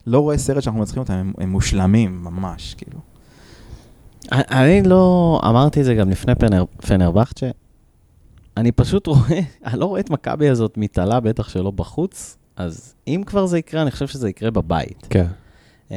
לא 0.08 0.20
רואה 0.20 0.38
סרט 0.38 0.64
שאנחנו 0.64 0.80
מנצחים 0.80 1.00
אותם, 1.00 1.14
הם, 1.14 1.34
הם 1.38 1.50
מושלמים 1.50 2.24
ממש, 2.24 2.74
כאילו. 2.74 3.00
אני 4.32 4.82
לא, 4.84 5.40
אמרתי 5.46 5.80
את 5.80 5.86
זה 5.86 5.96
גם 5.96 6.10
לפני 6.10 6.36
פנר, 6.36 6.66
פנרבכצ'ה, 6.78 7.50
אני 8.58 8.72
פשוט 8.72 9.08
רואה, 9.08 9.40
אני 9.66 9.80
לא 9.80 9.86
רואה 9.86 10.00
את 10.00 10.10
מכבי 10.10 10.50
הזאת 10.50 10.78
מתעלה, 10.78 11.20
בטח 11.20 11.50
שלא 11.50 11.72
בחוץ, 11.72 12.38
אז 12.56 12.94
אם 13.08 13.24
כבר 13.26 13.46
זה 13.46 13.58
יקרה, 13.58 13.82
אני 13.82 13.92
חושב 13.92 14.08
שזה 14.08 14.30
יקרה 14.30 14.52
בבית. 14.52 15.08
כן. 15.10 15.28
אמ, 15.92 15.96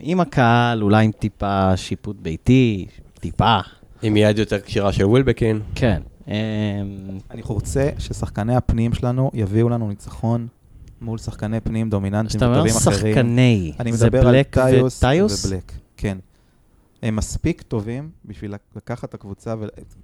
עם 0.00 0.20
הקהל, 0.20 0.82
אולי 0.82 1.04
עם 1.04 1.12
טיפה 1.12 1.76
שיפוט 1.76 2.16
ביתי, 2.22 2.86
טיפה, 3.20 3.58
עם 4.02 4.16
יד 4.16 4.38
יותר 4.38 4.58
כשירה 4.58 4.92
של 4.92 5.04
ווילבקין. 5.04 5.60
כן. 5.74 6.02
אמ, 6.28 6.32
אני 7.30 7.42
רוצה 7.42 7.88
ששחקני 7.98 8.56
הפנים 8.56 8.94
שלנו 8.94 9.30
יביאו 9.34 9.68
לנו 9.68 9.88
ניצחון 9.88 10.46
מול 11.00 11.18
שחקני 11.18 11.60
פנים 11.60 11.90
דומיננטיים 11.90 12.28
כשאתה 12.28 12.46
אומר 12.46 12.56
וטובים 12.56 12.76
אחרים. 12.76 13.14
שחקני, 13.14 13.72
אני 13.80 13.92
זה 13.92 14.06
מדבר 14.06 14.28
על 14.28 14.34
בלק 14.34 14.58
טיוס 14.58 15.04
וטיוס? 15.04 15.46
ובלק, 15.46 15.72
כן. 15.96 16.18
הם 17.02 17.16
מספיק 17.16 17.62
טובים 17.62 18.10
בשביל 18.24 18.54
לקחת 18.76 19.08
את 19.08 19.14
הקבוצה, 19.14 19.54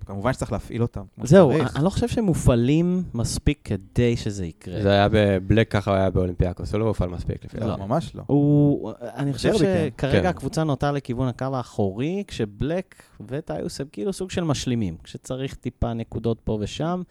וכמובן 0.03 0.33
שצריך 0.33 0.53
להפעיל 0.53 0.83
אותם 0.83 1.03
זהו. 1.23 1.51
אני 1.51 1.85
לא 1.85 1.91
חושב 1.91 2.09
שהם 2.09 2.25
מופעלים 2.25 3.03
מספיק 3.15 3.61
כדי 3.65 4.17
שזה 4.17 4.47
יקרה. 4.47 4.83
זה 4.83 4.91
היה 4.91 5.09
בבלק, 5.13 5.71
ככה 5.71 5.97
היה 5.97 6.11
באולימפיאקוס, 6.11 6.73
הוא 6.73 6.81
לא 6.81 6.85
הופעל 6.85 7.09
מספיק 7.09 7.45
לפי 7.45 7.61
לא, 7.61 7.67
דעתי. 7.67 7.81
ממש 7.81 8.17
לא. 8.17 8.23
הוא, 8.27 8.93
אני 9.01 9.33
חושב 9.33 9.53
כן. 9.53 9.59
שכרגע 9.59 10.23
כן. 10.23 10.27
הקבוצה 10.27 10.65
נוטה 10.65 10.93
לכיוון 10.93 11.29
הקו 11.29 11.47
האחורי, 11.53 12.25
כשבלק 12.27 13.03
וטיוס 13.29 13.81
הם 13.81 13.87
כאילו 13.93 14.13
סוג 14.13 14.31
של 14.31 14.45
משלימים, 14.45 14.97
כשצריך 15.03 15.55
טיפה 15.55 15.95
נקודות 15.95 16.41
פה 16.45 16.59
ושם, 16.61 17.03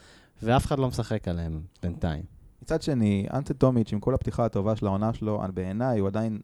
ואף 0.43 0.65
אחד 0.65 0.79
לא 0.79 0.87
משחק 0.87 1.27
עליהם 1.27 1.61
בינתיים. 1.83 2.23
מצד 2.61 2.81
שני, 2.81 3.27
אנטה 3.33 3.53
טומיץ', 3.53 3.93
עם 3.93 3.99
כל 3.99 4.13
הפתיחה 4.13 4.45
הטובה 4.45 4.75
של 4.75 4.85
העונה 4.87 5.13
שלו, 5.13 5.41
בעיניי 5.53 5.99
הוא 5.99 6.07
עדיין, 6.07 6.39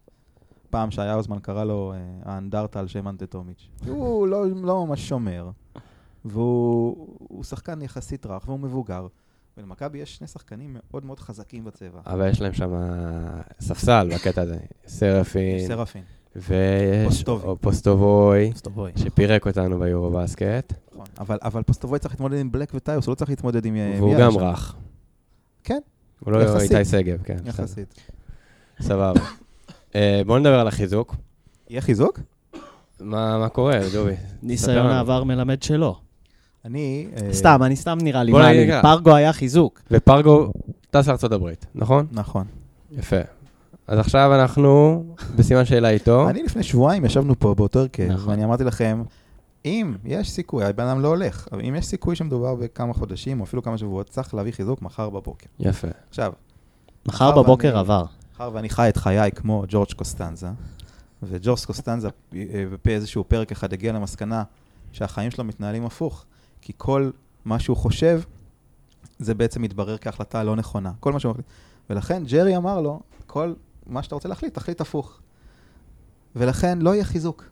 פעם 0.72 0.92
שהיה 0.92 1.16
אוזמן 1.16 1.40
קרא 1.40 1.64
לו 1.64 1.94
אה, 1.94 2.32
האנדרטה 2.32 2.80
על 2.80 2.88
שם 2.88 3.08
אנטה 3.08 3.26
טומיץ'. 3.26 3.68
הוא 3.88 4.28
לא, 4.28 4.46
לא 4.64 4.86
ממש 4.86 5.10
שומר, 5.10 5.50
והוא 6.26 7.08
הוא 7.20 7.44
שחקן 7.44 7.82
יחסית 7.82 8.26
רך 8.26 8.48
והוא 8.48 8.60
מבוגר. 8.60 9.08
ולמכבי 9.58 9.98
יש 9.98 10.16
שני 10.16 10.28
שחקנים 10.28 10.78
מאוד 10.80 11.06
מאוד 11.06 11.20
חזקים 11.20 11.64
בצבע. 11.64 12.00
אבל 12.06 12.30
יש 12.30 12.42
להם 12.42 12.54
שם 12.54 12.72
ספסל 13.62 14.10
בקטע 14.16 14.42
הזה. 14.42 14.58
סרפין, 14.88 15.68
סרפין. 15.68 16.04
ויש 16.36 17.06
פוסטובי. 17.06 17.48
או 17.48 17.56
פוסטובוי, 17.62 18.52
אז 18.56 18.62
תבואי. 18.62 18.92
שפירק 18.96 19.48
אותנו 19.48 19.80
ביורו 19.80 20.12
בסקט, 20.12 20.74
נכון. 20.92 21.06
אבל, 21.20 21.38
אבל 21.44 21.64
פוסטובוי 21.64 22.00
צריך 22.00 22.14
להתמודד 22.14 22.40
עם 22.40 22.52
בלק 22.52 22.72
וטיוס, 22.76 23.06
הוא 23.06 23.12
לא 23.12 23.16
צריך 23.16 23.30
להתמודד 23.30 23.66
עם... 23.66 23.76
אה, 23.76 23.96
והוא 23.98 24.16
גם? 24.20 24.38
רך. 24.38 24.76
כן. 25.64 25.80
הוא 26.20 26.34
לא 26.34 26.44
יחסית. 26.44 26.72
איתי 26.72 26.86
שגב, 26.86 27.22
כן. 27.24 27.38
יחסית. 27.46 27.96
סבבה. 28.82 29.22
אה, 29.96 30.22
בואו 30.26 30.40
נדבר 30.40 30.60
על 30.60 30.68
החיזוק. 30.68 31.16
יהיה 31.70 31.82
חיזוק? 31.82 32.20
מה 33.00 33.38
מה 33.40 33.50
קורה, 33.50 33.80
דובי? 33.94 34.14
ניסיון. 34.44 34.86
העבר 34.86 35.24
מלמד 35.24 35.64
שלא. 35.64 35.96
אני... 36.66 37.08
אה, 37.18 37.34
סתם, 37.34 37.64
אני 37.64 37.76
סתם 37.76 37.98
נראה 38.02 38.24
לי, 38.24 38.32
בוא 38.32 38.42
נגיד. 38.42 38.82
פרגו 38.82 39.16
היה 39.16 39.34
חיזוק. 39.34 39.82
ופרגו 39.92 40.52
טס 40.92 41.08
לארצות 41.08 41.32
הברית, 41.32 41.66
נכון? 41.76 42.08
נכון. 42.12 42.46
יפה. 42.92 43.20
אז 43.88 44.00
עכשיו 44.00 44.36
אנחנו 44.36 45.04
בסימן 45.36 45.66
שאלה 45.66 45.90
איתו. 45.90 46.30
אני 46.30 46.44
לפני 46.44 46.64
שבועיים 46.64 47.06
ישבנו 47.06 47.40
פה 47.40 47.56
באותו 47.56 47.80
הרכב, 47.80 48.08
נכון. 48.10 48.30
ואני 48.30 48.44
אמרתי 48.44 48.64
לכם, 48.64 49.04
אם 49.66 49.94
יש 50.06 50.32
סיכוי, 50.32 50.66
הבן 50.66 50.88
אדם 50.88 51.02
לא 51.02 51.08
הולך, 51.08 51.48
אבל 51.52 51.62
אם 51.62 51.76
יש 51.76 51.86
סיכוי 51.86 52.16
שמדובר 52.16 52.56
בכמה 52.56 52.94
חודשים, 52.94 53.40
או 53.40 53.46
אפילו 53.46 53.64
כמה 53.64 53.78
שבועות, 53.78 54.10
צריך 54.10 54.34
להביא 54.34 54.52
חיזוק 54.52 54.82
מחר 54.82 55.10
בבוקר. 55.10 55.46
יפה. 55.60 55.88
עכשיו, 56.10 56.34
מחר 57.06 57.42
בבוקר 57.44 57.78
עבר. 57.78 58.06
מאחר 58.42 58.56
ואני 58.56 58.70
חי 58.70 58.90
את 58.90 58.98
חיי 58.98 59.32
כמו 59.32 59.64
ג'ורג' 59.68 59.94
קוסטנזה, 59.94 60.48
וג'ורג' 61.24 61.60
קוסטנזה 61.66 62.10
אה, 62.34 62.40
באיזשהו 62.86 63.24
פרק 63.24 63.52
אחד 63.52 63.74
הגיע 63.74 63.94
למסקנה 63.94 64.44
שהחיים 64.92 65.32
שלו 65.32 65.44
מתנהלים 65.44 65.86
הפוך, 65.86 66.26
כי 66.62 66.74
כל 66.78 67.12
מה 67.46 67.60
שהוא 67.60 67.78
חושב, 67.78 68.22
זה 69.20 69.34
בעצם 69.34 69.62
מתברר 69.62 69.98
כהחלטה 69.98 70.44
לא 70.44 70.56
נכונה. 70.56 70.92
כל 71.00 71.14
מה 71.14 71.20
שהוא 71.20 71.30
מחליט. 71.30 71.46
ולכן 71.90 72.24
ג'רי 72.26 72.58
אמר 72.58 72.82
לו, 72.82 73.00
כל 73.28 73.54
מה 73.86 74.04
שאתה 74.04 74.16
רוצה 74.16 74.30
להחליט, 74.30 74.54
תחליט 74.54 74.82
הפוך. 74.82 75.20
ולכן 76.36 76.80
לא 76.80 76.94
יהיה 76.94 77.04
חיזוק. 77.04 77.50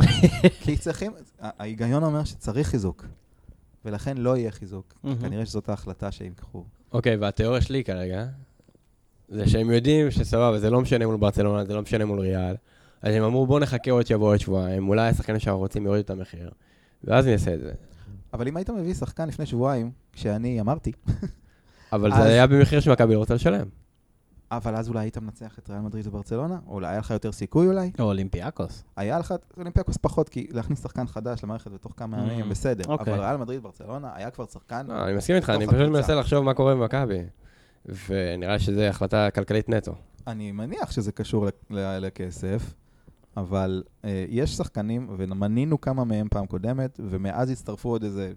כי 0.62 0.76
צריכים, 0.76 1.12
ההיגיון 1.40 2.04
אומר 2.04 2.24
שצריך 2.24 2.68
חיזוק, 2.68 3.04
ולכן 3.84 4.16
לא 4.16 4.36
יהיה 4.36 4.50
חיזוק. 4.50 4.94
כנראה 5.20 5.46
שזאת 5.46 5.68
ההחלטה 5.68 6.10
שהם 6.10 6.26
ייקחו. 6.26 6.64
אוקיי, 6.92 7.16
והתיאוריה 7.16 7.60
שלי 7.60 7.84
כרגע, 7.84 8.26
זה 9.32 9.46
שהם 9.48 9.70
יודעים 9.70 10.10
שסבבה, 10.10 10.58
זה 10.58 10.70
לא 10.70 10.80
משנה 10.80 11.06
מול 11.06 11.16
ברצלונה, 11.16 11.64
זה 11.64 11.74
לא 11.74 11.82
משנה 11.82 12.04
מול 12.04 12.20
ריאל. 12.20 12.54
אז 13.02 13.14
הם 13.14 13.22
אמרו, 13.22 13.46
בואו 13.46 13.58
נחכה 13.58 13.90
עוד 13.90 14.06
שבוע, 14.06 14.30
עוד 14.30 14.40
שבועיים, 14.40 14.88
אולי 14.88 15.08
השחקנים 15.08 15.38
שאנחנו 15.40 15.58
רוצים 15.60 15.86
יורידו 15.86 16.04
את 16.04 16.10
המחיר, 16.10 16.50
ואז 17.04 17.26
נעשה 17.26 17.54
את 17.54 17.60
זה. 17.60 17.72
אבל 18.32 18.48
אם 18.48 18.56
היית 18.56 18.70
מביא 18.70 18.94
שחקן 18.94 19.28
לפני 19.28 19.46
שבועיים, 19.46 19.90
כשאני 20.12 20.60
אמרתי, 20.60 20.92
אבל 21.92 22.12
אז- 22.12 22.18
זה 22.22 22.28
היה 22.28 22.46
במחיר 22.46 22.80
שמכבי 22.80 23.14
לא 23.14 23.18
רוצה 23.18 23.34
לשלם. 23.34 23.66
אבל 24.50 24.76
אז 24.76 24.88
אולי 24.88 25.00
היית 25.00 25.18
מנצח 25.18 25.58
את 25.58 25.70
ריאל 25.70 25.80
מדריד 25.80 26.06
וברצלונה? 26.06 26.58
או 26.66 26.74
אולי 26.74 26.88
היה 26.88 26.98
לך 26.98 27.10
יותר 27.10 27.32
סיכוי 27.32 27.66
אולי? 27.66 27.90
או 27.98 28.04
אולימפיאקוס. 28.04 28.84
היה 28.96 29.18
לך 29.18 29.34
אולימפיאקוס 29.56 29.96
פחות, 30.00 30.28
כי 30.28 30.46
להכניס 30.50 30.82
שחקן 30.82 31.06
חדש 31.06 31.44
למערכת 31.44 31.70
בתוך 31.70 31.92
כמה 31.96 32.18
ימים, 32.18 32.48
בסדר. 32.48 32.84
אוקיי. 32.88 33.14
אבל 33.14 33.22
ריאל 33.22 33.36
מדריד 33.36 33.58
וברצלונה 33.58 34.10
היה 34.14 34.30
כבר 34.30 34.44
שחקן... 34.52 34.86
לא, 34.86 35.04
אני 35.04 35.16
מסכים 35.16 35.36
איתך, 35.36 35.50
אני 35.50 35.66
פשוט. 35.66 35.78
מנסה 35.88 36.14
לחשוב 36.14 36.44
מה 36.44 36.54
קורה 36.54 36.74
במכבי. 36.74 37.18
ונראה 37.86 38.52
לי 38.52 38.58
שזו 38.58 38.80
החלטה 38.80 39.30
כלכלית 39.30 39.68
נטו. 39.68 39.94
אני 40.26 40.52
מניח 40.52 40.90
שזה 40.90 41.12
קשור 41.12 41.46
לכסף, 41.70 42.74
אבל 43.36 43.82
אה, 44.04 44.24
יש 44.28 44.50
שחקנים, 44.50 45.06
ומנינו 45.18 45.80
כמה 45.80 46.04
מהם 46.04 46.26
פעם 46.30 46.46
קודמת, 46.46 47.00
ומאז 47.08 47.50
הצטרפו 47.50 47.88
עוד 47.88 48.04
איזה 48.04 48.32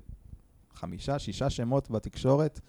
חמישה, 0.73 1.19
שישה 1.19 1.49
שמות 1.49 1.91
בתקשורת. 1.91 2.59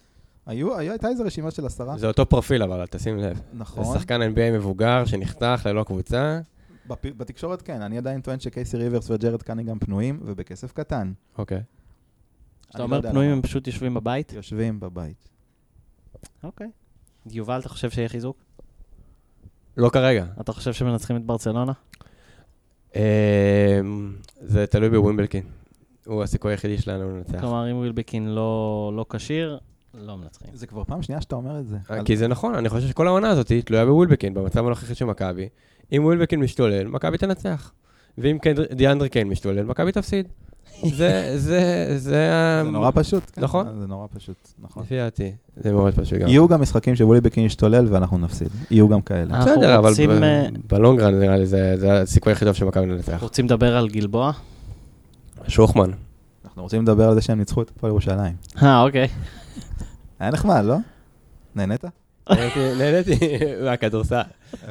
היו, 0.45 0.77
היה- 0.77 0.91
הייתה 0.91 1.07
איזו 1.07 1.23
רשימה 1.23 1.51
של 1.51 1.65
עשרה, 1.65 1.97
זה 1.97 2.07
אותו 2.07 2.25
פרופיל 2.25 2.63
אבל, 2.63 2.85
תשים 2.85 3.17
לב. 3.17 3.35
זה 3.37 3.41
נכון. 3.53 3.97
שחקן 3.99 4.21
NBA 4.21 4.51
מבוגר 4.57 5.05
שנחתך 5.05 5.61
ללא 5.65 5.83
קבוצה. 5.83 6.39
בפ- 6.89 7.13
בתקשורת 7.17 7.61
כן, 7.61 7.81
אני 7.81 7.97
עדיין 7.97 8.21
טוען 8.21 8.39
שקייסי 8.39 8.77
ריברס 8.77 9.09
וג'רד 9.11 9.41
קניגם 9.43 9.79
פנויים, 9.79 10.19
ובכסף 10.25 10.71
קטן. 10.71 11.11
אוקיי. 11.37 11.61
כשאתה 12.61 12.77
אני 12.77 12.83
אומר 12.83 12.97
לא 12.97 12.99
יודע 12.99 13.11
פנויים. 13.11 13.31
הם 13.31 13.41
פשוט 13.41 13.67
יושבים 13.67 13.93
בבית? 13.93 14.33
יושבים 14.33 14.79
בבית. 14.79 15.29
אוקיי. 16.43 16.67
יובל, 17.31 17.59
אתה 17.59 17.69
חושב 17.69 17.89
שיהיה 17.89 18.09
חיזוק? 18.09 18.37
לא 19.77 19.89
כרגע. 19.89 20.25
אתה 20.41 20.53
חושב 20.53 20.73
שמנצחים 20.73 21.15
את 21.17 21.25
ברצלונה? 21.25 21.71
אמ, 22.95 23.01
זה 24.41 24.67
תלוי 24.67 24.89
בווילבקין. 24.89 25.43
הוא 26.05 26.23
הסיכוי 26.23 26.51
היחידי 26.53 26.77
שלנו 26.77 27.17
לנצח. 27.17 27.39
כלומר, 27.39 27.71
אם 27.71 27.77
ווילבקין 27.77 28.27
לא 28.27 28.91
לא 28.95 29.05
כשיר, 29.09 29.59
לא 29.93 30.17
מנצחים. 30.17 30.49
זה 30.53 30.67
כבר 30.67 30.83
פעם 30.83 31.01
שנייה 31.01 31.21
שאתה 31.21 31.35
אומר 31.35 31.59
את 31.59 31.67
זה. 31.67 31.77
אה, 31.91 32.03
כי 32.03 32.17
זה 32.17 32.27
נכון, 32.27 32.55
אני 32.55 32.69
חושב 32.69 32.87
שכל 32.87 33.07
העונה 33.07 33.29
הזאת 33.29 33.51
תלויה 33.65 33.85
בווילבקין, 33.85 34.33
במצב 34.33 34.65
הנוכחי 34.65 34.95
של 34.95 35.05
מכבי. 35.05 35.49
אם 35.91 36.05
ווילבקין 36.05 36.39
משתולל, 36.39 36.87
מכבי 36.87 37.17
תנצח. 37.17 37.71
ואם 38.17 38.37
קנד- 38.41 38.73
דיאנדרי 38.73 39.09
קיין 39.09 39.27
משתולל, 39.29 39.63
מכבי 39.63 39.91
תפסיד. 39.91 40.27
זה, 40.83 41.33
זה, 41.37 41.37
זה. 41.37 41.97
זה 41.97 42.61
נורא 42.71 42.91
פשוט. 42.93 43.23
כן, 43.33 43.41
נכון. 43.41 43.67
זה 43.79 43.87
נורא 43.87 44.07
פשוט, 44.15 44.35
נכון. 44.59 44.83
לפי 44.83 44.95
דעתי, 44.97 45.31
זה 45.57 45.71
מאוד 45.71 45.93
פשוט 45.93 46.19
גם. 46.19 46.27
יהיו 46.27 46.47
גם 46.47 46.61
משחקים 46.61 46.95
שווליבקין 46.95 47.45
ישתולל 47.45 47.87
ואנחנו 47.93 48.17
נפסיד. 48.17 48.47
יהיו 48.71 48.89
גם 48.89 49.01
כאלה. 49.01 49.39
בסדר, 49.39 49.77
אבל 49.79 49.91
אה, 50.23 50.47
בלונגרן 50.67 51.19
נראה 51.19 51.37
לי 51.37 51.45
זה 51.45 51.73
זה 51.77 52.01
הסיכוי 52.01 52.33
הכי 52.33 52.45
טוב 52.45 52.53
של 52.53 52.65
מכבי 52.65 52.85
לנצח. 52.85 53.19
רוצים 53.21 53.45
לדבר 53.45 53.77
על 53.77 53.87
גלבוע? 53.89 54.31
שוחמן. 55.47 55.91
אנחנו 56.45 56.63
רוצים 56.63 56.81
לדבר 56.81 57.07
על 57.09 57.15
זה 57.15 57.21
שהם 57.21 57.39
ניצחו 57.39 57.61
את 57.61 57.69
הפועל 57.69 57.91
ירושלים. 57.91 58.35
אה, 58.63 58.81
אוקיי. 58.83 59.07
היה 60.19 60.31
נחמד, 60.31 60.63
לא? 60.65 60.75
נהנית? 61.55 61.83
נהניתי- 62.29 62.75
נהניתי 62.77 63.19
מהכדורסל. 63.63 64.21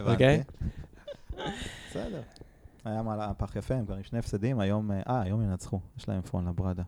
אוקיי. 0.06 0.42
בסדר. 1.90 2.20
היה 2.86 3.02
מהפך 3.02 3.56
יפה, 3.56 3.74
הם 3.74 3.84
כבר 3.86 3.94
עם 3.94 4.02
שני 4.02 4.18
הפסדים, 4.18 4.60
היום, 4.60 4.90
אה, 4.90 5.00
אה, 5.08 5.22
היום 5.22 5.42
ינצחו, 5.42 5.80
יש 5.98 6.08
להם 6.08 6.20
פון 6.22 6.48
לברדה. 6.48 6.82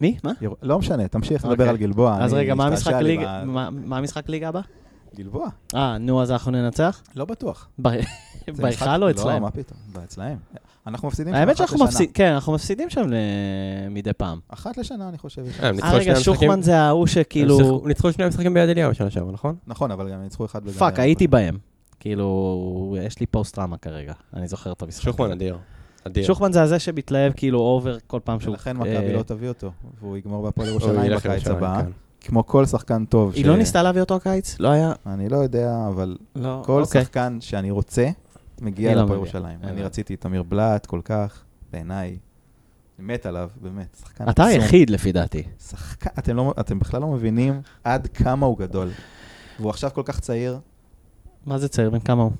מי? 0.00 0.18
מה? 0.24 0.32
יר- 0.40 0.54
לא 0.62 0.78
משנה, 0.78 1.08
תמשיך 1.08 1.44
לדבר 1.44 1.52
אוקיי. 1.52 1.68
על 1.68 1.76
גלבוע. 1.76 2.18
אז 2.20 2.32
רגע, 2.34 2.54
מה 2.54 2.66
המשחק 2.66 2.92
לי 2.92 3.02
ליגה? 3.16 3.40
ב- 3.42 3.44
מה- 3.44 3.70
מה 3.70 3.98
המשחק 3.98 4.28
ליגה 4.28 4.48
הבא? 4.48 4.60
גלבוע, 5.16 5.48
אה, 5.74 5.98
נו, 5.98 6.22
אז 6.22 6.30
אנחנו 6.30 6.52
ננצח? 6.52 7.02
לא 7.16 7.24
בטוח. 7.24 7.68
בהיכל 8.58 8.90
או 8.90 8.96
לא, 8.98 9.10
אצלהם? 9.10 9.42
מה 9.42 9.50
פתאום, 9.50 9.78
אצלהם. 10.04 10.38
אנחנו 10.86 11.08
מפסידים 11.08 11.34
שם 11.34 11.40
האמת 11.40 11.48
אחת 11.50 11.56
שאנחנו 11.58 11.74
לשנה. 11.76 11.86
מפסידים, 11.88 12.12
כן, 12.12 12.32
אנחנו 12.32 12.52
מפסידים 12.52 12.90
שם 12.90 13.00
ל- 13.10 13.14
מדי 13.90 14.12
פעם. 14.12 14.38
אחת 14.48 14.76
לשנה, 14.76 15.08
אני 15.08 15.18
חושב. 15.18 15.42
אה, 15.62 15.70
אה, 15.82 15.94
רגע, 15.94 16.14
שוחמן 16.20 16.62
זה 16.62 16.78
ההוא 16.80 17.06
שכאילו... 17.06 17.82
ניצחו 17.86 18.12
שני 18.12 18.26
משחקים 18.28 18.54
ביד 18.54 18.68
אליהו 18.68 18.90
בשנה 18.90 19.10
שעברה, 19.10 19.32
נכון? 19.32 19.56
נכון, 19.66 19.90
אבל 19.90 20.10
גם 20.12 20.22
ניצחו 20.22 20.44
אחד 20.44 20.64
בגן 20.64 20.72
פאק. 20.72 20.98
הייתי 21.00 21.26
בהם. 21.26 21.58
כאילו, 22.04 22.96
יש 23.00 23.20
לי 23.20 23.26
פוסט-טראומה 23.26 23.76
כרגע. 23.76 24.12
אני 24.34 24.48
זוכר 24.48 24.72
את 24.72 24.82
המשחק. 24.82 25.04
שוחמן. 25.04 25.32
אדיר. 25.32 25.58
אדיר. 26.06 26.24
שוחמן 26.24 26.52
זה 26.52 26.62
הזה 26.62 26.78
שמתלהב 26.78 27.32
כאילו 27.36 27.58
אובר 27.58 27.98
כל 28.06 28.20
פעם 28.24 28.40
שהוא... 28.40 28.52
ולכן 28.52 28.76
אה, 28.76 28.80
מכבי 28.80 29.12
לא 29.12 29.22
תביא 29.22 29.48
אותו, 29.48 29.72
והוא 30.00 30.16
יגמור 30.16 30.42
בהפועל 30.42 30.68
ירושלים 30.68 31.16
בקיץ 31.16 31.46
הבא. 31.46 31.82
כן. 31.82 31.90
כמו 32.20 32.46
כל 32.46 32.66
שחקן 32.66 33.04
טוב. 33.04 33.32
היא 33.34 33.46
לא 33.46 33.56
ניסתה 33.56 33.82
להביא 33.82 34.00
אותו 34.00 34.16
הקיץ? 34.16 34.56
לא 34.60 34.68
היה? 34.68 34.92
אני 35.06 35.28
לא 35.28 35.36
יודע, 35.36 35.86
אבל 35.88 36.16
לא. 36.36 36.62
כל 36.64 36.82
אוקיי. 36.82 37.02
שחקן 37.04 37.38
שאני 37.40 37.70
רוצה, 37.70 38.08
מגיע 38.60 38.88
היא 38.88 38.96
לא 38.96 39.02
להפועל. 39.02 39.18
ירושלים. 39.18 39.58
אני 39.62 39.70
הבנתי. 39.70 39.82
רציתי 39.82 40.14
את 40.14 40.26
אמיר 40.26 40.42
בלאט 40.42 40.86
כל 40.86 41.00
כך, 41.04 41.42
בעיניי. 41.72 42.18
אני 42.98 43.06
מת 43.06 43.26
עליו, 43.26 43.50
באמת. 43.62 43.96
שחקן 44.00 44.28
אתה. 44.28 44.44
היחיד 44.44 44.90
לפי 44.90 45.12
דעתי. 45.12 45.42
שחקן, 45.68 46.36
לא, 46.36 46.54
אתם 46.60 46.78
בכלל 46.78 47.00
לא 47.00 47.08
מבינים 47.08 47.60
עד 47.84 48.06
כמה 48.06 48.46
הוא 48.46 48.58
גדול. 48.58 48.90
והוא 49.60 49.70
עכשיו 49.70 49.90
כל 49.94 50.02
כך 50.04 50.20
צעיר, 50.20 50.58
מה 51.46 51.58
זה 51.58 51.68
צעיר? 51.68 51.90
בן 51.90 52.00
כמה 52.00 52.22
הוא? 52.22 52.32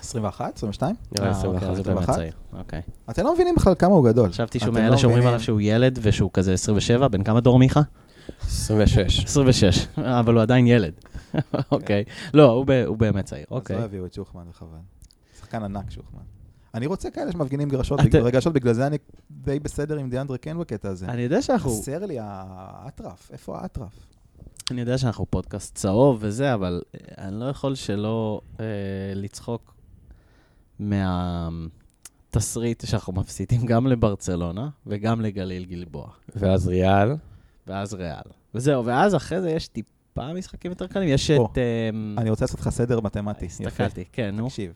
21, 0.00 0.56
22? 0.56 0.94
נראה 1.18 1.28
לי 1.28 1.34
אה, 1.34 1.42
אוקיי, 1.44 1.56
21. 1.58 1.70
אז 1.72 1.78
הוא 1.78 1.86
באמת 1.86 1.98
21? 2.02 2.16
צעיר. 2.16 2.32
אוקיי. 2.58 2.82
אתם 3.10 3.24
לא 3.24 3.34
מבינים 3.34 3.54
בכלל 3.54 3.74
כמה 3.78 3.94
הוא 3.94 4.04
גדול. 4.08 4.28
חשבתי 4.30 4.58
שהוא 4.58 4.74
לא 4.74 4.80
מאלה 4.80 4.98
שאומרים 4.98 5.18
מבינים. 5.18 5.28
עליו 5.28 5.40
שהוא 5.40 5.60
ילד 5.60 5.98
ושהוא 6.02 6.30
כזה 6.32 6.52
27, 6.52 7.08
בן 7.08 7.22
כמה 7.24 7.40
דור 7.40 7.58
מיכה? 7.58 7.80
26. 8.42 9.24
26, 9.24 9.86
אבל 9.98 10.34
הוא 10.34 10.42
עדיין 10.42 10.66
ילד. 10.66 10.92
אוקיי. 11.72 12.04
לא, 12.34 12.50
הוא 12.52 12.64
ב- 12.66 12.84
הוא 12.86 12.96
באמת 12.96 13.24
צעיר, 13.24 13.44
אז 13.50 13.56
אוקיי. 13.56 13.76
לא 13.78 13.82
הביאו 13.84 14.06
את 14.06 14.14
שוחמן, 14.14 14.42
וחבל. 14.50 14.68
שחקן 15.40 15.62
ענק 15.62 15.90
שוחמן. 15.90 16.20
אני 16.74 16.86
רוצה 16.86 17.10
כאלה 17.10 17.32
שמפגינים 17.32 17.68
גרשות, 17.68 18.00
אתה- 18.00 18.18
רגשות, 18.18 18.52
בגלל 18.52 18.72
זה 18.72 18.86
אני 18.86 18.96
די 19.30 19.58
בסדר 19.60 19.96
עם 19.98 20.10
דיאנדרה 20.10 20.38
קן 20.38 20.58
בקטע 20.58 20.88
הזה. 20.88 21.06
אני 21.06 21.22
יודע 21.22 21.42
שאנחנו... 21.42 21.70
חסר 21.70 22.06
לי 22.06 22.16
האטרף, 22.20 23.30
איפה 23.32 23.58
האטרף? 23.58 23.92
אני 24.70 24.80
יודע 24.80 24.98
שאנחנו 24.98 25.26
פודקאסט 25.26 25.74
צהוב 25.74 26.18
וזה, 26.20 26.54
אבל 26.54 26.82
אה, 26.94 27.28
אני 27.28 27.40
לא 27.40 27.44
יכול 27.44 27.74
שלא 27.74 28.40
אה, 28.60 28.64
לצחוק 29.14 29.74
מהתסריט 30.78 32.86
שאנחנו 32.86 33.12
מפסידים 33.12 33.66
גם 33.66 33.86
לברצלונה 33.86 34.68
וגם 34.86 35.20
לגליל 35.20 35.64
גלבוע, 35.64 36.10
ואז 36.36 36.68
ריאל. 36.68 37.16
ואז 37.66 37.94
ריאל. 37.94 38.22
וזהו, 38.54 38.84
ואז 38.84 39.14
אחרי 39.14 39.40
זה 39.40 39.50
יש 39.50 39.68
טיפה 39.68 40.32
משחקים 40.32 40.70
יותר 40.70 40.86
קלים, 40.86 41.08
יש 41.08 41.30
או, 41.30 41.48
את... 41.52 41.58
אה, 41.58 41.90
אני 42.18 42.30
רוצה 42.30 42.44
לעשות 42.44 42.60
לך 42.60 42.68
סדר 42.68 43.00
מתמטי. 43.00 43.44
יפה. 43.44 43.66
הסתכלתי, 43.66 44.04
כן, 44.12 44.36
נו. 44.36 44.48
תקשיב. 44.48 44.72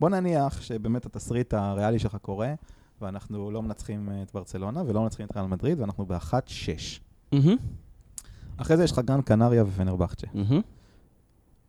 בוא 0.00 0.10
נניח 0.10 0.60
שבאמת 0.60 1.06
התסריט 1.06 1.54
הריאלי 1.54 1.98
שלך 1.98 2.16
קורה, 2.22 2.54
ואנחנו 3.00 3.50
לא 3.50 3.62
מנצחים 3.62 4.08
אה, 4.10 4.22
את 4.22 4.30
ברצלונה 4.34 4.82
ולא 4.86 5.02
מנצחים 5.02 5.26
את 5.26 5.36
ריאל 5.36 5.46
מדריד, 5.46 5.80
ואנחנו 5.80 6.06
ב-1-6. 6.06 6.32
מהמם, 7.32 7.56
אחרי 8.58 8.76
זה 8.76 8.84
יש 8.84 8.92
לך 8.92 8.98
גרן 8.98 9.22
קנריה 9.22 9.64
ופנרבכצ'ה. 9.64 10.26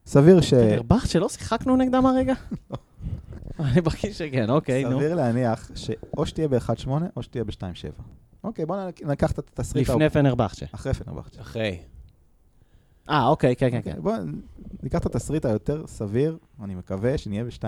סביר 0.06 0.42
ש... 0.42 0.54
פנרבכט 0.54 1.08
שלא 1.10 1.30
שיחקנו 1.30 1.76
נגדם 1.76 2.06
הרגע? 2.06 2.34
אני 3.60 3.82
מרגיש 3.86 4.18
שכן, 4.18 4.50
אוקיי, 4.50 4.84
נו. 4.84 4.98
סביר 4.98 5.16
להניח 5.16 5.72
שאו 5.76 6.26
שתהיה 6.26 6.48
ב-1-8 6.48 6.90
או 7.16 7.24
שתהיה 7.24 7.44
ב-2-7. 7.44 8.02
אוקיי, 8.44 8.66
בוא 8.66 8.76
נק- 8.88 9.02
ניקח 9.04 9.32
את 9.32 9.38
התסריט... 9.40 9.90
לפני 9.90 10.10
פנרבכצ'ה. 10.10 10.66
אחרי 10.72 10.94
פנרבכצ'ה. 10.94 11.42
אחרי. 11.42 11.80
אה, 13.10 13.28
אוקיי, 13.28 13.56
כן, 13.56 13.72
כן, 13.72 13.82
כן. 13.84 13.96
בוא 14.02 14.14
ניקח 14.84 15.00
את 15.00 15.06
התסריט 15.06 15.46
היותר 15.46 15.88
סביר, 15.88 16.38
אני 16.64 16.76
מקווה 16.76 17.18
שנהיה 17.18 17.44
ב-2-7. 17.44 17.64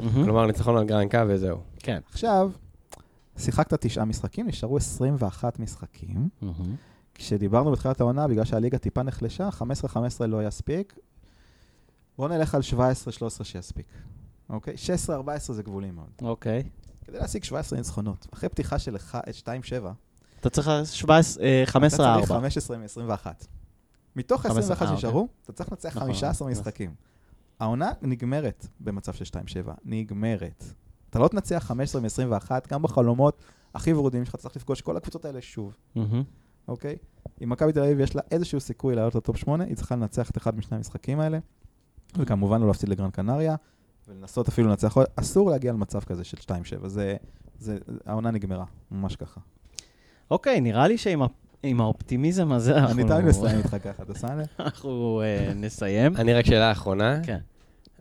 מהמם, 0.00 0.24
כלומר, 0.24 0.46
ניצחון 0.46 0.76
על 0.76 0.84
גרנקה 0.84 1.24
וזהו. 1.28 1.58
כן. 1.78 1.98
עכשיו, 2.10 2.50
שיחקת 3.36 3.74
תשעה 3.86 4.04
משחקים, 4.04 4.46
נשארו 4.48 4.76
21 4.76 5.58
משחקים. 5.58 6.28
כשדיברנו 7.14 7.72
בתחילת 7.72 8.00
העונה, 8.00 8.28
בגלל 8.28 8.44
שהליגה 8.44 8.78
טיפה 8.78 9.02
נחלשה, 9.02 9.48
15-15 9.88 10.26
לא 10.26 10.46
יספיק. 10.46 10.98
בואו 12.18 12.28
נלך 12.28 12.54
על 12.54 12.60
17-13 13.40 13.44
שיספיק. 13.44 13.86
אוקיי? 14.50 14.74
16-14 15.08 15.52
זה 15.52 15.62
גבולי 15.62 15.90
מאוד. 15.90 16.10
אוקיי. 16.22 16.62
כדי 17.04 17.18
להשיג 17.18 17.44
17 17.44 17.78
ניצחונות, 17.78 18.26
אחרי 18.32 18.48
פתיחה 18.48 18.78
של 18.78 18.96
1-2-7, 18.96 19.16
אתה 20.40 20.50
צריך 20.50 20.70
17, 20.84 21.44
אה, 21.44 21.64
15-4. 21.66 21.76
אתה 21.78 21.88
צריך 21.88 22.28
15 22.28 22.76
מ-21. 22.78 23.26
מתוך 24.16 24.42
15, 24.42 24.74
21 24.74 24.82
אה, 24.82 24.86
שנשארו, 24.86 25.28
אתה 25.44 25.52
צריך 25.52 25.72
לנצח 25.72 25.96
נכון, 25.96 26.02
15 26.02 26.30
נכון. 26.30 26.50
משחקים. 26.50 26.94
העונה 27.60 27.90
נגמרת 28.02 28.66
במצב 28.80 29.12
של 29.12 29.24
2-7, 29.24 29.70
נגמרת. 29.84 30.64
אתה 31.10 31.18
לא 31.18 31.28
תנצח 31.28 31.64
15 31.66 32.00
מ-21, 32.00 32.50
גם 32.68 32.82
בחלומות 32.82 33.42
הכי 33.74 33.92
ורודים 33.92 34.24
שלך, 34.24 34.34
אתה 34.34 34.42
צריך 34.42 34.56
לפגוש 34.56 34.80
כל 34.80 34.96
הקבוצות 34.96 35.24
האלה 35.24 35.40
שוב. 35.40 35.76
אוקיי? 36.68 36.96
אם 37.44 37.50
מכבי 37.50 37.72
תל 37.72 37.80
אביב 37.82 38.00
יש 38.00 38.16
לה 38.16 38.22
איזשהו 38.30 38.60
סיכוי 38.60 38.94
לעלות 38.94 39.14
לטופ 39.14 39.36
8, 39.36 39.64
היא 39.64 39.76
צריכה 39.76 39.96
לנצח 39.96 40.30
את 40.30 40.36
אחד 40.36 40.56
משני 40.56 40.76
המשחקים 40.76 41.20
האלה, 41.20 41.38
וכמובן 42.18 42.60
לא 42.60 42.66
להפסיד 42.66 42.88
לגרן 42.88 43.10
קנריה, 43.10 43.56
ולנסות 44.08 44.48
אפילו 44.48 44.68
לנצח. 44.68 44.96
אסור 45.16 45.50
להגיע 45.50 45.72
למצב 45.72 46.00
כזה 46.00 46.24
של 46.24 46.36
2-7, 46.84 46.88
זה, 46.88 47.16
זה, 47.58 47.78
העונה 48.06 48.30
נגמרה, 48.30 48.64
ממש 48.90 49.16
ככה. 49.16 49.40
אוקיי, 50.30 50.60
נראה 50.60 50.88
לי 50.88 50.98
שעם 50.98 51.22
ה- 51.22 51.26
עם 51.62 51.80
האופטימיזם 51.80 52.52
הזה 52.52 52.76
אנחנו... 52.78 52.94
אני 53.00 53.08
תמיד 53.08 53.24
מסיים 53.24 53.58
איתך 53.58 53.76
ככה, 53.84 54.02
אתה 54.02 54.14
שם 54.14 54.38
לב? 54.38 54.46
אנחנו 54.60 55.22
אה, 55.24 55.52
נסיים. 55.54 56.16
אני 56.16 56.34
רק 56.34 56.46
שאלה 56.46 56.72
אחרונה. 56.72 57.20
כן. 57.22 57.38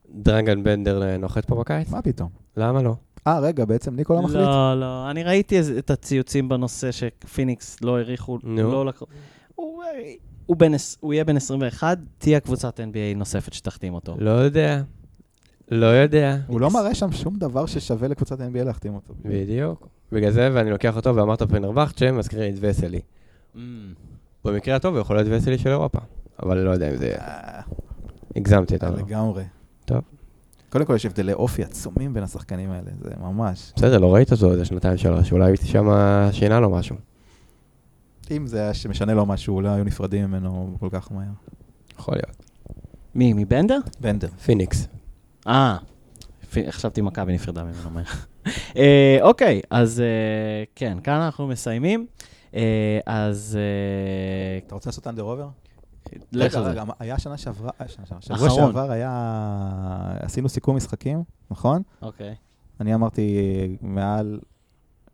דרגן 0.10 0.64
בנדר 0.64 1.18
נוחת 1.18 1.46
פה 1.46 1.56
בקיץ? 1.56 1.90
מה 1.90 2.02
פתאום? 2.02 2.30
למה 2.58 2.82
לא? 2.82 2.96
אה, 3.28 3.40
רגע, 3.40 3.66
בעצם 3.66 3.96
ניקו 3.96 4.14
לא 4.14 4.22
מחליט? 4.22 4.42
לא, 4.42 4.80
לא, 4.80 5.10
אני 5.12 5.24
ראיתי 5.24 5.60
את 5.80 5.92
הציוצים 5.92 6.50
בנושא 6.50 6.90
שפיניקס 6.92 7.82
לא 7.82 7.98
העריכו. 7.98 8.40
לא 8.44 8.86
לקחו. 8.86 9.06
הוא, 9.56 9.84
אה, 9.84 9.88
הוא, 10.46 10.58
בן, 10.58 10.72
הוא 11.00 11.14
יהיה 11.14 11.24
בן 11.24 11.38
21, 11.38 11.98
תהיה 12.18 12.40
קבוצת 12.40 12.80
NBA 12.80 13.18
נוספת 13.18 13.54
שתחתים 13.54 13.94
אותו. 13.94 14.16
לא 14.20 14.32
יודע. 14.32 14.82
לא 15.72 15.86
יודע. 15.86 16.38
הוא 16.48 16.62
לא 16.62 16.70
מראה 16.72 16.96
שם 16.96 17.12
שום 17.12 17.36
דבר 17.38 17.66
ששווה 17.66 18.08
לקבוצת 18.08 18.40
NBA 18.40 18.64
להחתים 18.64 18.96
אותו. 18.96 19.14
בדיוק. 19.26 19.88
בגלל 20.12 20.32
זה, 20.32 20.50
ואני 20.54 20.70
לוקח 20.70 20.96
אותו, 20.96 21.16
ואמרת 21.16 21.42
פנרבכצ'ה, 21.42 22.12
מזכיר 22.12 22.40
לי 22.40 22.50
את 22.50 22.56
וסלי. 22.60 23.00
Mm. 23.56 23.60
במקרה 24.46 24.76
הטוב 24.76 24.94
הוא 24.94 25.02
יכול 25.02 25.16
להיות 25.16 25.28
וסלי 25.32 25.58
של 25.58 25.70
אירופה. 25.70 26.00
אבל 26.44 26.58
לא 26.58 26.70
יודע 26.70 26.90
אם 26.90 26.96
זה... 26.96 27.16
אה, 27.16 27.62
הגזמתי 28.36 28.76
את 28.76 28.82
זה. 28.82 28.88
לגמרי. 28.88 29.44
קודם 30.72 30.86
כל 30.86 30.96
יש 30.96 31.06
הבדלי 31.06 31.34
אופי 31.34 31.64
עצומים 31.64 32.14
בין 32.14 32.24
השחקנים 32.24 32.72
האלה, 32.72 32.92
זה 33.02 33.10
ממש. 33.22 33.74
בסדר, 33.76 33.98
לא 33.98 34.14
ראית 34.14 34.32
אותו 34.32 34.52
איזה 34.52 34.66
שנתיים 34.66 34.98
שלוש, 34.98 35.32
אולי 35.32 35.58
שם 35.58 35.88
שינה 36.32 36.60
לו 36.60 36.70
משהו. 36.70 36.96
אם 38.32 38.48
זה 38.48 38.62
היה 38.62 38.74
שמשנה 38.74 39.14
לו 39.14 39.26
משהו, 39.26 39.62
לא 39.62 39.70
היו 39.70 39.84
נפרדים 39.84 40.26
ממנו 40.26 40.78
כל 40.80 40.88
כך 40.92 41.12
מהר. 41.12 41.32
יכול 42.00 42.16
להיות. 42.16 42.44
מי, 43.16 43.34
מבנדר? 43.34 43.80
בנדר. 44.00 44.28
פיניקס. 44.28 44.88
אה, 45.48 45.78
חשבתי 46.70 47.02
מכבי 47.02 47.34
נפרדה 47.34 47.64
ממנו 47.64 47.90
מהר. 47.90 48.04
אה, 48.78 49.18
אוקיי, 49.22 49.62
אז 49.70 50.02
אה, 50.02 50.64
כן, 50.76 50.98
כאן 51.04 51.22
אנחנו 51.22 51.48
מסיימים. 51.48 52.06
אה, 52.56 53.00
אז 53.06 53.58
אתה 54.66 54.76
רוצה 54.76 54.90
לעשות 54.90 55.08
under 55.08 55.24
over? 55.24 55.48
לך 56.32 56.56
על 56.56 56.64
זה. 56.64 56.70
רגע, 56.70 56.84
היה 57.00 57.20
שנה 57.20 57.38
שעברה, 57.38 57.72
אה, 57.82 57.88
שנה 57.88 58.06
שעברה, 58.06 58.38
שבוע. 58.50 58.50
שעבר 58.50 58.92
היה, 58.92 59.12
עשינו 60.20 60.50
סיכום 60.50 60.76
משחקים, 60.76 61.24
נכון? 61.52 61.82
אוקיי. 62.02 62.36
אני 62.80 62.94
אמרתי 62.96 63.38
מעל, 63.82 64.40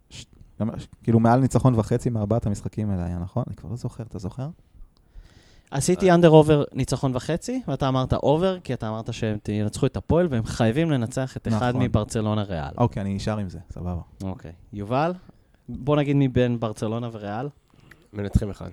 ש- 0.10 0.26
גם- 0.60 0.70
כאילו 1.04 1.20
מעל 1.20 1.39
ניצחון 1.39 1.76
וחצי 1.80 2.10
מארבעת 2.10 2.45
המשחקים 2.45 2.89
האלה 2.89 3.06
היה, 3.06 3.20
נכון? 3.20 3.43
אני 3.48 3.56
כבר 3.56 3.70
לא 3.70 3.76
זוכר, 3.76 4.04
אתה 4.04 4.20
זוכר? 4.20 4.50
עשיתי 5.72 6.12
under 6.12 6.30
over 6.30 6.64
ניצחון 6.74 7.16
וחצי, 7.16 7.62
ואתה 7.68 7.88
אמרת 7.88 8.14
over, 8.14 8.60
כי 8.60 8.74
אתה 8.74 8.89
אמרת 8.89 9.14
שהם 9.14 9.38
ינצחו 9.50 9.86
את 9.86 9.98
הפועל, 9.98 10.28
והם 10.30 10.45
חייבים 10.45 10.91
לנצח 10.91 11.38
את 11.38 11.48
אחד 11.48 11.70
נכון. 11.70 11.82
מברצלונה 11.84 12.43
ריאל. 12.43 12.74
אוקיי, 12.78 13.02
אני 13.02 13.14
נשאר 13.14 13.38
עם 13.38 13.50
זה, 13.50 13.60
סבבה. 13.72 14.02
אוקיי. 14.24 14.52
יובל, 14.74 15.14
בוא 15.70 15.95
נגיד 15.98 16.16
מבין 16.20 16.60
ברצלונה 16.60 17.10
וריאל. 17.12 17.48
מנצחים 18.14 18.50
אחד. 18.50 18.70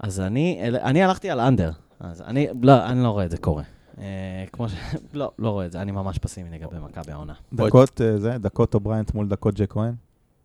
אז 0.00 0.20
אני, 0.20 0.60
אני 0.82 1.02
הלכתי 1.02 1.30
על 1.30 1.40
under. 1.40 1.70
אז 2.00 2.22
אני, 2.22 2.46
לא, 2.62 2.86
אני 2.86 3.02
לא 3.02 3.08
רואה 3.08 3.24
את 3.24 3.30
זה 3.30 3.38
קורה. 3.38 3.62
אה, 3.98 4.04
כמו 4.52 4.68
ש... 4.68 4.72
לא, 5.14 5.30
לא 5.38 5.50
רואה 5.50 5.66
את 5.66 5.72
זה, 5.72 5.82
אני 5.82 5.92
ממש 5.92 6.18
פסימי 6.18 6.50
לגבי 6.58 6.76
מכבי 6.78 7.12
העונה. 7.12 7.32
דקות, 7.52 8.00
אה, 8.00 8.18
זה, 8.18 8.38
דקות 8.38 8.74
אובריינט 8.74 9.14
מול 9.14 9.28
דקות 9.28 9.54
ג'ייק 9.54 9.72
כהן. 9.72 9.94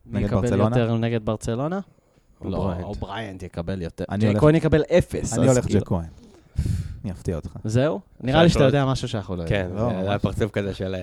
מי 0.06 0.20
נגד 0.20 0.28
יקבל 0.28 0.42
ברצלונה? 0.42 0.80
יותר 0.80 0.98
נגד 0.98 1.26
ברצלונה? 1.26 1.80
לא, 2.46 2.74
אובריינט. 2.84 3.44
יקבל 3.44 3.82
יותר. 3.82 4.04
הולך- 4.28 4.40
כהן 4.40 4.56
יקבל 4.56 4.82
אפס. 4.98 5.38
אני 5.38 5.48
הולך 5.48 5.66
כאילו- 5.66 5.80
ג'ק 5.80 5.88
כהן. 5.88 6.06
אני 7.04 7.12
אפתיע 7.12 7.36
אותך. 7.36 7.58
זהו? 7.64 8.00
נראה 8.22 8.44
לי 8.44 8.50
שאתה 8.50 8.64
יודע 8.64 8.86
משהו 8.86 9.08
שאנחנו 9.08 9.36
לא 9.36 9.44
כן, 9.48 9.68
יודעים. 9.70 9.88
לא, 9.96 10.02
זה 10.04 10.10
היה. 10.10 10.20
פרצוף 10.20 10.52
כזה 10.52 10.74
של... 10.74 10.96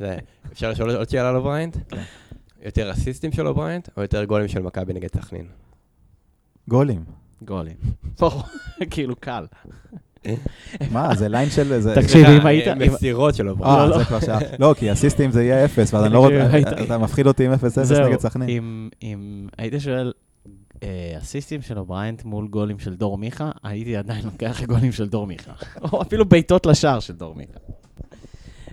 אה, 0.00 0.16
אפשר 0.52 0.70
לשאול 0.70 0.96
עוד 0.96 1.08
שאלה 1.08 1.28
על 1.28 1.36
אובריינט? 1.36 1.76
כן. 1.88 2.02
יותר 2.62 2.90
אסיסטים 2.92 3.32
של 3.32 3.46
אובריינט, 3.46 3.88
או 3.96 4.02
יותר 4.02 4.24
גולים 4.24 4.48
של 4.48 4.62
מכבי 4.62 4.92
נגד 4.92 5.08
סכנין? 5.16 5.46
גולים. 6.68 7.04
גולים. 7.44 7.76
כאילו 8.90 9.14
קל. 9.20 9.44
מה, 10.90 11.14
זה 11.14 11.28
line 11.28 11.50
של... 11.50 11.80
זה- 11.80 11.94
תקשיב, 11.94 12.26
אם 12.26 12.46
היית- 12.46 12.68
אה, 12.68 12.74
מסירות 12.74 13.34
של 13.34 13.48
אובריינט. 13.48 13.78
אה, 13.78 13.86
לא, 13.86 13.98
זה 13.98 14.04
כבר 14.04 14.20
שעה. 14.20 14.38
לא, 14.58 14.74
כי 14.78 14.92
אסיסטים 14.92 15.30
זה 15.30 15.44
יהיה 15.44 15.64
אפס, 15.64 15.94
ואז 15.94 16.04
אני 16.04 16.14
לא 16.14 16.18
רוצה... 16.18 16.58
אתה 16.84 16.98
מפחיד 16.98 17.26
אותי 17.26 17.46
עם 17.46 17.52
0-0 17.52 17.56
זהו, 17.68 18.08
נגד 18.08 18.20
סכנין. 18.20 18.48
אם- 18.48 18.88
אם 19.02 19.48
היית 19.58 19.74
שואל 19.78 20.12
אה, 20.82 21.14
אסיסטים 21.18 21.62
של 21.62 21.78
אובריינט 21.78 22.24
מול 22.24 22.48
גולים 22.48 22.78
של 22.78 22.94
דור 22.94 23.18
מיכה, 23.18 23.50
הייתי 23.62 23.96
עדיין 23.96 24.24
לוקח 24.24 24.62
גולים 24.62 24.92
של 24.92 25.08
דור 25.08 25.26
מיכה. 25.26 25.52
או 25.92 26.02
אפילו 26.02 26.24
בעיטות 26.24 26.66
לשער 26.66 27.00
של 27.00 27.12
דור 27.14 27.34
מיכה. 27.34 27.58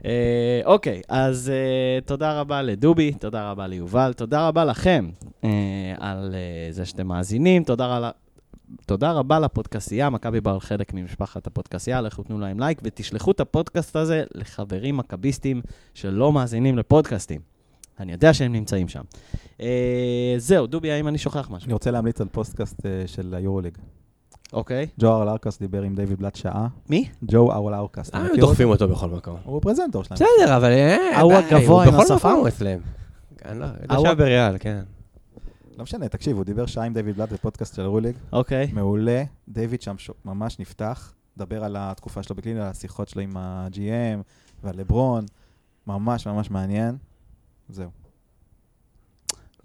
אה, 0.06 0.62
אוקיי, 0.66 1.02
אז 1.10 1.50
אה, 1.50 2.02
תודה 2.02 2.40
רבה 2.40 2.62
לדובי, 2.62 3.12
תודה 3.14 3.52
רבה 3.52 3.68
ליובל, 3.68 4.14
תודה 4.14 4.48
רבה 4.48 4.66
לכם 4.66 5.10
אה, 5.44 5.50
על 6.00 6.36
אה, 6.36 6.72
זה 6.72 6.86
שאתם 6.86 7.08
מאזינים, 7.08 7.64
תודה 7.64 7.98
רבה... 7.98 8.12
תודה 8.86 9.12
רבה 9.12 9.40
לפודקסייה, 9.40 10.10
מכבי 10.10 10.42
בר 10.42 10.60
חלק 10.60 10.94
ממשפחת 10.94 11.48
הפודקסייה, 11.48 12.02
לכו 12.02 12.24
תנו 12.24 12.40
להם 12.40 12.60
לייק 12.60 12.82
ותשלחו 12.84 13.32
את 13.32 13.40
הפודקאסט 13.40 13.96
הזה 13.96 14.24
לחברים 14.36 14.98
מכביסטים 14.98 15.62
שלא 15.94 16.32
מאזינים 16.34 16.78
לפודקאסטים. 16.78 17.42
אני 18.00 18.12
יודע 18.12 18.34
שהם 18.34 18.52
נמצאים 18.54 18.88
שם. 18.88 19.02
אה, 19.62 19.68
זהו, 20.38 20.68
דובי, 20.68 20.92
האם 20.92 21.08
אני 21.08 21.18
שוכח 21.18 21.50
משהו? 21.52 21.66
אני 21.66 21.74
רוצה 21.74 21.92
להמליץ 21.92 22.22
על 22.22 22.28
פודקאסט 22.32 22.86
אה, 22.86 23.04
של 23.06 23.34
היורוליג. 23.38 23.78
אוקיי. 24.54 24.88
ג'ו 25.00 25.12
ארלאוקס 25.16 25.60
דיבר 25.60 25.82
עם 25.82 25.96
דיוויד 25.96 26.20
בלאט 26.20 26.36
שעה. 26.36 26.68
מי? 26.90 27.10
ג'ו 27.24 27.52
ארלאוקס, 27.52 28.10
אתה 28.10 28.18
אה, 28.18 28.22
הם 28.24 28.30
אותו? 28.30 28.42
דוחפים 28.42 28.70
אותו 28.70 28.88
בכל 28.88 29.10
מקום. 29.10 29.36
הוא 29.44 29.62
פרזנטור 29.62 30.04
שלהם. 30.04 30.16
בסדר, 30.16 30.58
אבל... 30.58 30.72
אה, 30.72 31.18
ההוא 31.18 31.34
די, 31.34 31.56
הגבוה 31.56 31.84
הוא 31.86 31.92
עם 31.94 32.00
בכל 32.02 32.14
השפם? 32.14 32.30
מקום 32.30 32.48
אצלם. 32.48 32.80
אני 33.46 33.60
לא 33.60 33.66
יודע 33.66 33.78
ההוא- 33.96 34.02
שהיה 34.02 34.16
בריאל, 34.16 34.56
כן. 34.60 34.80
לא 35.80 35.84
משנה, 35.84 36.08
תקשיב, 36.08 36.36
הוא 36.38 36.46
דיבר 36.46 36.66
שעה 36.66 36.84
עם 36.86 36.94
דיוויד 36.94 37.16
בלאט 37.16 37.32
בפודקאסט 37.32 37.76
של 37.76 37.82
היורוליג. 37.82 38.16
אוקיי. 38.34 38.70
מעולה, 38.74 39.24
דיוויד 39.48 39.82
שם 39.82 39.98
ש- 39.98 40.12
ממש 40.26 40.60
נפתח, 40.60 41.14
דבר 41.38 41.64
על 41.64 41.76
התקופה 41.80 42.24
שלו 42.24 42.36
בקלינר, 42.36 42.62
על 42.62 42.68
השיחות 42.68 43.08
שלו 43.10 43.22
עם 43.22 43.38
ה-GM 43.38 44.20
ועל 44.64 44.76
לברון, 44.78 45.26
ממש 45.88 46.28
ממש 46.28 46.52
מעניין. 46.52 46.98
זהו. 47.70 47.90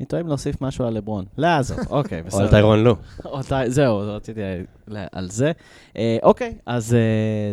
אני 0.00 0.06
טועה 0.06 0.22
אם 0.22 0.28
להוסיף 0.28 0.60
משהו 0.62 0.84
על 0.86 0.94
לברון. 0.94 1.24
לא 1.38 1.46
יעזוב, 1.46 1.78
אוקיי, 1.90 2.18
או 2.20 2.24
על 2.24 2.28
בסדר. 2.28 2.50
טיירון 2.50 2.84
לו. 2.84 2.96
טי- 3.48 3.70
זהו, 3.70 3.98
רציתי 3.98 4.40
על 5.12 5.30
זה. 5.30 5.52
אה, 5.96 6.16
אוקיי, 6.22 6.58
אז 6.66 6.94
אה, 6.94 7.00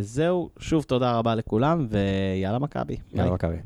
זהו, 0.01 0.49
שוב 0.59 0.83
תודה 0.83 1.17
רבה 1.17 1.35
לכולם, 1.35 1.87
ויאללה 1.89 2.59
מכבי. 2.59 2.97
יאללה, 3.13 3.31
מכבי. 3.31 3.57